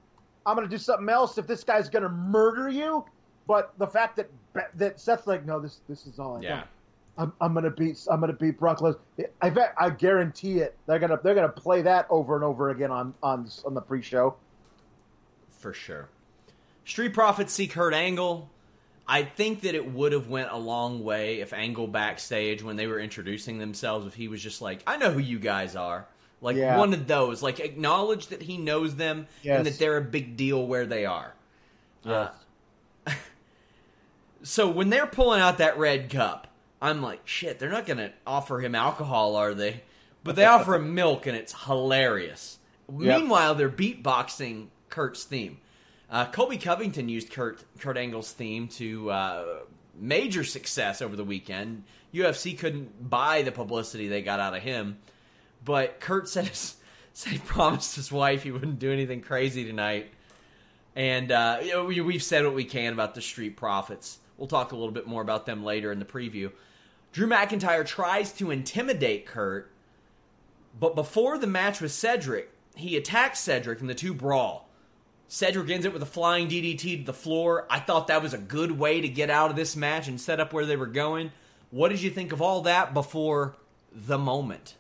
I'm 0.46 0.56
gonna 0.56 0.68
do 0.68 0.78
something 0.78 1.10
else 1.10 1.38
if 1.38 1.48
this 1.48 1.64
guy's 1.64 1.90
gonna 1.90 2.10
murder 2.10 2.70
you. 2.70 3.06
But 3.48 3.74
the 3.78 3.88
fact 3.88 4.16
that 4.18 4.30
that 4.76 5.00
Seth's 5.00 5.28
like, 5.28 5.46
no, 5.46 5.60
this 5.60 5.82
this 5.90 6.06
is 6.08 6.20
all 6.20 6.38
I 6.38 6.42
yeah. 6.42 6.50
got. 6.58 6.68
I'm, 7.16 7.34
I'm 7.42 7.54
gonna 7.54 7.70
beat 7.70 8.00
I'm 8.10 8.20
gonna 8.22 8.34
beat 8.34 8.58
Brock 8.58 8.80
Lesnar. 8.80 8.98
I 9.42 9.50
bet 9.52 9.74
I 9.78 9.90
guarantee 9.92 10.60
it. 10.60 10.76
They're 10.88 10.98
gonna 11.00 11.20
they're 11.24 11.36
gonna 11.36 11.50
play 11.50 11.82
that 11.84 12.08
over 12.10 12.36
and 12.36 12.44
over 12.44 12.70
again 12.72 12.90
on 12.92 13.14
on 13.22 13.48
on 13.66 13.74
the 13.74 13.82
pre-show. 13.82 14.36
for 15.52 15.74
sure. 15.74 16.10
Street 16.86 17.14
Profits 17.14 17.54
seek 17.54 17.72
Kurt 17.72 17.94
Angle. 17.94 18.50
I 19.08 19.24
think 19.24 19.62
that 19.62 19.76
it 19.76 19.92
would 19.92 20.12
have 20.14 20.28
went 20.30 20.50
a 20.52 20.58
long 20.58 21.04
way 21.04 21.42
if 21.42 21.54
Angle 21.54 21.88
backstage 21.88 22.64
when 22.64 22.78
they 22.78 22.88
were 22.88 23.00
introducing 23.00 23.58
themselves, 23.60 24.08
if 24.08 24.14
he 24.16 24.28
was 24.28 24.42
just 24.42 24.62
like, 24.62 24.82
"I 24.88 24.98
know 24.98 25.12
who 25.12 25.20
you 25.20 25.40
guys 25.40 25.76
are," 25.76 26.08
like 26.42 26.56
Yeah. 26.56 26.78
one 26.78 26.94
of 26.94 27.06
those, 27.08 27.44
like 27.44 27.60
acknowledge 27.60 28.28
that 28.28 28.42
he 28.42 28.58
knows 28.58 28.96
them 28.96 29.28
Yes. 29.44 29.58
and 29.58 29.66
that 29.68 29.78
they're 29.78 29.98
a 29.98 30.02
big 30.02 30.36
deal 30.38 30.66
where 30.66 30.86
they 30.86 31.06
are. 31.06 31.34
Yes. 32.04 32.14
Uh, 32.30 32.32
So 34.44 34.70
when 34.70 34.90
they're 34.90 35.08
pulling 35.08 35.42
out 35.42 35.58
that 35.60 35.78
red 35.78 36.10
cup, 36.10 36.48
I'm 36.82 37.02
like, 37.02 37.22
shit, 37.26 37.60
they're 37.60 37.72
not 37.72 37.86
going 37.86 37.98
to 37.98 38.12
offer 38.28 38.60
him 38.60 38.76
alcohol, 38.76 39.38
are 39.38 39.54
they? 39.54 39.82
But 40.24 40.36
they 40.36 40.46
offer 40.46 40.76
him 40.76 40.94
milk, 40.94 41.28
and 41.28 41.36
it's 41.36 41.54
hilarious. 41.66 42.58
Yep. 42.90 43.20
Meanwhile, 43.20 43.56
they're 43.56 43.70
beatboxing 43.70 44.68
Kurt's 44.90 45.24
theme. 45.24 45.60
Uh, 46.10 46.26
Colby 46.26 46.58
Covington 46.58 47.10
used 47.10 47.32
Kurt 47.32 47.64
Kurt 47.80 47.98
Angle's 47.98 48.32
theme 48.32 48.68
to 48.68 49.10
uh, 49.10 49.46
major 49.96 50.44
success 50.44 51.02
over 51.02 51.16
the 51.16 51.24
weekend. 51.24 51.84
UFC 52.14 52.58
couldn't 52.58 53.10
buy 53.10 53.42
the 53.42 53.52
publicity 53.52 54.08
they 54.08 54.22
got 54.22 54.40
out 54.40 54.54
of 54.54 54.62
him, 54.62 55.00
but 55.66 56.00
Kurt 56.00 56.30
said 56.30 56.48
his, 56.48 56.76
said 57.14 57.34
he 57.34 57.40
promised 57.40 57.96
his 57.96 58.12
wife 58.12 58.44
he 58.44 58.52
wouldn't 58.52 58.80
do 58.80 58.92
anything 58.92 59.22
crazy 59.22 59.66
tonight. 59.66 60.12
And 60.96 61.32
uh, 61.32 61.60
you 61.64 61.72
know, 61.72 61.86
we, 61.86 62.00
we've 62.02 62.22
said 62.22 62.46
what 62.46 62.54
we 62.54 62.66
can 62.66 62.94
about 62.94 63.16
the 63.16 63.22
Street 63.22 63.58
Profits. 63.58 64.20
We'll 64.38 64.48
talk 64.48 64.72
a 64.72 64.76
little 64.76 64.92
bit 64.92 65.08
more 65.08 65.22
about 65.22 65.46
them 65.46 65.64
later 65.64 65.92
in 65.92 66.00
the 66.00 66.06
preview. 66.06 66.52
Drew 67.12 67.28
McIntyre 67.28 67.86
tries 67.86 68.34
to 68.34 68.52
intimidate 68.52 69.26
Kurt, 69.26 69.72
but 70.80 70.96
before 70.96 71.38
the 71.38 71.48
match 71.48 71.80
with 71.80 71.92
Cedric, 71.92 72.50
he 72.76 72.98
attacks 72.98 73.40
Cedric 73.40 73.82
and 73.82 73.90
the 73.90 73.96
two 73.96 74.14
brawl. 74.14 74.68
Cedric 75.28 75.70
ends 75.70 75.86
it 75.86 75.94
with 75.94 76.02
a 76.02 76.08
flying 76.08 76.48
DDT 76.48 77.00
to 77.00 77.04
the 77.04 77.14
floor. 77.14 77.66
I 77.70 77.80
thought 77.80 78.08
that 78.08 78.22
was 78.22 78.34
a 78.34 78.38
good 78.38 78.72
way 78.72 79.02
to 79.02 79.08
get 79.08 79.30
out 79.30 79.50
of 79.50 79.56
this 79.56 79.76
match 79.76 80.08
and 80.08 80.20
set 80.20 80.40
up 80.40 80.54
where 80.54 80.66
they 80.66 80.76
were 80.76 80.88
going. 80.88 81.32
What 81.72 81.90
did 81.90 82.02
you 82.02 82.10
think 82.10 82.32
of 82.32 82.42
all 82.42 82.62
that 82.62 82.94
before 82.94 83.56
the 83.92 84.18
moment? 84.18 84.76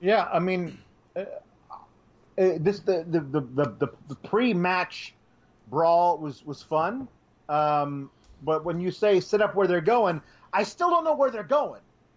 Yeah, 0.00 0.28
I 0.32 0.38
mean, 0.38 0.78
uh, 1.16 1.20
uh, 1.20 1.24
this 2.36 2.80
the 2.80 3.04
the 3.08 3.20
the, 3.20 3.40
the, 3.40 3.64
the, 3.78 3.88
the 4.08 4.14
pre-match 4.16 5.14
brawl 5.68 6.18
was 6.18 6.44
was 6.44 6.62
fun, 6.62 7.08
um, 7.48 8.10
but 8.44 8.64
when 8.64 8.80
you 8.80 8.90
say 8.90 9.20
sit 9.20 9.42
up 9.42 9.54
where 9.54 9.66
they're 9.66 9.80
going, 9.80 10.22
I 10.52 10.64
still 10.64 10.90
don't 10.90 11.04
know 11.04 11.16
where 11.16 11.30
they're 11.30 11.44
going. 11.44 11.82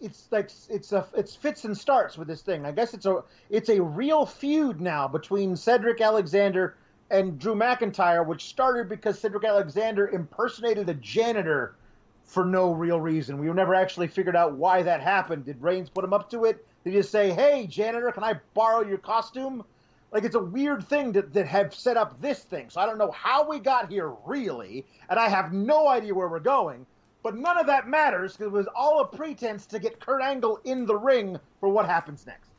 It's 0.00 0.28
like 0.30 0.50
it's 0.68 0.92
a 0.92 1.06
it's 1.16 1.34
fits 1.34 1.64
and 1.64 1.76
starts 1.76 2.16
with 2.18 2.28
this 2.28 2.42
thing. 2.42 2.64
I 2.64 2.72
guess 2.72 2.94
it's 2.94 3.06
a 3.06 3.22
it's 3.50 3.68
a 3.68 3.80
real 3.82 4.26
feud 4.26 4.80
now 4.80 5.08
between 5.08 5.56
Cedric 5.56 6.00
Alexander 6.00 6.76
and 7.10 7.38
Drew 7.38 7.54
McIntyre, 7.54 8.26
which 8.26 8.44
started 8.44 8.88
because 8.88 9.18
Cedric 9.18 9.44
Alexander 9.44 10.08
impersonated 10.08 10.88
a 10.88 10.94
janitor 10.94 11.76
for 12.24 12.44
no 12.44 12.72
real 12.72 13.00
reason. 13.00 13.38
We 13.38 13.46
never 13.52 13.74
actually 13.74 14.08
figured 14.08 14.36
out 14.36 14.54
why 14.54 14.82
that 14.82 15.00
happened. 15.00 15.44
Did 15.44 15.60
Reigns 15.62 15.90
put 15.90 16.04
him 16.04 16.12
up 16.12 16.30
to 16.30 16.44
it? 16.46 16.66
Did 16.82 16.92
he 16.92 16.98
just 16.98 17.10
say, 17.10 17.30
"Hey, 17.30 17.66
janitor, 17.66 18.10
can 18.12 18.24
I 18.24 18.40
borrow 18.54 18.82
your 18.82 18.98
costume?" 18.98 19.64
Like 20.10 20.24
it's 20.24 20.36
a 20.36 20.42
weird 20.42 20.86
thing 20.88 21.12
that 21.12 21.32
that 21.34 21.46
have 21.46 21.74
set 21.74 21.96
up 21.96 22.20
this 22.20 22.40
thing. 22.42 22.70
So 22.70 22.80
I 22.80 22.86
don't 22.86 22.98
know 22.98 23.10
how 23.10 23.48
we 23.48 23.58
got 23.58 23.90
here 23.90 24.12
really, 24.24 24.86
and 25.08 25.18
I 25.18 25.28
have 25.28 25.52
no 25.52 25.88
idea 25.88 26.14
where 26.14 26.28
we're 26.28 26.40
going. 26.40 26.86
But 27.24 27.38
none 27.38 27.58
of 27.58 27.66
that 27.66 27.88
matters 27.88 28.36
because 28.36 28.52
it 28.52 28.56
was 28.56 28.68
all 28.76 29.00
a 29.00 29.06
pretense 29.06 29.64
to 29.66 29.78
get 29.78 29.98
Kurt 29.98 30.20
Angle 30.20 30.60
in 30.64 30.84
the 30.84 30.94
ring 30.94 31.40
for 31.58 31.70
what 31.70 31.86
happens 31.86 32.26
next. 32.26 32.50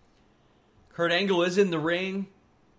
Kurt 0.91 1.11
Angle 1.11 1.43
is 1.43 1.59
in 1.59 1.69
the 1.69 1.77
ring. 1.77 2.25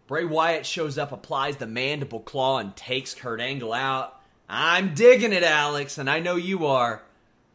Bray 0.09 0.24
Wyatt 0.24 0.66
shows 0.66 0.99
up, 0.99 1.12
applies 1.12 1.59
the 1.59 1.66
mandible 1.66 2.20
claw, 2.20 2.59
and 2.59 2.74
takes 2.74 3.14
Kurt 3.14 3.41
Angle 3.41 3.72
out. 3.72 4.20
I'm 4.49 4.95
digging 4.95 5.32
it, 5.32 5.45
Alex, 5.45 5.97
and 5.99 6.11
I 6.11 6.18
know 6.18 6.34
you 6.34 6.66
are. 6.66 7.03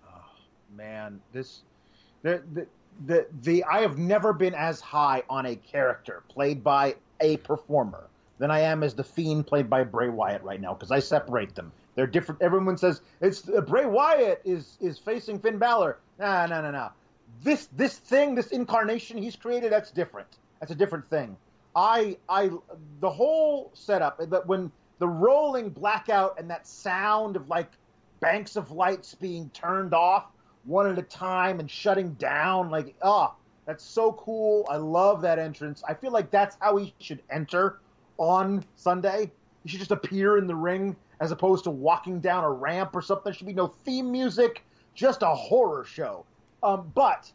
Oh, 0.07 0.23
man, 0.77 1.19
this 1.33 1.61
the 2.21 2.41
the 2.53 2.67
the, 3.05 3.27
the 3.41 3.63
I 3.65 3.81
have 3.81 3.97
never 3.97 4.31
been 4.31 4.55
as 4.55 4.79
high 4.79 5.23
on 5.29 5.45
a 5.45 5.57
character 5.57 6.23
played 6.29 6.63
by 6.63 6.95
a 7.19 7.35
performer 7.37 8.07
than 8.37 8.49
I 8.49 8.61
am 8.61 8.81
as 8.83 8.93
the 8.93 9.03
Fiend 9.03 9.45
played 9.45 9.69
by 9.69 9.83
Bray 9.83 10.07
Wyatt 10.07 10.43
right 10.43 10.61
now 10.61 10.73
because 10.73 10.91
I 10.91 10.99
separate 10.99 11.53
them. 11.53 11.73
They're 11.95 12.07
different. 12.07 12.41
Everyone 12.41 12.77
says 12.77 13.01
it's 13.19 13.47
uh, 13.49 13.61
Bray 13.61 13.85
Wyatt 13.85 14.41
is 14.45 14.77
is 14.79 14.97
facing 14.97 15.39
Finn 15.39 15.57
Balor. 15.57 15.97
Nah, 16.19 16.45
no, 16.45 16.61
no, 16.61 16.71
no. 16.71 16.89
This 17.43 17.67
this 17.75 17.97
thing, 17.97 18.35
this 18.35 18.47
incarnation 18.47 19.17
he's 19.17 19.35
created, 19.35 19.71
that's 19.71 19.91
different. 19.91 20.37
That's 20.59 20.71
a 20.71 20.75
different 20.75 21.09
thing. 21.09 21.35
I 21.75 22.17
I 22.29 22.51
the 22.99 23.09
whole 23.09 23.71
setup 23.73 24.19
that 24.29 24.47
when 24.47 24.71
the 24.99 25.07
rolling 25.07 25.69
blackout 25.69 26.39
and 26.39 26.49
that 26.49 26.67
sound 26.67 27.35
of 27.35 27.49
like 27.49 27.71
banks 28.19 28.55
of 28.55 28.71
lights 28.71 29.15
being 29.15 29.49
turned 29.49 29.93
off 29.93 30.27
one 30.63 30.87
at 30.87 30.97
a 30.97 31.01
time 31.01 31.59
and 31.59 31.69
shutting 31.69 32.13
down 32.13 32.69
like 32.69 32.93
ah 33.01 33.33
that's 33.65 33.83
so 33.83 34.13
cool 34.13 34.63
i 34.69 34.75
love 34.75 35.23
that 35.23 35.39
entrance 35.39 35.83
i 35.87 35.93
feel 35.95 36.11
like 36.11 36.29
that's 36.29 36.55
how 36.59 36.77
he 36.77 36.93
should 36.99 37.19
enter 37.31 37.79
on 38.19 38.63
sunday 38.75 39.31
he 39.63 39.69
should 39.69 39.79
just 39.79 39.89
appear 39.89 40.37
in 40.37 40.45
the 40.45 40.55
ring 40.55 40.95
as 41.21 41.31
opposed 41.31 41.63
to 41.63 41.69
walking 41.69 42.19
down 42.19 42.43
a 42.43 42.51
ramp 42.51 42.93
or 42.93 43.01
something 43.01 43.23
there 43.23 43.33
should 43.33 43.47
be 43.47 43.53
no 43.53 43.67
theme 43.67 44.11
music 44.11 44.63
just 44.93 45.21
a 45.21 45.27
horror 45.29 45.85
show 45.85 46.25
um, 46.63 46.91
but 46.93 47.31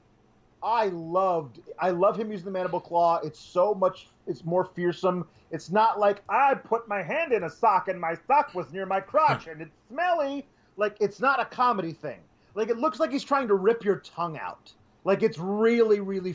I 0.62 0.87
loved 0.89 1.61
I 1.78 1.91
love 1.91 2.18
him 2.18 2.30
using 2.30 2.45
the 2.45 2.51
mandible 2.51 2.80
claw. 2.80 3.20
It's 3.22 3.39
so 3.39 3.74
much 3.74 4.09
it's 4.26 4.45
more 4.45 4.64
fearsome. 4.64 5.26
It's 5.51 5.70
not 5.70 5.99
like 5.99 6.22
I 6.28 6.55
put 6.55 6.89
my 6.89 7.03
hand 7.03 7.32
in 7.32 7.45
a 7.45 7.51
sock 7.51 7.89
and 7.89 8.01
my 8.01 8.16
sock 8.26 8.55
was 8.55 8.72
near 8.72 8.87
my 8.87 9.01
crotch 9.01 9.47
and 9.51 9.61
it's 9.61 9.76
smelly. 9.89 10.47
Like 10.76 10.97
it's 11.01 11.20
not 11.20 11.41
a 11.41 11.45
comedy 11.45 11.93
thing. 11.93 12.20
Like 12.55 12.68
it 12.68 12.78
looks 12.78 12.99
like 12.99 13.12
he's 13.12 13.24
trying 13.24 13.49
to 13.49 13.55
rip 13.55 13.84
your 13.84 13.97
tongue 13.97 14.39
out. 14.39 14.72
Like 15.05 15.22
it's 15.22 15.39
really 15.39 16.01
really 16.01 16.34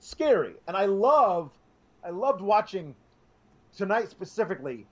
scary. 0.00 0.54
And 0.66 0.76
I 0.76 0.86
love 0.86 1.52
I 2.04 2.10
loved 2.10 2.40
watching 2.40 2.94
tonight 3.76 4.10
specifically 4.10 4.86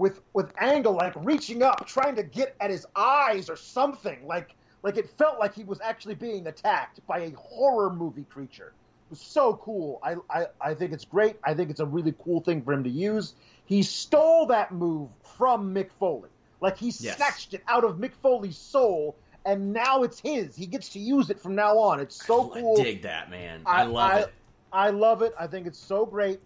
with 0.00 0.22
with 0.32 0.52
Angle 0.58 0.94
like 0.94 1.12
reaching 1.16 1.62
up 1.62 1.86
trying 1.86 2.16
to 2.16 2.22
get 2.22 2.56
at 2.60 2.70
his 2.70 2.86
eyes 2.96 3.50
or 3.50 3.56
something. 3.56 4.26
Like 4.26 4.56
like 4.82 4.96
it 4.96 5.10
felt 5.10 5.38
like 5.38 5.54
he 5.54 5.62
was 5.62 5.78
actually 5.82 6.14
being 6.14 6.46
attacked 6.46 7.06
by 7.06 7.18
a 7.20 7.30
horror 7.32 7.92
movie 7.92 8.24
creature. 8.24 8.72
It 9.08 9.10
was 9.10 9.20
so 9.20 9.54
cool. 9.56 10.00
I, 10.02 10.16
I, 10.30 10.46
I 10.60 10.74
think 10.74 10.92
it's 10.92 11.04
great. 11.04 11.36
I 11.44 11.52
think 11.52 11.68
it's 11.68 11.80
a 11.80 11.86
really 11.86 12.14
cool 12.24 12.40
thing 12.40 12.62
for 12.62 12.72
him 12.72 12.82
to 12.84 12.90
use. 12.90 13.34
He 13.66 13.82
stole 13.82 14.46
that 14.46 14.72
move 14.72 15.10
from 15.36 15.74
Mick 15.74 15.90
Foley. 15.98 16.30
Like 16.62 16.78
he 16.78 16.86
Yes. 16.86 17.16
snatched 17.16 17.52
it 17.54 17.62
out 17.68 17.84
of 17.84 17.96
Mick 17.98 18.14
Foley's 18.22 18.56
soul, 18.56 19.18
and 19.44 19.72
now 19.72 20.02
it's 20.02 20.18
his. 20.20 20.56
He 20.56 20.66
gets 20.66 20.88
to 20.90 20.98
use 20.98 21.28
it 21.28 21.40
from 21.40 21.54
now 21.54 21.76
on. 21.78 22.00
It's 22.00 22.16
so 22.16 22.50
I 22.54 22.60
cool. 22.60 22.76
dig 22.76 23.02
that, 23.02 23.30
man. 23.30 23.62
I, 23.66 23.84
love 23.84 24.16
it. 24.16 24.32
I 24.72 24.90
love 24.90 25.20
it. 25.22 25.34
I 25.38 25.46
think 25.46 25.66
it's 25.66 25.78
so 25.78 26.06
great. 26.06 26.40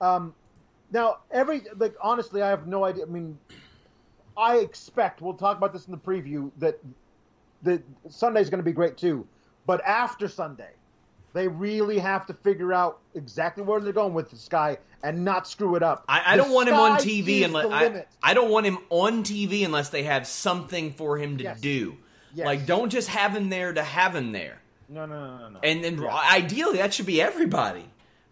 Um, 0.00 0.34
now, 0.94 1.18
every 1.32 1.62
like 1.76 1.94
honestly, 2.00 2.40
I 2.40 2.48
have 2.48 2.68
no 2.68 2.84
idea. 2.84 3.02
I 3.02 3.08
mean, 3.08 3.36
I 4.36 4.58
expect 4.58 5.20
we'll 5.20 5.34
talk 5.34 5.58
about 5.58 5.72
this 5.72 5.86
in 5.86 5.90
the 5.90 5.98
preview 5.98 6.52
that 6.58 6.78
that 7.62 7.82
Sunday's 8.08 8.48
going 8.48 8.60
to 8.60 8.64
be 8.64 8.72
great 8.72 8.96
too. 8.96 9.26
But 9.66 9.84
after 9.84 10.28
Sunday, 10.28 10.70
they 11.32 11.48
really 11.48 11.98
have 11.98 12.26
to 12.26 12.32
figure 12.34 12.72
out 12.72 13.00
exactly 13.16 13.64
where 13.64 13.80
they're 13.80 13.92
going 13.92 14.14
with 14.14 14.30
this 14.30 14.46
guy 14.46 14.78
and 15.02 15.24
not 15.24 15.48
screw 15.48 15.74
it 15.74 15.82
up. 15.82 16.04
I, 16.08 16.34
I 16.34 16.36
don't 16.36 16.52
want 16.52 16.68
him 16.68 16.76
on 16.76 16.98
TV 16.98 17.44
unless 17.44 17.66
I. 17.66 18.04
I 18.22 18.32
don't 18.32 18.50
want 18.52 18.64
him 18.64 18.78
on 18.88 19.24
TV 19.24 19.64
unless 19.64 19.88
they 19.88 20.04
have 20.04 20.28
something 20.28 20.92
for 20.92 21.18
him 21.18 21.38
to 21.38 21.44
Yes. 21.44 21.60
do. 21.60 21.96
Yes. 22.34 22.46
Like, 22.46 22.66
don't 22.66 22.90
just 22.90 23.08
have 23.08 23.34
him 23.36 23.48
there 23.48 23.72
to 23.72 23.82
have 23.82 24.14
him 24.14 24.30
there. 24.32 24.60
No, 24.88 25.06
no, 25.06 25.14
no, 25.14 25.38
no, 25.38 25.48
no. 25.50 25.60
And 25.62 25.82
then 25.82 26.00
Yeah. 26.00 26.14
ideally, 26.32 26.78
that 26.78 26.94
should 26.94 27.06
be 27.06 27.20
everybody. 27.20 27.84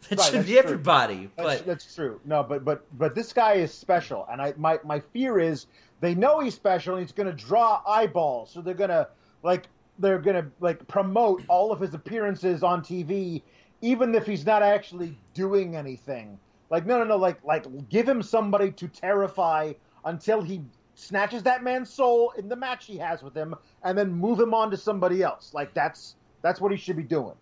That 0.10 0.18
Right, 0.18 0.30
should 0.32 0.46
be 0.46 0.58
true. 0.58 0.58
everybody. 0.58 1.30
That's, 1.36 1.62
that's 1.62 1.94
true. 1.94 2.20
No, 2.24 2.42
but 2.42 2.64
but 2.64 2.84
but 2.98 3.14
this 3.14 3.32
guy 3.32 3.54
is 3.54 3.72
special, 3.72 4.26
and 4.30 4.42
I 4.42 4.54
my 4.56 4.78
my 4.84 5.00
fear 5.00 5.38
is 5.38 5.66
they 6.00 6.14
know 6.14 6.40
he's 6.40 6.54
special, 6.54 6.94
and 6.96 7.02
he's 7.04 7.12
going 7.12 7.28
to 7.28 7.32
draw 7.32 7.82
eyeballs, 7.86 8.50
so 8.50 8.60
they're 8.60 8.74
going 8.74 8.90
to 8.90 9.08
like 9.42 9.68
they're 9.98 10.18
going 10.18 10.36
to 10.42 10.50
like 10.60 10.86
promote 10.88 11.44
all 11.48 11.72
of 11.72 11.80
his 11.80 11.94
appearances 11.94 12.62
on 12.62 12.82
TV, 12.82 13.42
even 13.80 14.14
if 14.14 14.26
he's 14.26 14.44
not 14.44 14.62
actually 14.62 15.16
doing 15.34 15.76
anything. 15.76 16.38
Like 16.70 16.86
no 16.86 16.98
no 16.98 17.04
no 17.04 17.16
like 17.16 17.42
like 17.44 17.64
give 17.88 18.08
him 18.08 18.22
somebody 18.22 18.70
to 18.72 18.88
terrify 18.88 19.72
until 20.04 20.42
he 20.42 20.62
snatches 20.94 21.42
that 21.44 21.62
man's 21.62 21.90
soul 21.90 22.32
in 22.36 22.48
the 22.48 22.56
match 22.56 22.86
he 22.86 22.96
has 22.98 23.22
with 23.22 23.36
him, 23.36 23.54
and 23.84 23.96
then 23.96 24.12
move 24.12 24.40
him 24.40 24.52
on 24.54 24.70
to 24.72 24.76
somebody 24.76 25.22
else. 25.22 25.52
Like 25.54 25.74
that's 25.74 26.16
that's 26.42 26.60
what 26.60 26.72
he 26.72 26.76
should 26.78 26.96
be 26.96 27.02
doing. 27.04 27.34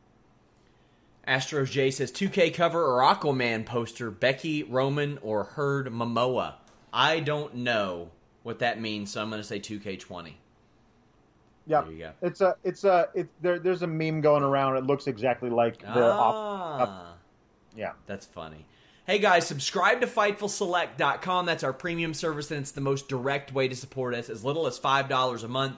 Astros 1.30 1.70
J 1.70 1.90
says 1.92 2.10
2K 2.10 2.52
cover 2.52 2.84
or 2.84 3.02
Aquaman 3.02 3.64
poster, 3.64 4.10
Becky, 4.10 4.64
Roman, 4.64 5.18
or 5.22 5.44
Herd 5.44 5.86
Momoa. 5.86 6.54
I 6.92 7.20
don't 7.20 7.54
know 7.56 8.10
what 8.42 8.58
that 8.58 8.80
means, 8.80 9.12
so 9.12 9.22
I'm 9.22 9.30
going 9.30 9.40
to 9.40 9.46
say 9.46 9.60
2K20. 9.60 10.32
Yeah, 11.66 11.82
There 11.82 11.92
you 11.92 11.98
go. 11.98 12.10
it's 12.22 12.40
a 12.40 12.56
it's 12.64 12.82
a 12.84 13.08
it, 13.14 13.28
there. 13.40 13.60
There's 13.60 13.82
a 13.82 13.86
meme 13.86 14.22
going 14.22 14.42
around. 14.42 14.76
It 14.76 14.84
looks 14.86 15.06
exactly 15.06 15.50
like 15.50 15.80
the 15.80 16.10
op- 16.10 16.34
Ah, 16.34 17.14
yeah. 17.76 17.92
that's 18.06 18.26
funny. 18.26 18.66
Hey 19.06 19.18
guys, 19.20 19.46
subscribe 19.46 20.00
to 20.00 20.06
FightfulSelect.com. 20.08 21.46
That's 21.46 21.62
our 21.62 21.72
premium 21.72 22.12
service, 22.14 22.50
and 22.50 22.60
it's 22.60 22.72
the 22.72 22.80
most 22.80 23.08
direct 23.08 23.52
way 23.52 23.68
to 23.68 23.76
support 23.76 24.14
us, 24.14 24.28
as 24.28 24.44
little 24.44 24.66
as 24.66 24.80
$5 24.80 25.44
a 25.44 25.48
month. 25.48 25.76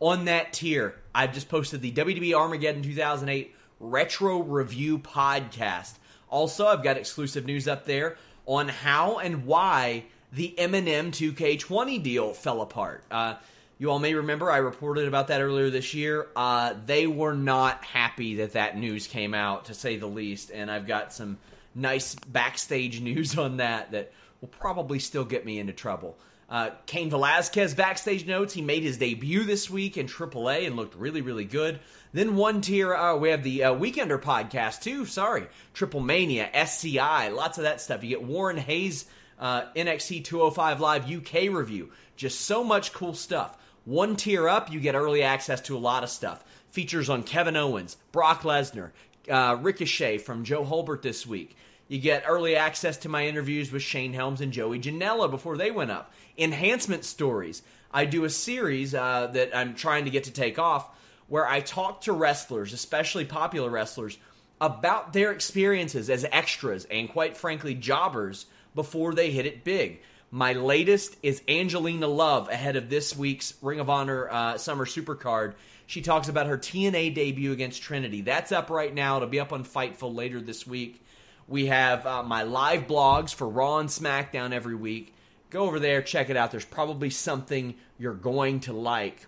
On 0.00 0.24
that 0.26 0.52
tier, 0.52 0.96
I've 1.14 1.32
just 1.32 1.48
posted 1.48 1.80
the 1.82 1.92
WWE 1.92 2.34
Armageddon 2.34 2.82
2008 2.82 3.54
Retro 3.80 4.40
Review 4.42 4.98
Podcast. 4.98 5.94
Also, 6.28 6.66
I've 6.66 6.82
got 6.82 6.98
exclusive 6.98 7.46
news 7.46 7.66
up 7.66 7.86
there 7.86 8.18
on 8.46 8.68
how 8.68 9.18
and 9.18 9.46
why 9.46 10.04
the 10.32 10.54
Eminem 10.58 11.08
2K20 11.08 12.02
deal 12.02 12.34
fell 12.34 12.60
apart. 12.60 13.02
Uh, 13.10 13.34
you 13.78 13.90
all 13.90 13.98
may 13.98 14.12
remember 14.12 14.50
I 14.50 14.58
reported 14.58 15.08
about 15.08 15.28
that 15.28 15.40
earlier 15.40 15.70
this 15.70 15.94
year. 15.94 16.28
Uh, 16.36 16.74
they 16.84 17.06
were 17.06 17.34
not 17.34 17.82
happy 17.82 18.36
that 18.36 18.52
that 18.52 18.76
news 18.76 19.06
came 19.06 19.32
out, 19.32 19.64
to 19.64 19.74
say 19.74 19.96
the 19.96 20.06
least, 20.06 20.50
and 20.50 20.70
I've 20.70 20.86
got 20.86 21.14
some 21.14 21.38
nice 21.74 22.14
backstage 22.14 23.00
news 23.00 23.38
on 23.38 23.56
that 23.56 23.92
that 23.92 24.12
will 24.42 24.48
probably 24.48 24.98
still 24.98 25.24
get 25.24 25.46
me 25.46 25.58
into 25.58 25.72
trouble. 25.72 26.18
Uh, 26.50 26.70
Cain 26.86 27.10
Velasquez 27.10 27.74
backstage 27.74 28.26
notes. 28.26 28.52
He 28.52 28.60
made 28.60 28.82
his 28.82 28.98
debut 28.98 29.44
this 29.44 29.70
week 29.70 29.96
in 29.96 30.06
AAA 30.06 30.66
and 30.66 30.74
looked 30.74 30.96
really, 30.96 31.20
really 31.20 31.44
good. 31.44 31.78
Then 32.12 32.34
one 32.34 32.60
tier, 32.60 32.92
uh, 32.92 33.16
we 33.16 33.30
have 33.30 33.44
the 33.44 33.62
uh, 33.64 33.74
Weekender 33.74 34.20
podcast 34.20 34.82
too. 34.82 35.06
Sorry, 35.06 35.46
Triple 35.74 36.00
Mania, 36.00 36.50
SCI, 36.52 37.28
lots 37.28 37.56
of 37.56 37.64
that 37.64 37.80
stuff. 37.80 38.02
You 38.02 38.08
get 38.10 38.24
Warren 38.24 38.56
Hayes 38.56 39.06
uh, 39.38 39.66
NXT 39.76 40.24
205 40.24 40.80
Live 40.80 41.10
UK 41.10 41.34
review. 41.50 41.90
Just 42.16 42.40
so 42.42 42.64
much 42.64 42.92
cool 42.92 43.14
stuff. 43.14 43.56
One 43.84 44.16
tier 44.16 44.48
up, 44.48 44.72
you 44.72 44.80
get 44.80 44.94
early 44.94 45.22
access 45.22 45.60
to 45.62 45.76
a 45.76 45.78
lot 45.78 46.02
of 46.02 46.10
stuff. 46.10 46.44
Features 46.70 47.08
on 47.08 47.22
Kevin 47.22 47.56
Owens, 47.56 47.96
Brock 48.12 48.42
Lesnar, 48.42 48.90
uh, 49.28 49.56
Ricochet 49.60 50.18
from 50.18 50.44
Joe 50.44 50.64
Holbert 50.64 51.02
this 51.02 51.26
week. 51.26 51.56
You 51.90 51.98
get 51.98 52.22
early 52.24 52.54
access 52.54 52.98
to 52.98 53.08
my 53.08 53.26
interviews 53.26 53.72
with 53.72 53.82
Shane 53.82 54.12
Helms 54.12 54.40
and 54.40 54.52
Joey 54.52 54.78
Janela 54.78 55.28
before 55.28 55.56
they 55.56 55.72
went 55.72 55.90
up. 55.90 56.12
Enhancement 56.38 57.04
stories. 57.04 57.62
I 57.92 58.04
do 58.04 58.22
a 58.22 58.30
series 58.30 58.94
uh, 58.94 59.26
that 59.32 59.56
I'm 59.56 59.74
trying 59.74 60.04
to 60.04 60.10
get 60.12 60.22
to 60.24 60.30
take 60.30 60.56
off 60.56 60.88
where 61.26 61.48
I 61.48 61.58
talk 61.58 62.02
to 62.02 62.12
wrestlers, 62.12 62.72
especially 62.72 63.24
popular 63.24 63.68
wrestlers, 63.68 64.18
about 64.60 65.12
their 65.12 65.32
experiences 65.32 66.10
as 66.10 66.24
extras 66.30 66.84
and, 66.84 67.08
quite 67.08 67.36
frankly, 67.36 67.74
jobbers 67.74 68.46
before 68.76 69.12
they 69.12 69.32
hit 69.32 69.46
it 69.46 69.64
big. 69.64 70.00
My 70.30 70.52
latest 70.52 71.16
is 71.24 71.42
Angelina 71.48 72.06
Love 72.06 72.48
ahead 72.50 72.76
of 72.76 72.88
this 72.88 73.16
week's 73.16 73.54
Ring 73.62 73.80
of 73.80 73.90
Honor 73.90 74.30
uh, 74.30 74.58
Summer 74.58 74.86
Supercard. 74.86 75.54
She 75.88 76.02
talks 76.02 76.28
about 76.28 76.46
her 76.46 76.56
TNA 76.56 77.16
debut 77.16 77.50
against 77.50 77.82
Trinity. 77.82 78.20
That's 78.20 78.52
up 78.52 78.70
right 78.70 78.94
now. 78.94 79.16
It'll 79.16 79.28
be 79.28 79.40
up 79.40 79.52
on 79.52 79.64
Fightful 79.64 80.14
later 80.14 80.40
this 80.40 80.64
week. 80.64 81.02
We 81.50 81.66
have 81.66 82.06
uh, 82.06 82.22
my 82.22 82.44
live 82.44 82.86
blogs 82.86 83.34
for 83.34 83.48
Raw 83.48 83.78
and 83.78 83.88
SmackDown 83.88 84.52
every 84.52 84.76
week. 84.76 85.12
Go 85.50 85.64
over 85.64 85.80
there, 85.80 86.00
check 86.00 86.30
it 86.30 86.36
out. 86.36 86.52
There's 86.52 86.64
probably 86.64 87.10
something 87.10 87.74
you're 87.98 88.14
going 88.14 88.60
to 88.60 88.72
like. 88.72 89.26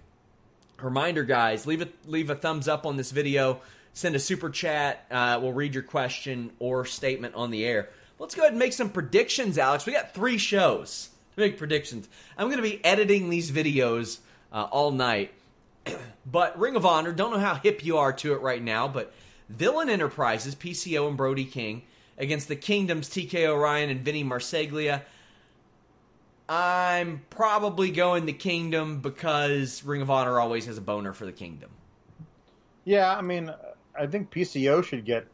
Reminder, 0.81 1.25
guys, 1.25 1.66
leave 1.66 1.83
a 1.83 1.89
leave 2.07 2.31
a 2.31 2.37
thumbs 2.37 2.68
up 2.68 2.87
on 2.87 2.97
this 2.97 3.11
video. 3.11 3.61
Send 3.93 4.14
a 4.14 4.20
super 4.20 4.51
chat. 4.51 5.05
Uh, 5.11 5.41
we'll 5.43 5.53
read 5.53 5.75
your 5.75 5.83
question 5.83 6.53
or 6.61 6.85
statement 6.85 7.35
on 7.35 7.51
the 7.51 7.64
air. 7.64 7.89
Let's 8.20 8.37
go 8.37 8.43
ahead 8.43 8.53
and 8.53 8.59
make 8.61 8.73
some 8.73 8.91
predictions, 8.91 9.59
Alex. 9.59 9.85
We 9.85 9.93
got 9.93 10.14
three 10.14 10.39
shows 10.39 11.11
to 11.35 11.41
make 11.41 11.59
predictions. 11.59 12.09
I'm 12.39 12.47
going 12.47 12.62
to 12.62 12.62
be 12.62 12.85
editing 12.85 13.31
these 13.31 13.51
videos 13.51 14.20
uh, 14.53 14.68
all 14.70 14.93
night. 14.93 15.35
but 16.25 16.57
Ring 16.57 16.77
of 16.77 16.87
Honor, 16.87 17.11
don't 17.11 17.33
know 17.33 17.41
how 17.41 17.57
hip 17.57 17.85
you 17.85 17.99
are 17.99 18.12
to 18.12 18.33
it 18.35 18.41
right 18.41 18.62
now, 18.62 18.87
but 18.87 19.12
Villain 19.49 19.91
Enterprises, 19.91 20.55
PCO 20.55 21.09
and 21.09 21.16
Brody 21.16 21.45
King 21.45 21.83
against 22.19 22.49
the 22.49 22.57
Kingdoms, 22.57 23.09
TK 23.09 23.47
O'Ryan 23.47 23.91
and 23.91 24.01
Vinny 24.01 24.25
Marseglia. 24.25 25.03
I'm 26.49 27.23
probably 27.31 27.91
going 27.91 28.27
the 28.27 28.33
Kingdom 28.33 29.01
because 29.01 29.83
Ring 29.85 30.03
of 30.03 30.11
Honor 30.11 30.39
always 30.41 30.67
has 30.67 30.77
a 30.77 30.83
boner 30.83 31.13
for 31.13 31.25
the 31.25 31.33
Kingdom. 31.33 31.71
Yeah, 32.85 33.17
I 33.17 33.23
mean, 33.23 33.53
I 33.99 34.07
think 34.07 34.31
PCO 34.31 34.85
should 34.85 35.05
get 35.05 35.27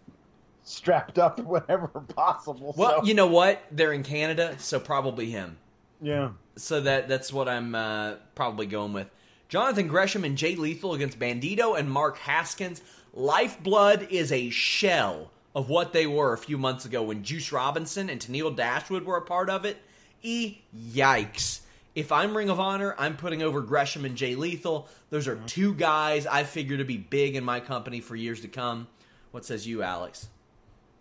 strapped 0.64 1.18
up 1.18 1.40
whenever 1.44 1.88
possible. 1.88 2.74
Well, 2.76 3.00
so- 3.00 3.06
you 3.06 3.14
know 3.14 3.26
what? 3.26 3.62
They're 3.70 3.92
in 3.92 4.02
Canada, 4.02 4.56
so 4.58 4.78
probably 4.78 5.30
him. 5.30 5.56
yeah. 6.00 6.30
So 6.56 6.80
that 6.80 7.06
that's 7.08 7.32
what 7.32 7.48
I'm 7.48 7.76
uh, 7.76 8.14
probably 8.34 8.66
going 8.66 8.92
with. 8.92 9.08
Jonathan 9.48 9.86
Gresham 9.86 10.24
and 10.24 10.36
Jay 10.36 10.56
Lethal 10.56 10.92
against 10.92 11.16
Bandido 11.16 11.78
and 11.78 11.88
Mark 11.88 12.18
Haskins. 12.18 12.82
Lifeblood 13.14 14.08
is 14.10 14.32
a 14.32 14.50
shell 14.50 15.30
of 15.54 15.68
what 15.68 15.92
they 15.92 16.06
were 16.06 16.32
a 16.32 16.38
few 16.38 16.58
months 16.58 16.84
ago 16.84 17.02
when 17.02 17.22
Juice 17.24 17.50
Robinson 17.52 18.10
and 18.10 18.20
Tennille 18.20 18.54
Dashwood 18.54 19.04
were 19.04 19.16
a 19.16 19.22
part 19.22 19.50
of 19.50 19.64
it. 19.64 19.78
E 20.22 20.58
yikes. 20.76 21.60
If 21.94 22.12
I'm 22.12 22.36
Ring 22.36 22.48
of 22.50 22.60
Honor, 22.60 22.94
I'm 22.98 23.16
putting 23.16 23.42
over 23.42 23.60
Gresham 23.60 24.04
and 24.04 24.14
Jay 24.16 24.34
Lethal. 24.34 24.88
Those 25.10 25.26
are 25.26 25.36
two 25.46 25.74
guys 25.74 26.26
I 26.26 26.44
figure 26.44 26.76
to 26.76 26.84
be 26.84 26.96
big 26.96 27.34
in 27.34 27.44
my 27.44 27.60
company 27.60 28.00
for 28.00 28.14
years 28.14 28.40
to 28.42 28.48
come. 28.48 28.86
What 29.32 29.44
says 29.44 29.66
you, 29.66 29.82
Alex? 29.82 30.28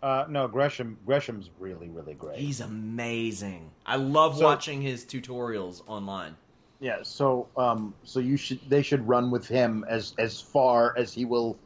Uh, 0.02 0.24
no, 0.28 0.46
Gresham. 0.48 0.96
Gresham's 1.06 1.50
really, 1.58 1.88
really 1.88 2.14
great. 2.14 2.38
He's 2.38 2.60
amazing. 2.60 3.70
I 3.86 3.96
love 3.96 4.38
So- 4.38 4.44
watching 4.44 4.80
his 4.82 5.04
tutorials 5.04 5.82
online. 5.86 6.36
Yeah. 6.80 6.98
So, 7.02 7.48
um, 7.56 7.92
so 8.04 8.20
you 8.20 8.36
should 8.36 8.60
they 8.68 8.82
should 8.82 9.06
run 9.06 9.30
with 9.32 9.46
him 9.48 9.84
as 9.88 10.14
as 10.18 10.40
far 10.40 10.96
as 10.96 11.12
he 11.12 11.24
will 11.24 11.58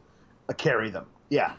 uh, 0.49 0.53
carry 0.53 0.89
them. 0.89 1.05
Yeah. 1.29 1.53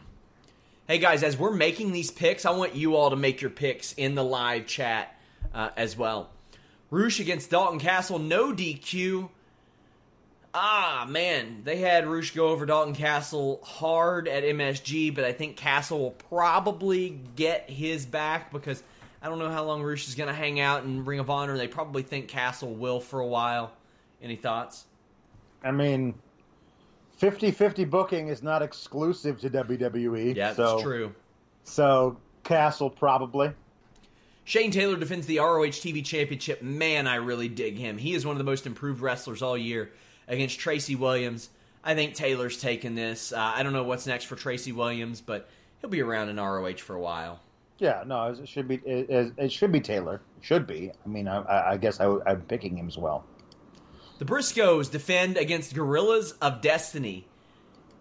Hey 0.87 0.99
guys, 0.99 1.22
as 1.22 1.39
we're 1.39 1.51
making 1.51 1.93
these 1.93 2.11
picks, 2.11 2.45
I 2.45 2.51
want 2.51 2.74
you 2.74 2.95
all 2.95 3.09
to 3.09 3.16
make 3.16 3.41
your 3.41 3.51
picks 3.51 3.95
in 3.95 4.14
the 4.14 4.22
live 4.22 4.66
chat 4.66 5.18
uh, 5.55 5.70
as 5.78 5.97
well. 5.97 6.28
Roosh 6.91 7.20
against 7.20 7.49
Dalton 7.49 7.78
Castle, 7.78 8.18
no 8.18 8.53
DQ. 8.53 9.30
Ah, 10.53 11.07
man, 11.09 11.62
they 11.64 11.78
had 11.78 12.07
Roosh 12.07 12.32
go 12.32 12.49
over 12.49 12.66
Dalton 12.66 12.95
Castle 12.95 13.61
hard 13.64 14.28
at 14.28 14.45
MSG, 14.45 15.14
but 15.14 15.24
I 15.24 15.32
think 15.32 15.57
Castle 15.57 16.01
will 16.01 16.11
probably 16.11 17.18
get 17.35 17.70
his 17.70 18.05
back 18.05 18.53
because 18.53 18.82
I 19.22 19.30
don't 19.30 19.39
know 19.39 19.51
how 19.51 19.64
long 19.64 19.82
Roosh 19.82 20.07
is 20.07 20.14
going 20.14 20.28
to 20.28 20.35
hang 20.35 20.61
out 20.61 20.85
in 20.85 21.07
Ring 21.07 21.18
of 21.18 21.30
Honor. 21.30 21.57
They 21.57 21.66
probably 21.66 22.03
think 22.03 22.28
Castle 22.28 22.74
will 22.74 23.01
for 23.01 23.20
a 23.20 23.26
while. 23.26 23.72
Any 24.20 24.37
thoughts? 24.37 24.85
I 25.62 25.70
mean, 25.70 26.12
50-50 27.21 27.89
booking 27.89 28.29
is 28.29 28.43
not 28.43 28.62
exclusive 28.62 29.41
to 29.41 29.51
WWE. 29.51 30.35
Yeah, 30.35 30.53
that's 30.53 30.83
true. 30.83 31.15
So 31.65 32.17
Castle 32.43 32.91
probably. 32.91 33.53
Shane 34.45 34.71
Taylor 34.71 34.97
defends 34.97 35.27
the 35.27 35.39
ROH 35.39 35.69
TV 35.69 36.05
Championship. 36.05 36.61
Man, 36.62 37.07
I 37.07 37.15
really 37.17 37.49
dig 37.49 37.79
him. 37.79 37.97
He 37.97 38.15
is 38.15 38.27
one 38.27 38.33
of 38.35 38.39
the 38.39 38.45
most 38.45 38.67
improved 38.67 39.01
wrestlers 39.01 39.41
all 39.41 39.57
year 39.57 39.91
against 40.29 40.59
Tracy 40.59 40.97
Williams. 40.97 41.49
I 41.83 41.95
think 41.95 42.15
Taylor's 42.15 42.61
taking 42.61 42.95
this. 42.95 43.33
Uh, 43.33 43.39
I 43.39 43.62
don't 43.62 43.73
know 43.73 43.85
what's 43.85 44.07
next 44.07 44.25
for 44.25 44.37
Tracy 44.37 44.73
Williams, 44.73 45.21
but 45.23 45.49
he'll 45.81 45.91
be 45.91 46.03
around 46.03 46.29
in 46.29 46.37
ROH 46.37 46.75
for 46.77 46.95
a 46.95 47.01
while. 47.01 47.41
Yeah, 47.79 48.05
no, 48.07 48.27
it 48.27 48.49
should 48.49 48.69
be 48.69 48.77
it, 48.85 49.11
it, 49.11 49.33
it 49.37 49.53
should 49.53 49.73
be 49.73 49.81
Taylor. 49.81 50.21
Should 50.43 50.67
be. 50.67 50.93
I 51.05 51.09
mean, 51.09 51.27
I- 51.27 51.43
I, 51.43 51.73
I 51.73 51.77
guess 51.77 51.99
I, 52.01 52.07
I'm 52.27 52.43
picking 52.43 52.77
him 52.77 52.87
as 52.87 52.97
well. 52.99 53.25
The 54.25 54.33
Briscoes 54.33 54.91
defend 54.91 55.37
against 55.37 55.75
Gorillas 55.75 56.33
of 56.41 56.62
Destiny 56.62 57.27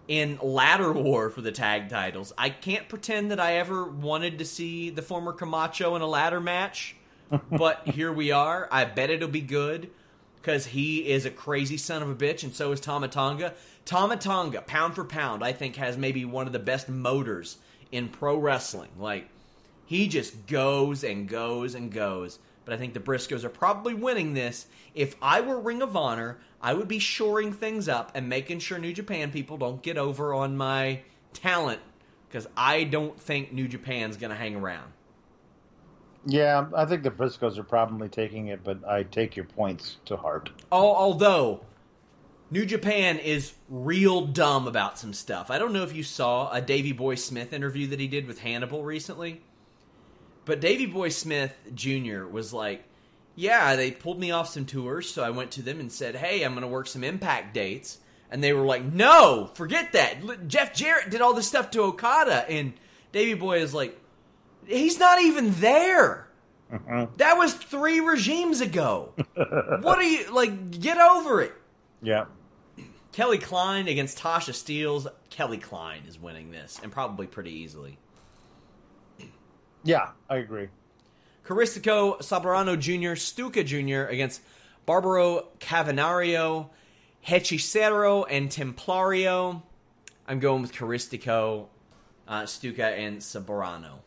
in 0.08 0.40
ladder 0.42 0.94
war 0.94 1.30
for 1.30 1.42
the 1.42 1.52
tag 1.52 1.90
titles. 1.90 2.32
I 2.38 2.50
can't 2.50 2.88
pretend 2.88 3.30
that 3.32 3.42
I 3.42 3.58
ever 3.58 3.84
wanted 3.84 4.40
to 4.40 4.46
see 4.46 4.90
the 4.90 5.02
former 5.02 5.34
Camacho 5.34 5.98
in 5.98 6.02
a 6.02 6.08
ladder 6.08 6.40
match, 6.40 6.96
but 7.52 7.90
here 7.90 8.14
we 8.14 8.32
are. 8.32 8.70
I 8.72 8.86
bet 8.86 9.10
it'll 9.10 9.28
be 9.28 9.42
good 9.42 9.90
because 10.38 10.68
he 10.68 11.10
is 11.10 11.26
a 11.26 11.30
crazy 11.30 11.76
son 11.76 12.02
of 12.02 12.10
a 12.10 12.16
bitch, 12.16 12.46
and 12.46 12.56
so 12.56 12.72
is 12.72 12.80
Tama 12.80 13.10
Tonga. 13.10 13.54
Tama 13.84 14.16
Tonga, 14.16 14.62
pound 14.62 14.96
for 14.96 15.04
pound, 15.04 15.44
I 15.44 15.52
think 15.52 15.76
has 15.76 15.98
maybe 15.98 16.24
one 16.24 16.48
of 16.48 16.54
the 16.54 16.60
best 16.60 16.88
motors 16.88 17.58
in 17.92 18.08
pro 18.08 18.38
wrestling. 18.38 18.92
Like 18.98 19.28
he 19.86 20.08
just 20.08 20.48
goes 20.48 21.04
and 21.04 21.28
goes 21.28 21.76
and 21.76 21.92
goes. 21.92 22.40
But 22.66 22.74
I 22.74 22.78
think 22.78 22.94
the 22.94 23.00
Briscoes 23.00 23.44
are 23.44 23.50
probably 23.50 23.94
winning 23.94 24.34
this. 24.34 24.68
If 24.96 25.16
I 25.22 25.42
were 25.42 25.60
Ring 25.60 25.82
of 25.82 25.98
Honor, 25.98 26.40
I 26.62 26.74
would 26.74 26.88
be 26.88 27.00
shoring 27.00 27.52
things 27.52 27.90
up 27.90 28.12
and 28.16 28.30
making 28.30 28.60
sure 28.60 28.78
New 28.78 28.94
Japan 28.94 29.32
people 29.32 29.58
don't 29.58 29.82
get 29.82 29.98
over 29.98 30.34
on 30.34 30.56
my 30.56 31.02
talent 31.34 31.82
because 32.28 32.48
I 32.56 32.84
don't 32.86 33.20
think 33.20 33.52
New 33.52 33.68
Japan's 33.68 34.18
going 34.18 34.32
to 34.32 34.36
hang 34.36 34.56
around. 34.56 34.92
Yeah, 36.26 36.68
I 36.74 36.86
think 36.86 37.04
the 37.04 37.12
Briscoes 37.12 37.58
are 37.58 37.64
probably 37.64 38.08
taking 38.08 38.48
it, 38.48 38.64
but 38.64 38.88
I 38.88 39.04
take 39.04 39.36
your 39.36 39.46
points 39.46 39.98
to 40.06 40.16
heart. 40.16 40.50
Although 40.72 41.66
New 42.50 42.66
Japan 42.66 43.20
is 43.20 43.54
real 43.68 44.28
dumb 44.28 44.68
about 44.68 44.98
some 44.98 45.12
stuff. 45.12 45.50
I 45.50 45.58
don't 45.58 45.74
know 45.74 45.84
if 45.84 45.96
you 45.96 46.04
saw 46.04 46.52
a 46.52 46.62
Davy 46.62 46.92
Boy 46.92 47.16
Smith 47.16 47.52
interview 47.52 47.88
that 47.88 48.00
he 48.00 48.08
did 48.08 48.28
with 48.28 48.40
Hannibal 48.40 48.84
recently, 48.84 49.42
but 50.46 50.60
Davy 50.60 50.86
Boy 50.86 51.10
Smith 51.10 51.56
Jr. 51.74 52.26
was 52.26 52.54
like, 52.54 52.84
"Yeah, 53.36 53.76
they 53.76 53.92
pulled 53.92 54.20
me 54.20 54.32
off 54.32 54.50
some 54.50 54.66
tours, 54.66 55.10
so 55.10 55.24
I 55.24 55.30
went 55.30 55.52
to 55.52 55.62
them 55.62 55.80
and 55.80 55.92
said, 55.92 56.16
"Hey, 56.16 56.44
I'm 56.44 56.54
going 56.54 56.62
to 56.62 56.68
work 56.68 56.88
some 56.88 57.04
Impact 57.04 57.54
dates." 57.54 58.00
And 58.30 58.44
they 58.44 58.54
were 58.54 58.66
like, 58.66 58.84
"No, 58.84 59.52
forget 59.54 59.94
that. 59.94 60.48
Jeff 60.48 60.74
Jarrett 60.74 61.10
did 61.10 61.22
all 61.22 61.34
this 61.34 61.48
stuff 61.48 61.72
to 61.72 61.82
Okada." 61.82 62.50
And 62.50 62.74
Davy 63.12 63.36
Boy 63.36 63.60
is 63.60 63.74
like, 63.74 64.00
He's 64.68 65.00
not 65.00 65.22
even 65.22 65.52
there. 65.60 66.28
Mm-hmm. 66.72 67.16
That 67.18 67.38
was 67.38 67.54
three 67.54 68.00
regimes 68.00 68.62
ago. 68.62 69.14
what 69.36 70.00
are 70.00 70.04
you 70.04 70.34
like? 70.34 70.72
Get 70.72 70.98
over 70.98 71.42
it. 71.42 71.54
Yeah. 72.02 72.26
Kelly 73.12 73.38
Klein 73.38 73.88
against 73.88 74.18
Tasha 74.18 74.52
Steelz. 74.52 75.08
Kelly 75.30 75.60
Klein 75.60 76.02
is 76.08 76.20
winning 76.20 76.52
this, 76.52 76.80
and 76.82 76.92
probably 76.92 77.28
pretty 77.28 77.52
easily. 77.52 78.00
Yeah, 79.84 80.10
I 80.30 80.38
agree. 80.38 80.70
Caristico 81.46 82.20
Soberano 82.20 82.80
Jr., 82.80 83.16
Stuka 83.16 83.64
Jr. 83.64 84.10
against 84.10 84.42
Barbaro 84.86 85.48
Cavernario, 85.60 86.70
Hechicero, 87.26 88.26
and 88.30 88.50
Templario. 88.50 89.62
I'm 90.28 90.40
going 90.40 90.62
with 90.62 90.74
Caristico, 90.74 91.68
uh, 92.28 92.46
Stuka, 92.46 92.86
and 92.86 93.20
Soberano. 93.20 94.00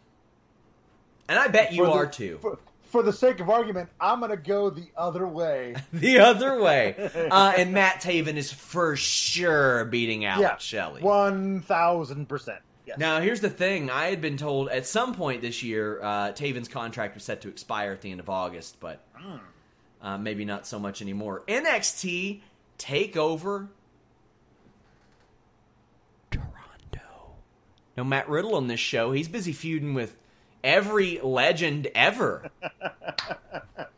And 1.29 1.39
I 1.39 1.49
bet 1.49 1.73
you 1.73 1.85
the, 1.85 1.91
are 1.91 2.07
too. 2.07 2.39
For, 2.41 2.59
for, 2.85 3.03
the 3.03 3.13
sake 3.13 3.41
of 3.41 3.51
argument, 3.51 3.91
I'm 4.01 4.21
going 4.21 4.31
to 4.31 4.37
go 4.37 4.71
the 4.71 4.87
other 4.97 5.27
way. 5.27 5.75
the 5.93 6.21
other 6.21 6.61
way. 6.61 7.11
Uh, 7.31 7.53
and 7.59 7.73
Matt 7.73 8.01
Taven 8.01 8.37
is 8.37 8.53
for 8.53 8.97
sure 8.97 9.85
beating 9.87 10.25
out 10.25 10.41
yeah, 10.41 10.57
Shelley. 10.59 11.03
1,000%. 11.03 12.59
Yes. 12.87 12.99
Now, 12.99 13.21
here's 13.21 13.41
the 13.41 13.51
thing. 13.51 13.91
I 13.91 14.07
had 14.07 14.21
been 14.21 14.37
told 14.37 14.69
at 14.69 14.87
some 14.87 15.13
point 15.13 15.43
this 15.43 15.63
year, 15.63 16.01
uh, 16.01 16.33
Taven's 16.33 16.69
contract 16.69 17.15
was 17.15 17.25
set 17.25 17.41
to 17.41 17.49
expire 17.49 17.91
at 17.93 18.01
the 18.01 18.13
end 18.13 18.21
of 18.21 18.31
August, 18.31 18.79
but 18.79 19.01
mm. 19.21 19.41
uh, 20.01 20.19
maybe 20.19 20.45
not 20.45 20.69
so 20.69 20.79
much 20.79 21.03
anymore. 21.03 21.43
NXT 21.49 22.43
TakeOver 22.79 23.69
Toronto. 26.31 27.35
No 27.97 28.05
Matt 28.05 28.29
Riddle 28.29 28.55
on 28.55 28.69
this 28.69 28.79
show. 28.79 29.11
He's 29.11 29.27
busy 29.27 29.53
feuding 29.53 29.93
with 29.93 30.17
every 30.63 31.19
legend 31.21 31.89
ever. 31.93 32.51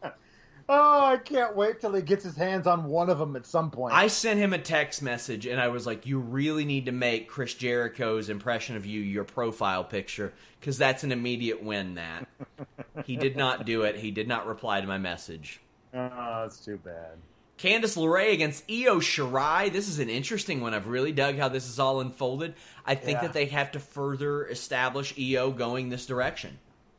oh, 0.68 1.04
I 1.04 1.16
can't 1.16 1.56
wait 1.56 1.80
till 1.80 1.94
he 1.94 2.02
gets 2.02 2.24
his 2.24 2.36
hands 2.36 2.66
on 2.66 2.84
one 2.84 3.10
of 3.10 3.18
them 3.18 3.36
at 3.36 3.46
some 3.46 3.70
point. 3.70 3.94
I 3.94 4.08
sent 4.08 4.38
him 4.38 4.52
a 4.52 4.58
text 4.58 5.02
message 5.02 5.46
and 5.46 5.60
I 5.60 5.68
was 5.68 5.86
like, 5.86 6.06
"You 6.06 6.18
really 6.18 6.64
need 6.64 6.86
to 6.86 6.92
make 6.92 7.28
Chris 7.28 7.54
Jericho's 7.54 8.28
impression 8.28 8.76
of 8.76 8.86
you 8.86 9.00
your 9.00 9.24
profile 9.24 9.84
picture 9.84 10.32
because 10.60 10.78
that's 10.78 11.04
an 11.04 11.12
immediate 11.12 11.62
win." 11.62 11.94
That 11.94 12.28
he 13.04 13.16
did 13.16 13.36
not 13.36 13.64
do 13.64 13.82
it. 13.82 13.96
He 13.96 14.10
did 14.10 14.28
not 14.28 14.46
reply 14.46 14.80
to 14.80 14.86
my 14.86 14.98
message. 14.98 15.60
Oh, 15.94 16.42
that's 16.42 16.64
too 16.64 16.76
bad. 16.78 17.18
Candice 17.58 17.96
LeRae 17.96 18.32
against 18.32 18.70
Io 18.70 19.00
Shirai. 19.00 19.72
This 19.72 19.88
is 19.88 19.98
an 19.98 20.08
interesting 20.08 20.60
one. 20.60 20.74
I've 20.74 20.86
really 20.86 21.10
dug 21.10 21.36
how 21.36 21.48
this 21.48 21.68
is 21.68 21.80
all 21.80 22.00
unfolded. 22.00 22.54
I 22.86 22.94
think 22.94 23.16
yeah. 23.16 23.22
that 23.22 23.32
they 23.32 23.46
have 23.46 23.72
to 23.72 23.80
further 23.80 24.46
establish 24.46 25.12
Io 25.18 25.50
going 25.50 25.88
this 25.88 26.06
direction. 26.06 26.58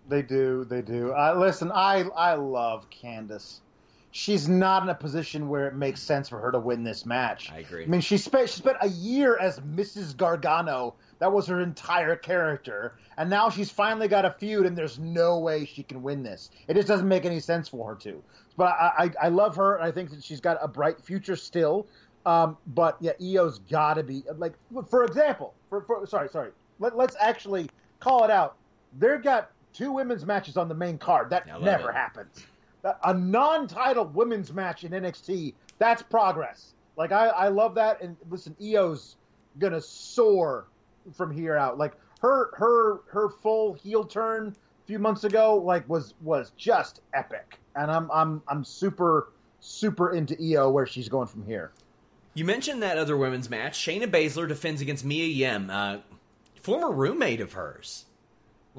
They 0.10 0.22
do. 0.22 0.66
They 0.66 0.82
do. 0.82 1.14
Uh, 1.14 1.36
listen, 1.38 1.72
I 1.72 2.03
I 2.16 2.34
love 2.34 2.89
Candice. 2.89 3.60
She's 4.12 4.49
not 4.49 4.82
in 4.82 4.89
a 4.89 4.95
position 4.95 5.49
where 5.49 5.68
it 5.68 5.76
makes 5.76 6.01
sense 6.01 6.28
for 6.28 6.39
her 6.39 6.51
to 6.51 6.60
win 6.60 6.84
this 6.84 7.05
match. 7.05 7.51
I 7.51 7.60
agree. 7.60 7.84
I 7.84 7.88
mean, 7.88 8.01
she 8.01 8.18
spent 8.18 8.49
she 8.49 8.57
spent 8.57 8.78
a 8.82 8.89
year 8.89 9.38
as 9.38 9.60
Mrs. 9.60 10.18
Gargano. 10.18 10.95
That 11.20 11.32
was 11.32 11.47
her 11.47 11.60
entire 11.60 12.16
character, 12.16 12.97
and 13.18 13.30
now 13.30 13.49
she's 13.49 13.70
finally 13.70 14.07
got 14.07 14.26
a 14.26 14.32
feud, 14.32 14.66
and 14.66 14.76
there's 14.76 14.97
no 14.97 15.38
way 15.39 15.66
she 15.66 15.84
can 15.84 16.01
win 16.01 16.24
this. 16.24 16.49
It 16.68 16.76
just 16.76 16.88
doesn't 16.88 17.07
make 17.07 17.26
any 17.26 17.41
sense 17.41 17.68
for 17.68 17.89
her 17.89 17.95
to. 18.01 18.24
But 18.57 18.76
I, 18.80 19.12
I, 19.22 19.26
I 19.26 19.28
love 19.30 19.55
her. 19.57 19.76
And 19.76 19.86
I 19.86 19.91
think 19.91 20.10
that 20.10 20.24
she's 20.24 20.41
got 20.41 20.57
a 20.62 20.68
bright 20.68 20.99
future 21.01 21.36
still. 21.36 21.88
Um, 22.26 22.57
but 22.68 22.97
yeah, 22.99 23.14
Io's 23.22 23.60
got 23.60 23.95
to 23.95 24.03
be 24.03 24.24
like, 24.38 24.53
for 24.89 25.03
example, 25.03 25.53
for, 25.70 25.82
for 25.82 26.05
sorry, 26.07 26.30
sorry. 26.30 26.51
Let, 26.80 26.93
us 26.93 27.16
actually 27.20 27.70
call 27.99 28.24
it 28.24 28.32
out. 28.32 28.55
They've 28.97 29.22
got 29.22 29.51
two 29.74 29.91
women's 29.91 30.26
matches 30.26 30.57
on 30.57 30.67
the 30.67 30.76
main 30.76 30.97
card. 30.97 31.30
That 31.30 31.47
never 31.47 31.89
it. 31.89 31.95
happens. 31.95 32.45
A 33.03 33.13
non-title 33.13 34.05
women's 34.05 34.53
match 34.53 34.84
in 34.84 34.91
NXT. 34.91 35.53
That's 35.80 36.01
progress. 36.01 36.74
Like 36.95 37.11
I, 37.11 37.28
I 37.28 37.47
love 37.49 37.76
that. 37.76 38.01
And 38.01 38.15
listen, 38.30 38.55
Io's 38.61 39.17
gonna 39.57 39.82
soar 39.82 40.67
from 41.13 41.32
here 41.32 41.57
out. 41.57 41.78
Like 41.78 41.93
her, 42.22 42.51
her, 42.55 43.01
her 43.07 43.30
full 43.30 43.74
heel 43.74 44.03
turn 44.03 44.55
a 44.84 44.88
few 44.88 44.99
months 44.99 45.24
ago, 45.24 45.57
like 45.57 45.88
was 45.89 46.13
was 46.22 46.51
just 46.57 47.01
epic 47.13 47.59
and 47.80 47.91
I'm 47.91 48.09
I'm 48.11 48.41
I'm 48.47 48.63
super 48.63 49.32
super 49.59 50.13
into 50.13 50.38
Io 50.41 50.70
where 50.70 50.86
she's 50.86 51.09
going 51.09 51.28
from 51.28 51.45
here. 51.45 51.72
You 52.34 52.45
mentioned 52.45 52.84
that 52.84 52.97
other 52.97 53.17
women's 53.17 53.49
match. 53.49 53.78
Shayna 53.78 54.05
Baszler 54.05 54.47
defends 54.47 54.82
against 54.82 55.03
Mia 55.03 55.26
Yim, 55.26 55.70
uh, 55.70 55.97
former 56.61 56.91
roommate 56.91 57.41
of 57.41 57.53
hers. 57.53 58.05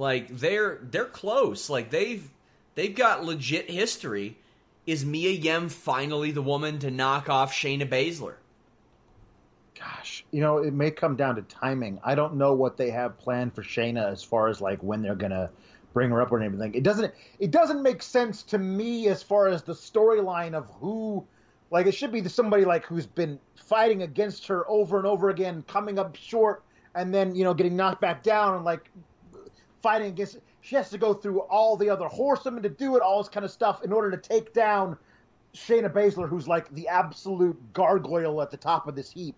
Like 0.00 0.28
they're 0.28 0.78
they're 0.80 1.04
close. 1.04 1.68
Like 1.68 1.90
they've 1.90 2.26
they've 2.74 2.94
got 2.94 3.22
legit 3.22 3.70
history. 3.70 4.38
Is 4.86 5.04
Mia 5.04 5.30
Yim 5.30 5.68
finally 5.68 6.30
the 6.30 6.40
woman 6.40 6.78
to 6.78 6.90
knock 6.90 7.28
off 7.28 7.52
Shayna 7.52 7.86
Baszler? 7.86 8.36
Gosh, 9.78 10.24
you 10.30 10.40
know 10.40 10.56
it 10.56 10.72
may 10.72 10.90
come 10.90 11.16
down 11.16 11.36
to 11.36 11.42
timing. 11.42 12.00
I 12.02 12.14
don't 12.14 12.36
know 12.36 12.54
what 12.54 12.78
they 12.78 12.90
have 12.90 13.18
planned 13.18 13.54
for 13.54 13.62
Shayna 13.62 14.10
as 14.10 14.24
far 14.24 14.48
as 14.48 14.62
like 14.62 14.82
when 14.82 15.02
they're 15.02 15.14
gonna 15.14 15.50
bring 15.92 16.08
her 16.08 16.22
up 16.22 16.32
or 16.32 16.40
anything. 16.40 16.74
It 16.74 16.82
doesn't 16.82 17.12
it 17.38 17.50
doesn't 17.50 17.82
make 17.82 18.02
sense 18.02 18.42
to 18.44 18.58
me 18.58 19.08
as 19.08 19.22
far 19.22 19.48
as 19.48 19.62
the 19.62 19.74
storyline 19.74 20.54
of 20.54 20.70
who 20.80 21.26
like 21.70 21.86
it 21.86 21.92
should 21.92 22.10
be 22.10 22.26
somebody 22.26 22.64
like 22.64 22.86
who's 22.86 23.06
been 23.06 23.38
fighting 23.54 24.00
against 24.00 24.46
her 24.46 24.64
over 24.66 24.96
and 24.96 25.06
over 25.06 25.28
again, 25.28 25.62
coming 25.68 25.98
up 25.98 26.16
short 26.16 26.62
and 26.94 27.14
then, 27.14 27.34
you 27.34 27.44
know, 27.44 27.54
getting 27.54 27.76
knocked 27.76 28.00
back 28.00 28.22
down 28.22 28.56
and 28.56 28.64
like 28.64 28.90
fighting 29.82 30.08
against 30.08 30.38
she 30.60 30.76
has 30.76 30.90
to 30.90 30.98
go 30.98 31.14
through 31.14 31.40
all 31.40 31.76
the 31.76 31.88
other 31.88 32.06
horsemen 32.06 32.62
to 32.62 32.68
do 32.68 32.96
it, 32.96 33.02
all 33.02 33.22
this 33.22 33.28
kind 33.28 33.44
of 33.44 33.50
stuff 33.50 33.82
in 33.82 33.92
order 33.92 34.10
to 34.10 34.16
take 34.16 34.52
down 34.52 34.96
Shayna 35.54 35.90
Baszler, 35.90 36.28
who's 36.28 36.46
like 36.46 36.72
the 36.74 36.88
absolute 36.88 37.72
gargoyle 37.72 38.40
at 38.42 38.50
the 38.50 38.56
top 38.56 38.86
of 38.86 38.94
this 38.94 39.10
heap. 39.10 39.36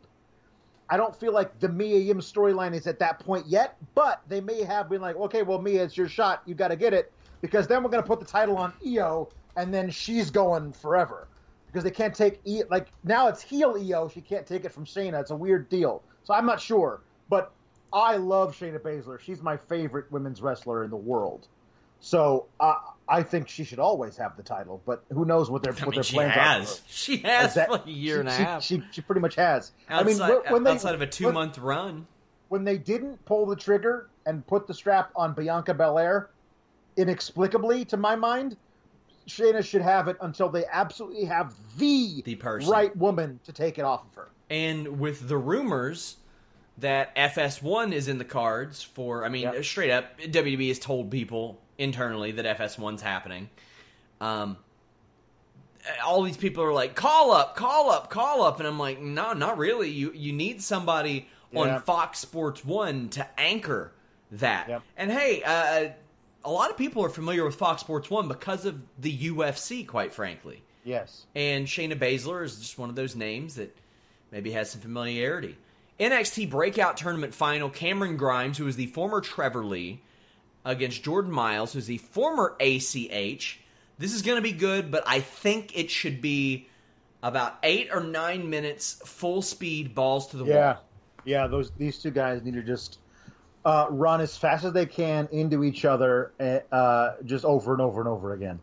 I 0.91 0.97
don't 0.97 1.17
feel 1.17 1.33
like 1.33 1.59
the 1.59 1.69
Mia 1.69 1.99
Yim 1.99 2.21
storyline 2.21 2.75
is 2.75 2.87
at 2.87 2.99
that 2.99 3.19
point 3.19 3.47
yet, 3.47 3.77
but 3.95 4.21
they 4.29 4.41
may 4.41 4.63
have 4.63 4.91
been 4.91 5.01
like, 5.01 5.17
okay, 5.17 5.43
well, 5.43 5.61
Mia, 5.61 5.85
it's 5.85 5.97
your 5.97 6.09
shot. 6.09 6.43
You 6.45 6.55
got 6.55 6.69
to 6.69 6.77
get 6.77 6.93
it 6.93 7.13
because 7.41 7.67
then 7.67 7.83
we're 7.83 7.89
going 7.91 8.03
to 8.03 8.07
put 8.07 8.21
the 8.21 8.27
title 8.27 8.59
on 8.59 8.75
Io, 8.87 9.29
and 9.57 9.73
then 9.73 9.91
she's 9.91 10.31
going 10.31 10.73
forever 10.73 11.29
because 11.67 11.85
they 11.85 11.91
can't 11.91 12.15
take 12.15 12.41
e- 12.45 12.65
like 12.69 12.89
now 13.05 13.29
it's 13.29 13.41
heel 13.41 13.77
Io. 13.79 14.09
She 14.09 14.21
can't 14.21 14.47
take 14.47 14.65
it 14.65 14.73
from 14.73 14.85
Shayna. 14.85 15.21
It's 15.21 15.31
a 15.31 15.37
weird 15.37 15.69
deal. 15.69 16.03
So 16.25 16.35
I'm 16.35 16.47
not 16.47 16.61
sure, 16.61 17.01
but 17.31 17.53
I 17.93 18.17
love 18.17 18.57
Shayna 18.57 18.79
Baszler. 18.79 19.21
She's 19.21 19.43
my 19.43 19.57
favorite 19.57 20.11
women's 20.11 20.41
wrestler 20.41 20.85
in 20.85 20.91
the 20.91 20.97
world. 20.97 21.47
So 22.01 22.47
uh, 22.59 22.75
I 23.09 23.23
think 23.23 23.49
she 23.49 23.63
should 23.63 23.79
always 23.79 24.17
have 24.17 24.37
the 24.37 24.43
title, 24.43 24.83
but 24.85 25.05
who 25.13 25.25
knows 25.25 25.51
what 25.51 25.63
their 25.63 25.73
I 25.73 25.77
what 25.77 25.95
mean, 25.95 26.03
their 26.03 26.05
plans 26.05 26.33
has. 26.33 26.79
are. 26.79 26.83
She 26.89 27.17
has 27.19 27.55
that, 27.55 27.71
like 27.71 27.87
a 27.87 27.91
year 27.91 28.17
she, 28.17 28.21
and 28.21 28.29
a 28.29 28.37
she, 28.37 28.43
half. 28.43 28.63
She, 28.65 28.83
she 28.91 29.01
pretty 29.03 29.21
much 29.21 29.37
has. 29.37 29.71
Outside, 29.89 30.23
I 30.23 30.29
mean, 30.29 30.41
when 30.51 30.65
they, 30.65 30.71
outside 30.73 30.95
of 30.97 31.03
a 31.03 31.07
two 31.07 31.27
when, 31.27 31.35
month 31.35 31.59
run, 31.59 32.07
when 32.49 32.65
they 32.65 32.77
didn't 32.77 33.25
pull 33.25 33.47
the 33.47 33.55
trigger 33.55 34.09
and 34.27 34.45
put 34.47 34.67
the 34.67 34.75
strap 34.75 35.13
on 35.15 35.33
Bianca 35.33 35.75
Belair, 35.75 36.31
inexplicably 36.97 37.85
to 37.87 37.97
my 37.97 38.17
mind, 38.17 38.57
Shayna 39.29 39.65
should 39.65 39.83
have 39.83 40.09
it 40.09 40.17
until 40.21 40.49
they 40.49 40.65
absolutely 40.71 41.25
have 41.27 41.55
the, 41.79 42.23
the 42.25 42.35
person. 42.35 42.69
right 42.69 42.95
woman 42.97 43.39
to 43.45 43.53
take 43.53 43.79
it 43.79 43.83
off 43.83 44.05
of 44.05 44.15
her. 44.17 44.29
And 44.51 44.99
with 44.99 45.29
the 45.29 45.37
rumors 45.37 46.17
that 46.79 47.15
FS1 47.17 47.93
is 47.93 48.09
in 48.09 48.19
the 48.19 48.25
cards 48.25 48.83
for, 48.83 49.25
I 49.25 49.29
mean, 49.29 49.43
yep. 49.43 49.65
straight 49.65 49.91
up, 49.91 50.19
WWE 50.21 50.69
has 50.69 50.79
told 50.79 51.11
people 51.11 51.61
internally 51.79 52.33
that 52.33 52.59
FS1's 52.59 53.03
happening. 53.03 53.51
Um, 54.21 54.57
all 56.05 56.23
these 56.23 56.37
people 56.37 56.63
are 56.65 56.73
like, 56.73 56.95
call 56.95 57.33
up, 57.33 57.57
call 57.57 57.91
up, 57.91 58.09
call 58.11 58.43
up. 58.43 58.59
And 58.59 58.67
I'm 58.69 58.79
like, 58.79 59.01
no, 59.01 59.33
not 59.33 59.59
really. 59.59 59.91
You, 59.91 60.13
you 60.15 60.33
need 60.33 60.63
somebody 60.63 61.29
Yeah. 61.51 61.61
on 61.61 61.83
Fox 61.83 62.19
Sports 62.19 62.65
1 62.65 63.11
to 63.11 63.27
anchor 63.39 63.93
that. 64.33 64.69
Yep. 64.69 64.83
And 64.97 65.11
hey, 65.13 65.43
uh, 65.43 65.91
a 66.45 66.51
lot 66.51 66.71
of 66.71 66.77
people 66.77 67.05
are 67.05 67.09
familiar 67.09 67.45
with 67.45 67.57
Fox 67.57 67.81
Sports 67.83 68.09
1 68.11 68.29
because 68.29 68.65
of 68.65 68.81
the 68.99 69.17
UFC, 69.31 69.87
quite 69.87 70.13
frankly. 70.13 70.63
Yes. 70.85 71.27
And 71.35 71.67
Shayna 71.67 71.97
Baszler 71.99 72.45
is 72.45 72.59
just 72.59 72.79
one 72.79 72.89
of 72.89 72.97
those 72.97 73.15
names 73.15 73.57
that 73.57 73.77
maybe 74.31 74.53
has 74.53 74.71
some 74.71 74.81
familiarity. 74.81 75.57
NXT 76.01 76.51
Breakout 76.51 76.97
Tournament 76.97 77.35
Final 77.35 77.71
Cameron 77.71 78.17
Grimes, 78.17 78.59
who 78.59 78.67
is 78.67 78.77
the 78.77 78.87
former 78.87 79.21
Trevor 79.21 79.65
Lee, 79.65 80.01
against 80.65 81.03
Jordan 81.03 81.31
Miles, 81.33 81.73
who's 81.73 81.87
the 81.87 81.99
former 81.99 82.57
ACH. 82.61 83.61
This 83.99 84.15
is 84.15 84.23
going 84.23 84.37
to 84.37 84.43
be 84.43 84.53
good, 84.53 84.91
but 84.91 85.03
I 85.07 85.21
think 85.21 85.77
it 85.77 85.91
should 85.91 86.21
be 86.21 86.69
about 87.23 87.57
eight 87.63 87.89
or 87.93 88.01
nine 88.01 88.51
minutes, 88.51 89.01
full 89.05 89.43
speed, 89.43 89.95
balls 89.95 90.29
to 90.29 90.37
the 90.39 90.45
Yeah. 90.45 90.73
wall. 90.75 90.85
Yeah, 91.25 91.47
those 91.47 91.71
these 91.79 91.99
two 91.99 92.11
guys 92.11 92.43
need 92.43 92.55
to 92.55 92.63
just 92.63 92.99
uh, 93.65 93.87
run 93.91 94.21
as 94.21 94.37
fast 94.37 94.65
as 94.65 94.73
they 94.73 94.87
can 94.87 95.29
into 95.31 95.63
each 95.63 95.85
other, 95.85 96.33
uh, 96.73 97.11
just 97.25 97.45
over 97.45 97.73
and 97.73 97.81
over 97.81 98.01
and 98.01 98.09
over 98.09 98.33
again. 98.33 98.59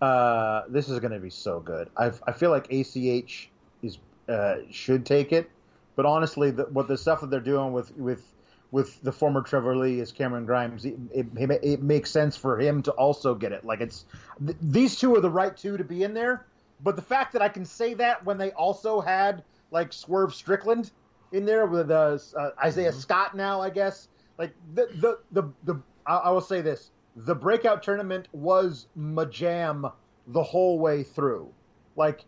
Uh, 0.00 0.62
this 0.70 0.88
is 0.88 1.00
going 1.00 1.12
to 1.12 1.18
be 1.18 1.28
so 1.28 1.60
good. 1.60 1.90
I 1.98 2.12
I 2.26 2.32
feel 2.32 2.48
like 2.50 2.72
ACH 2.72 3.50
is 3.82 3.98
uh, 4.26 4.54
should 4.70 5.04
take 5.04 5.34
it, 5.34 5.50
but 5.98 6.06
honestly, 6.06 6.52
the, 6.52 6.62
what 6.66 6.86
the 6.86 6.96
stuff 6.96 7.22
that 7.22 7.28
they're 7.28 7.40
doing 7.40 7.72
with 7.72 7.90
with 7.96 8.32
with 8.70 9.02
the 9.02 9.10
former 9.10 9.42
Trevor 9.42 9.76
Lee 9.76 9.98
is 9.98 10.12
Cameron 10.12 10.46
Grimes. 10.46 10.84
It, 10.84 10.94
it, 11.12 11.26
it 11.36 11.82
makes 11.82 12.08
sense 12.08 12.36
for 12.36 12.56
him 12.56 12.82
to 12.82 12.92
also 12.92 13.34
get 13.34 13.50
it. 13.50 13.64
Like 13.64 13.80
it's 13.80 14.04
th- 14.46 14.56
these 14.62 14.94
two 14.94 15.16
are 15.16 15.20
the 15.20 15.28
right 15.28 15.56
two 15.56 15.76
to 15.76 15.82
be 15.82 16.04
in 16.04 16.14
there. 16.14 16.46
But 16.84 16.94
the 16.94 17.02
fact 17.02 17.32
that 17.32 17.42
I 17.42 17.48
can 17.48 17.64
say 17.64 17.94
that 17.94 18.24
when 18.24 18.38
they 18.38 18.52
also 18.52 19.00
had 19.00 19.42
like 19.72 19.92
Swerve 19.92 20.32
Strickland 20.32 20.92
in 21.32 21.44
there 21.44 21.66
with 21.66 21.90
uh, 21.90 22.16
uh, 22.36 22.50
Isaiah 22.64 22.92
Scott 22.92 23.36
now, 23.36 23.60
I 23.60 23.70
guess. 23.70 24.06
Like 24.38 24.54
the 24.74 24.86
the 25.00 25.18
the, 25.32 25.52
the 25.64 25.82
I, 26.06 26.18
I 26.18 26.30
will 26.30 26.40
say 26.40 26.60
this: 26.60 26.92
the 27.16 27.34
breakout 27.34 27.82
tournament 27.82 28.28
was 28.30 28.86
majam 28.96 29.92
the 30.28 30.44
whole 30.44 30.78
way 30.78 31.02
through. 31.02 31.52
Like 31.96 32.24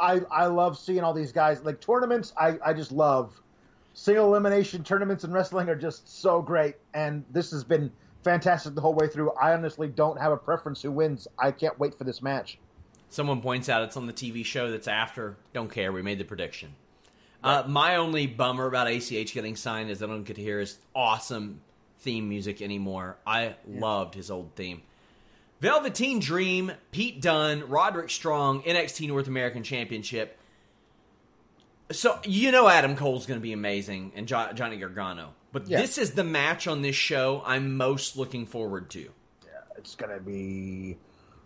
I 0.00 0.20
I 0.30 0.46
love 0.46 0.78
seeing 0.78 1.00
all 1.00 1.12
these 1.12 1.32
guys. 1.32 1.62
Like 1.64 1.80
tournaments, 1.80 2.32
I 2.36 2.58
I 2.64 2.72
just 2.72 2.92
love. 2.92 3.40
Single 3.94 4.26
elimination 4.26 4.84
tournaments 4.84 5.24
in 5.24 5.32
wrestling 5.32 5.68
are 5.70 5.76
just 5.76 6.20
so 6.20 6.42
great, 6.42 6.76
and 6.92 7.24
this 7.30 7.50
has 7.50 7.64
been 7.64 7.90
fantastic 8.22 8.74
the 8.74 8.80
whole 8.80 8.92
way 8.92 9.08
through. 9.08 9.30
I 9.32 9.54
honestly 9.54 9.88
don't 9.88 10.20
have 10.20 10.32
a 10.32 10.36
preference 10.36 10.82
who 10.82 10.90
wins. 10.90 11.26
I 11.38 11.50
can't 11.50 11.78
wait 11.78 11.96
for 11.96 12.04
this 12.04 12.20
match. 12.20 12.58
Someone 13.08 13.40
points 13.40 13.68
out 13.68 13.82
it's 13.84 13.96
on 13.96 14.06
the 14.06 14.12
TV 14.12 14.44
show 14.44 14.70
that's 14.70 14.88
after. 14.88 15.36
Don't 15.52 15.70
care. 15.70 15.92
We 15.92 16.02
made 16.02 16.18
the 16.18 16.24
prediction. 16.24 16.74
Uh, 17.42 17.62
my 17.66 17.96
only 17.96 18.26
bummer 18.26 18.66
about 18.66 18.88
ACH 18.88 19.32
getting 19.32 19.56
signed 19.56 19.90
is 19.90 20.02
I 20.02 20.06
don't 20.06 20.24
get 20.24 20.36
to 20.36 20.42
hear 20.42 20.58
his 20.58 20.78
awesome 20.94 21.60
theme 22.00 22.28
music 22.28 22.60
anymore. 22.60 23.16
I 23.26 23.54
loved 23.66 24.14
his 24.14 24.30
old 24.30 24.54
theme. 24.56 24.82
Velveteen 25.60 26.18
Dream, 26.20 26.72
Pete 26.92 27.20
Dunne, 27.20 27.66
Roderick 27.68 28.10
Strong, 28.10 28.62
NXT 28.62 29.08
North 29.08 29.26
American 29.26 29.62
Championship. 29.62 30.38
So 31.92 32.18
you 32.24 32.50
know 32.50 32.68
Adam 32.68 32.96
Cole's 32.96 33.26
going 33.26 33.38
to 33.38 33.42
be 33.42 33.52
amazing 33.52 34.12
and 34.16 34.26
jo- 34.26 34.52
Johnny 34.54 34.76
Gargano, 34.76 35.34
but 35.52 35.68
Yeah. 35.68 35.80
this 35.80 35.98
is 35.98 36.12
the 36.12 36.24
match 36.24 36.66
on 36.66 36.82
this 36.82 36.96
show 36.96 37.42
I'm 37.46 37.76
most 37.76 38.16
looking 38.16 38.44
forward 38.44 38.90
to. 38.90 39.00
Yeah, 39.00 39.50
it's 39.78 39.94
going 39.94 40.12
to 40.12 40.20
be 40.22 40.96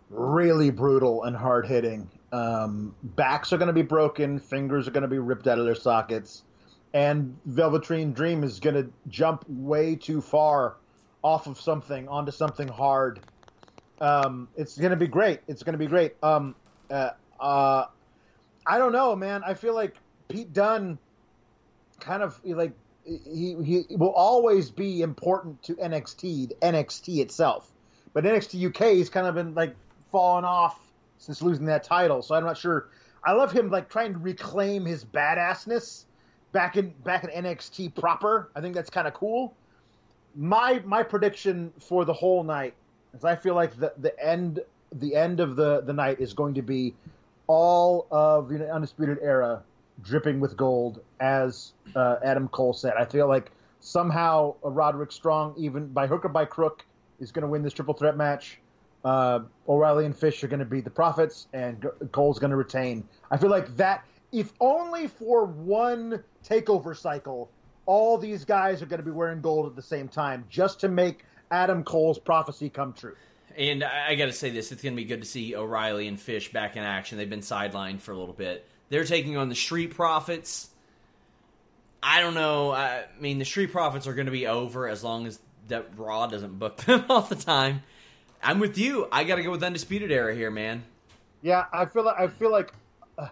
really 0.09 0.71
brutal 0.71 1.25
and 1.25 1.37
hard 1.37 1.67
hitting. 1.67 2.11
Um, 2.33 2.95
backs 3.03 3.53
are 3.53 3.59
going 3.59 3.67
to 3.69 3.73
be 3.75 3.83
broken, 3.83 4.39
fingers 4.39 4.89
are 4.89 4.93
going 4.93 5.03
to 5.03 5.09
be 5.09 5.19
ripped 5.19 5.47
out 5.47 5.59
of 5.59 5.67
their 5.67 5.75
sockets, 5.75 6.43
and 6.95 7.37
Velveteen 7.45 8.13
Dream 8.15 8.43
is 8.43 8.61
going 8.61 8.77
to 8.77 8.91
jump 9.09 9.45
way 9.47 9.95
too 9.95 10.21
far 10.23 10.77
off 11.23 11.47
of 11.47 11.61
something 11.61 12.09
onto 12.09 12.33
something 12.33 12.67
hard. 12.69 13.21
Um, 14.01 14.49
it's 14.57 14.79
going 14.79 14.91
to 14.91 14.97
be 14.97 15.07
great. 15.07 15.41
It's 15.47 15.63
going 15.63 15.75
to 15.75 15.79
be 15.79 15.87
great. 15.87 16.15
Um, 16.23 16.55
uh, 16.91 17.11
uh, 17.39 17.85
I 18.67 18.79
don't 18.79 18.93
know, 18.93 19.15
man. 19.15 19.43
I 19.45 19.55
feel 19.55 19.75
like 19.75 19.95
Pete 20.29 20.53
Dunne 20.53 20.99
kind 21.99 22.23
of 22.23 22.41
like 22.45 22.73
he 23.05 23.57
he 23.65 23.85
will 23.97 24.13
always 24.13 24.71
be 24.71 25.03
important 25.03 25.63
to 25.65 25.75
NXT, 25.75 26.59
NXT 26.61 27.19
itself. 27.19 27.71
But 28.13 28.25
NXT 28.25 28.67
UK 28.69 28.95
he's 28.95 29.11
kind 29.11 29.27
of 29.27 29.35
been 29.35 29.55
like 29.55 29.75
falling 30.11 30.45
off 30.45 30.81
since 31.19 31.43
losing 31.43 31.67
that 31.67 31.85
title. 31.85 32.23
So 32.23 32.35
I'm 32.35 32.45
not 32.45 32.57
sure. 32.57 32.89
I 33.25 33.33
love 33.33 33.53
him 33.53 33.71
like 33.71 33.91
trying 33.91 34.15
to 34.15 34.19
reclaim 34.19 34.85
his 34.85 35.05
badassness 35.05 36.05
back 36.53 36.77
in 36.77 36.91
back 37.05 37.25
in 37.25 37.45
NXT 37.45 37.95
proper. 37.95 38.51
I 38.57 38.61
think 38.61 38.75
that's 38.75 38.91
kind 38.91 39.07
of 39.07 39.15
cool. 39.15 39.55
My 40.35 40.81
my 40.85 41.03
prediction 41.03 41.73
for 41.79 42.05
the 42.05 42.13
whole 42.13 42.43
night 42.43 42.75
I 43.25 43.37
feel 43.37 43.55
like 43.55 43.77
the 43.77 43.93
the 43.99 44.19
end 44.25 44.61
the 44.93 45.15
end 45.15 45.41
of 45.41 45.57
the 45.57 45.81
the 45.83 45.93
night 45.93 46.21
is 46.21 46.33
going 46.33 46.55
to 46.55 46.63
be 46.63 46.95
all 47.47 48.07
of 48.11 48.49
the 48.49 48.71
undisputed 48.73 49.19
era 49.23 49.63
dripping 50.03 50.41
with 50.41 50.57
gold, 50.57 51.03
as 51.19 51.73
uh, 51.95 52.17
Adam 52.25 52.49
Cole 52.49 52.73
said. 52.73 52.95
I 52.99 53.05
feel 53.05 53.29
like 53.29 53.51
somehow 53.81 54.55
Roderick 54.63 55.13
Strong, 55.13 55.55
even 55.59 55.89
by 55.89 56.07
hook 56.07 56.25
or 56.25 56.29
by 56.29 56.45
crook, 56.45 56.85
is 57.19 57.33
going 57.33 57.43
to 57.43 57.49
win 57.49 57.63
this 57.63 57.73
triple 57.73 57.95
threat 57.95 58.17
match. 58.17 58.59
Uh, 59.05 59.41
O'Reilly 59.69 60.05
and 60.05 60.17
Fish 60.17 60.45
are 60.45 60.49
going 60.49 60.61
to 60.61 60.67
be 60.67 60.81
the 60.81 60.91
Profits, 60.91 61.49
and 61.53 61.87
Cole's 62.13 62.39
going 62.39 62.51
to 62.51 62.57
retain. 62.57 63.07
I 63.31 63.37
feel 63.37 63.51
like 63.51 63.77
that, 63.77 64.05
if 64.33 64.53
only 64.61 65.07
for 65.07 65.45
one 65.45 66.23
takeover 66.45 66.97
cycle, 66.97 67.51
all 67.87 68.19
these 68.19 68.45
guys 68.45 68.83
are 68.83 68.87
going 68.87 69.01
to 69.01 69.05
be 69.05 69.11
wearing 69.11 69.41
gold 69.41 69.67
at 69.67 69.75
the 69.75 69.83
same 69.83 70.07
time, 70.07 70.45
just 70.51 70.81
to 70.81 70.89
make 70.89 71.25
Adam 71.51 71.85
Cole's 71.85 72.19
prophecy 72.19 72.69
come 72.69 72.93
true. 72.93 73.17
And 73.57 73.83
I, 73.83 74.11
I 74.11 74.15
got 74.15 74.27
to 74.27 74.33
say 74.33 74.51
this: 74.51 74.73
it's 74.73 74.83
going 74.83 74.95
to 74.95 75.01
be 75.01 75.07
good 75.07 75.23
to 75.23 75.29
see 75.29 75.57
O'Reilly 75.57 76.07
and 76.09 76.21
Fish 76.21 76.53
back 76.53 76.77
in 76.77 76.83
action. 76.83 77.19
They've 77.19 77.29
been 77.29 77.41
sidelined 77.41 78.01
for 78.01 78.13
a 78.13 78.19
little 78.19 78.35
bit. 78.35 78.67
They're 78.89 79.05
taking 79.05 79.37
on 79.37 79.49
the 79.49 79.55
Street 79.55 79.95
Profits. 79.95 80.69
I 82.03 82.21
don't 82.21 82.35
know. 82.35 82.73
I 82.73 83.05
mean, 83.21 83.39
the 83.39 83.45
Street 83.45 83.73
Profits 83.73 84.07
are 84.07 84.15
going 84.15 84.27
to 84.27 84.33
be 84.33 84.47
over 84.47 84.89
as 84.89 85.05
long 85.05 85.27
as 85.27 85.39
that 85.69 85.87
Raw 85.97 86.27
doesn't 86.27 86.59
book 86.59 86.77
them 86.85 87.05
all 87.09 87.23
the 87.23 87.35
time. 87.35 87.83
I'm 88.43 88.59
with 88.59 88.79
you. 88.79 89.07
I 89.13 89.25
got 89.25 89.37
to 89.37 89.43
go 89.43 89.51
with 89.51 89.63
Undisputed 89.63 90.11
Era 90.11 90.35
here, 90.35 90.51
man. 90.51 90.83
Yeah, 91.43 91.67
I 91.73 91.87
feel 91.87 92.05
like 92.05 92.19
I 92.19 92.29
feel 92.29 92.51
like 92.51 92.73
uh, 93.19 93.29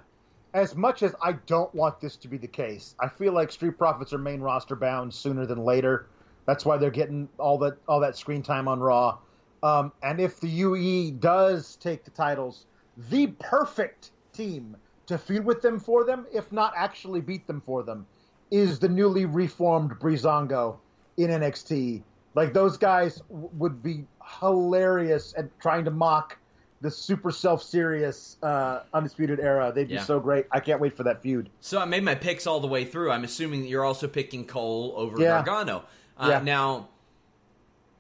as 0.55 0.75
much 0.75 1.03
as 1.03 1.15
I 1.23 1.33
don't 1.33 1.75
want 1.75 2.01
this 2.01 2.17
to 2.17 2.29
be 2.29 2.39
the 2.39 2.49
case, 2.49 2.95
I 3.01 3.09
feel 3.09 3.33
like 3.33 3.51
Street 3.51 3.79
Profits 3.79 4.13
are 4.13 4.19
main 4.19 4.41
roster 4.41 4.77
bound 4.77 5.13
sooner 5.13 5.47
than 5.47 5.65
later. 5.65 6.07
That's 6.49 6.65
why 6.65 6.79
they're 6.79 6.91
getting 6.91 7.29
all 7.39 7.59
that 7.59 7.77
all 7.87 8.01
that 8.01 8.17
screen 8.17 8.43
time 8.43 8.69
on 8.69 8.81
Raw. 8.81 9.19
Um, 9.63 9.93
and 10.03 10.19
if 10.19 10.41
the 10.41 10.49
UE 10.49 11.11
does 11.13 11.77
take 11.77 12.05
the 12.05 12.11
titles, 12.11 12.65
the 13.11 13.27
perfect 13.39 14.13
team 14.33 14.75
to 15.09 15.19
feud 15.19 15.45
with 15.45 15.61
them 15.61 15.79
for 15.79 16.05
them, 16.05 16.27
if 16.33 16.51
not 16.51 16.73
actually 16.75 17.21
beat 17.21 17.47
them 17.47 17.61
for 17.61 17.83
them, 17.83 18.07
is 18.51 18.79
the 18.79 18.89
newly 18.89 19.27
reformed 19.27 19.91
Breezango 20.01 20.77
in 21.19 21.29
NXT. 21.29 22.03
Like 22.35 22.55
those 22.55 22.79
guys 22.79 23.19
w- 23.29 23.51
would 23.59 23.83
be 23.83 24.07
hilarious 24.41 25.35
at 25.37 25.47
trying 25.61 25.85
to 25.85 25.91
mock 25.91 26.39
the 26.81 26.91
super 26.91 27.31
self-serious 27.31 28.39
uh, 28.43 28.85
undisputed 28.95 29.39
era. 29.41 29.71
They'd 29.75 29.89
be 29.89 29.99
so 29.99 30.19
great. 30.19 30.47
I 30.53 30.61
can't 30.61 30.81
wait 30.81 30.97
for 30.97 31.03
that 31.03 31.21
feud. 31.21 31.51
So 31.61 31.79
I 31.79 31.85
made 31.85 32.05
my 32.05 32.15
picks 32.15 32.47
all 32.47 32.61
the 32.61 32.69
way 32.69 32.85
through. 32.87 33.11
I'm 33.11 33.25
assuming 33.25 33.63
that 33.63 33.69
you're 33.69 33.85
also 33.85 34.07
picking 34.09 34.47
Cole 34.47 34.95
over 34.97 35.21
Yeah. 35.21 35.43
Gargano. 35.45 35.85
Uh, 36.19 36.29
Yeah. 36.31 36.41
Now, 36.41 36.89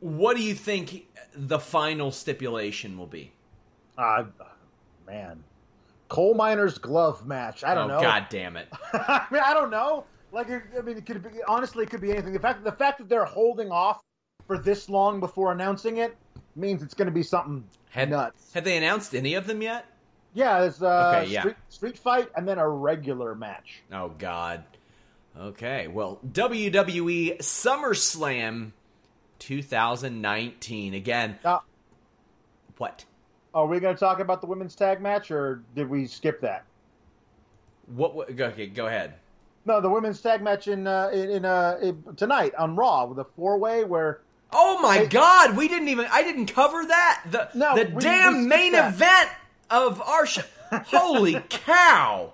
what 0.00 0.36
do 0.36 0.42
you 0.42 0.54
think 0.54 1.06
the 1.34 1.58
final 1.58 2.10
stipulation 2.12 2.98
will 2.98 3.06
be? 3.06 3.32
Uh, 3.96 4.24
man, 5.06 5.42
coal 6.08 6.34
miner's 6.34 6.78
glove 6.78 7.26
match. 7.26 7.64
I 7.64 7.74
don't 7.74 7.90
oh, 7.90 7.96
know. 7.96 8.00
God 8.00 8.26
damn 8.30 8.56
it. 8.56 8.68
I 8.92 9.26
mean, 9.30 9.42
I 9.44 9.54
don't 9.54 9.70
know. 9.70 10.04
Like, 10.30 10.48
I 10.50 10.80
mean, 10.82 10.98
it 10.98 11.06
could 11.06 11.22
be 11.22 11.40
honestly, 11.48 11.84
it 11.84 11.90
could 11.90 12.00
be 12.00 12.12
anything. 12.12 12.32
The 12.32 12.38
fact 12.38 12.62
the 12.62 12.72
fact 12.72 12.98
that 12.98 13.08
they're 13.08 13.24
holding 13.24 13.70
off 13.70 14.00
for 14.46 14.58
this 14.58 14.88
long 14.88 15.20
before 15.20 15.52
announcing 15.52 15.98
it 15.98 16.16
means 16.54 16.82
it's 16.82 16.94
going 16.94 17.06
to 17.06 17.12
be 17.12 17.22
something 17.22 17.64
Had, 17.90 18.10
nuts. 18.10 18.52
Have 18.54 18.64
they 18.64 18.76
announced 18.76 19.14
any 19.14 19.34
of 19.34 19.46
them 19.46 19.62
yet? 19.62 19.86
Yeah, 20.34 20.64
it's 20.64 20.82
uh, 20.82 21.20
Okay, 21.22 21.30
yeah. 21.30 21.40
street, 21.40 21.56
street 21.68 21.98
fight 21.98 22.28
and 22.36 22.46
then 22.46 22.58
a 22.58 22.68
regular 22.68 23.34
match. 23.34 23.82
Oh 23.92 24.08
God. 24.18 24.62
Okay. 25.36 25.88
Well, 25.88 26.18
WWE 26.32 27.38
SummerSlam 27.38 28.72
2019 29.38 30.94
again. 30.94 31.38
Now, 31.44 31.62
What? 32.76 33.04
are 33.54 33.66
we 33.66 33.80
going 33.80 33.94
to 33.94 34.00
talk 34.00 34.20
about 34.20 34.40
the 34.40 34.46
women's 34.46 34.74
tag 34.74 35.00
match, 35.00 35.30
or 35.30 35.62
did 35.74 35.88
we 35.88 36.06
skip 36.06 36.40
that? 36.42 36.64
What? 37.86 38.14
what 38.14 38.34
go- 38.36 38.46
okay, 38.46 38.66
go 38.66 38.86
ahead. 38.86 39.14
No, 39.64 39.80
the 39.80 39.88
women's 39.88 40.20
tag 40.20 40.42
match 40.42 40.68
in 40.68 40.86
uh, 40.86 41.08
in, 41.12 41.44
uh, 41.44 41.78
in 41.82 42.02
tonight 42.16 42.54
on 42.54 42.76
Raw 42.76 43.06
with 43.06 43.18
a 43.18 43.24
four 43.24 43.58
way 43.58 43.84
where 43.84 44.20
Oh 44.52 44.78
my 44.80 45.04
God! 45.06 45.56
We 45.56 45.68
didn't 45.68 45.88
even. 45.88 46.06
I 46.10 46.22
didn't 46.22 46.46
cover 46.46 46.84
that. 46.86 47.24
The 47.30 47.48
No, 47.54 47.74
the 47.76 47.84
we- 47.86 47.92
we 47.94 48.00
damn 48.00 48.32
skipped 48.34 48.48
main 48.48 48.72
that. 48.72 48.94
event 48.94 49.30
of 49.70 50.00
our 50.02 50.24
show. 50.26 50.42
Holy 50.72 51.34
cow! 51.50 52.32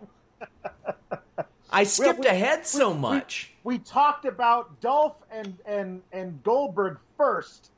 I 1.74 1.84
skipped 1.84 2.20
we- 2.20 2.26
ahead 2.26 2.66
so 2.66 2.94
much. 2.94 3.50
We 3.64 3.78
talked 3.78 4.24
about 4.26 4.80
Dolph 4.80 5.16
and 5.30 5.56
and 5.66 6.02
and 6.12 6.42
Goldberg 6.42 6.98
first 7.16 7.70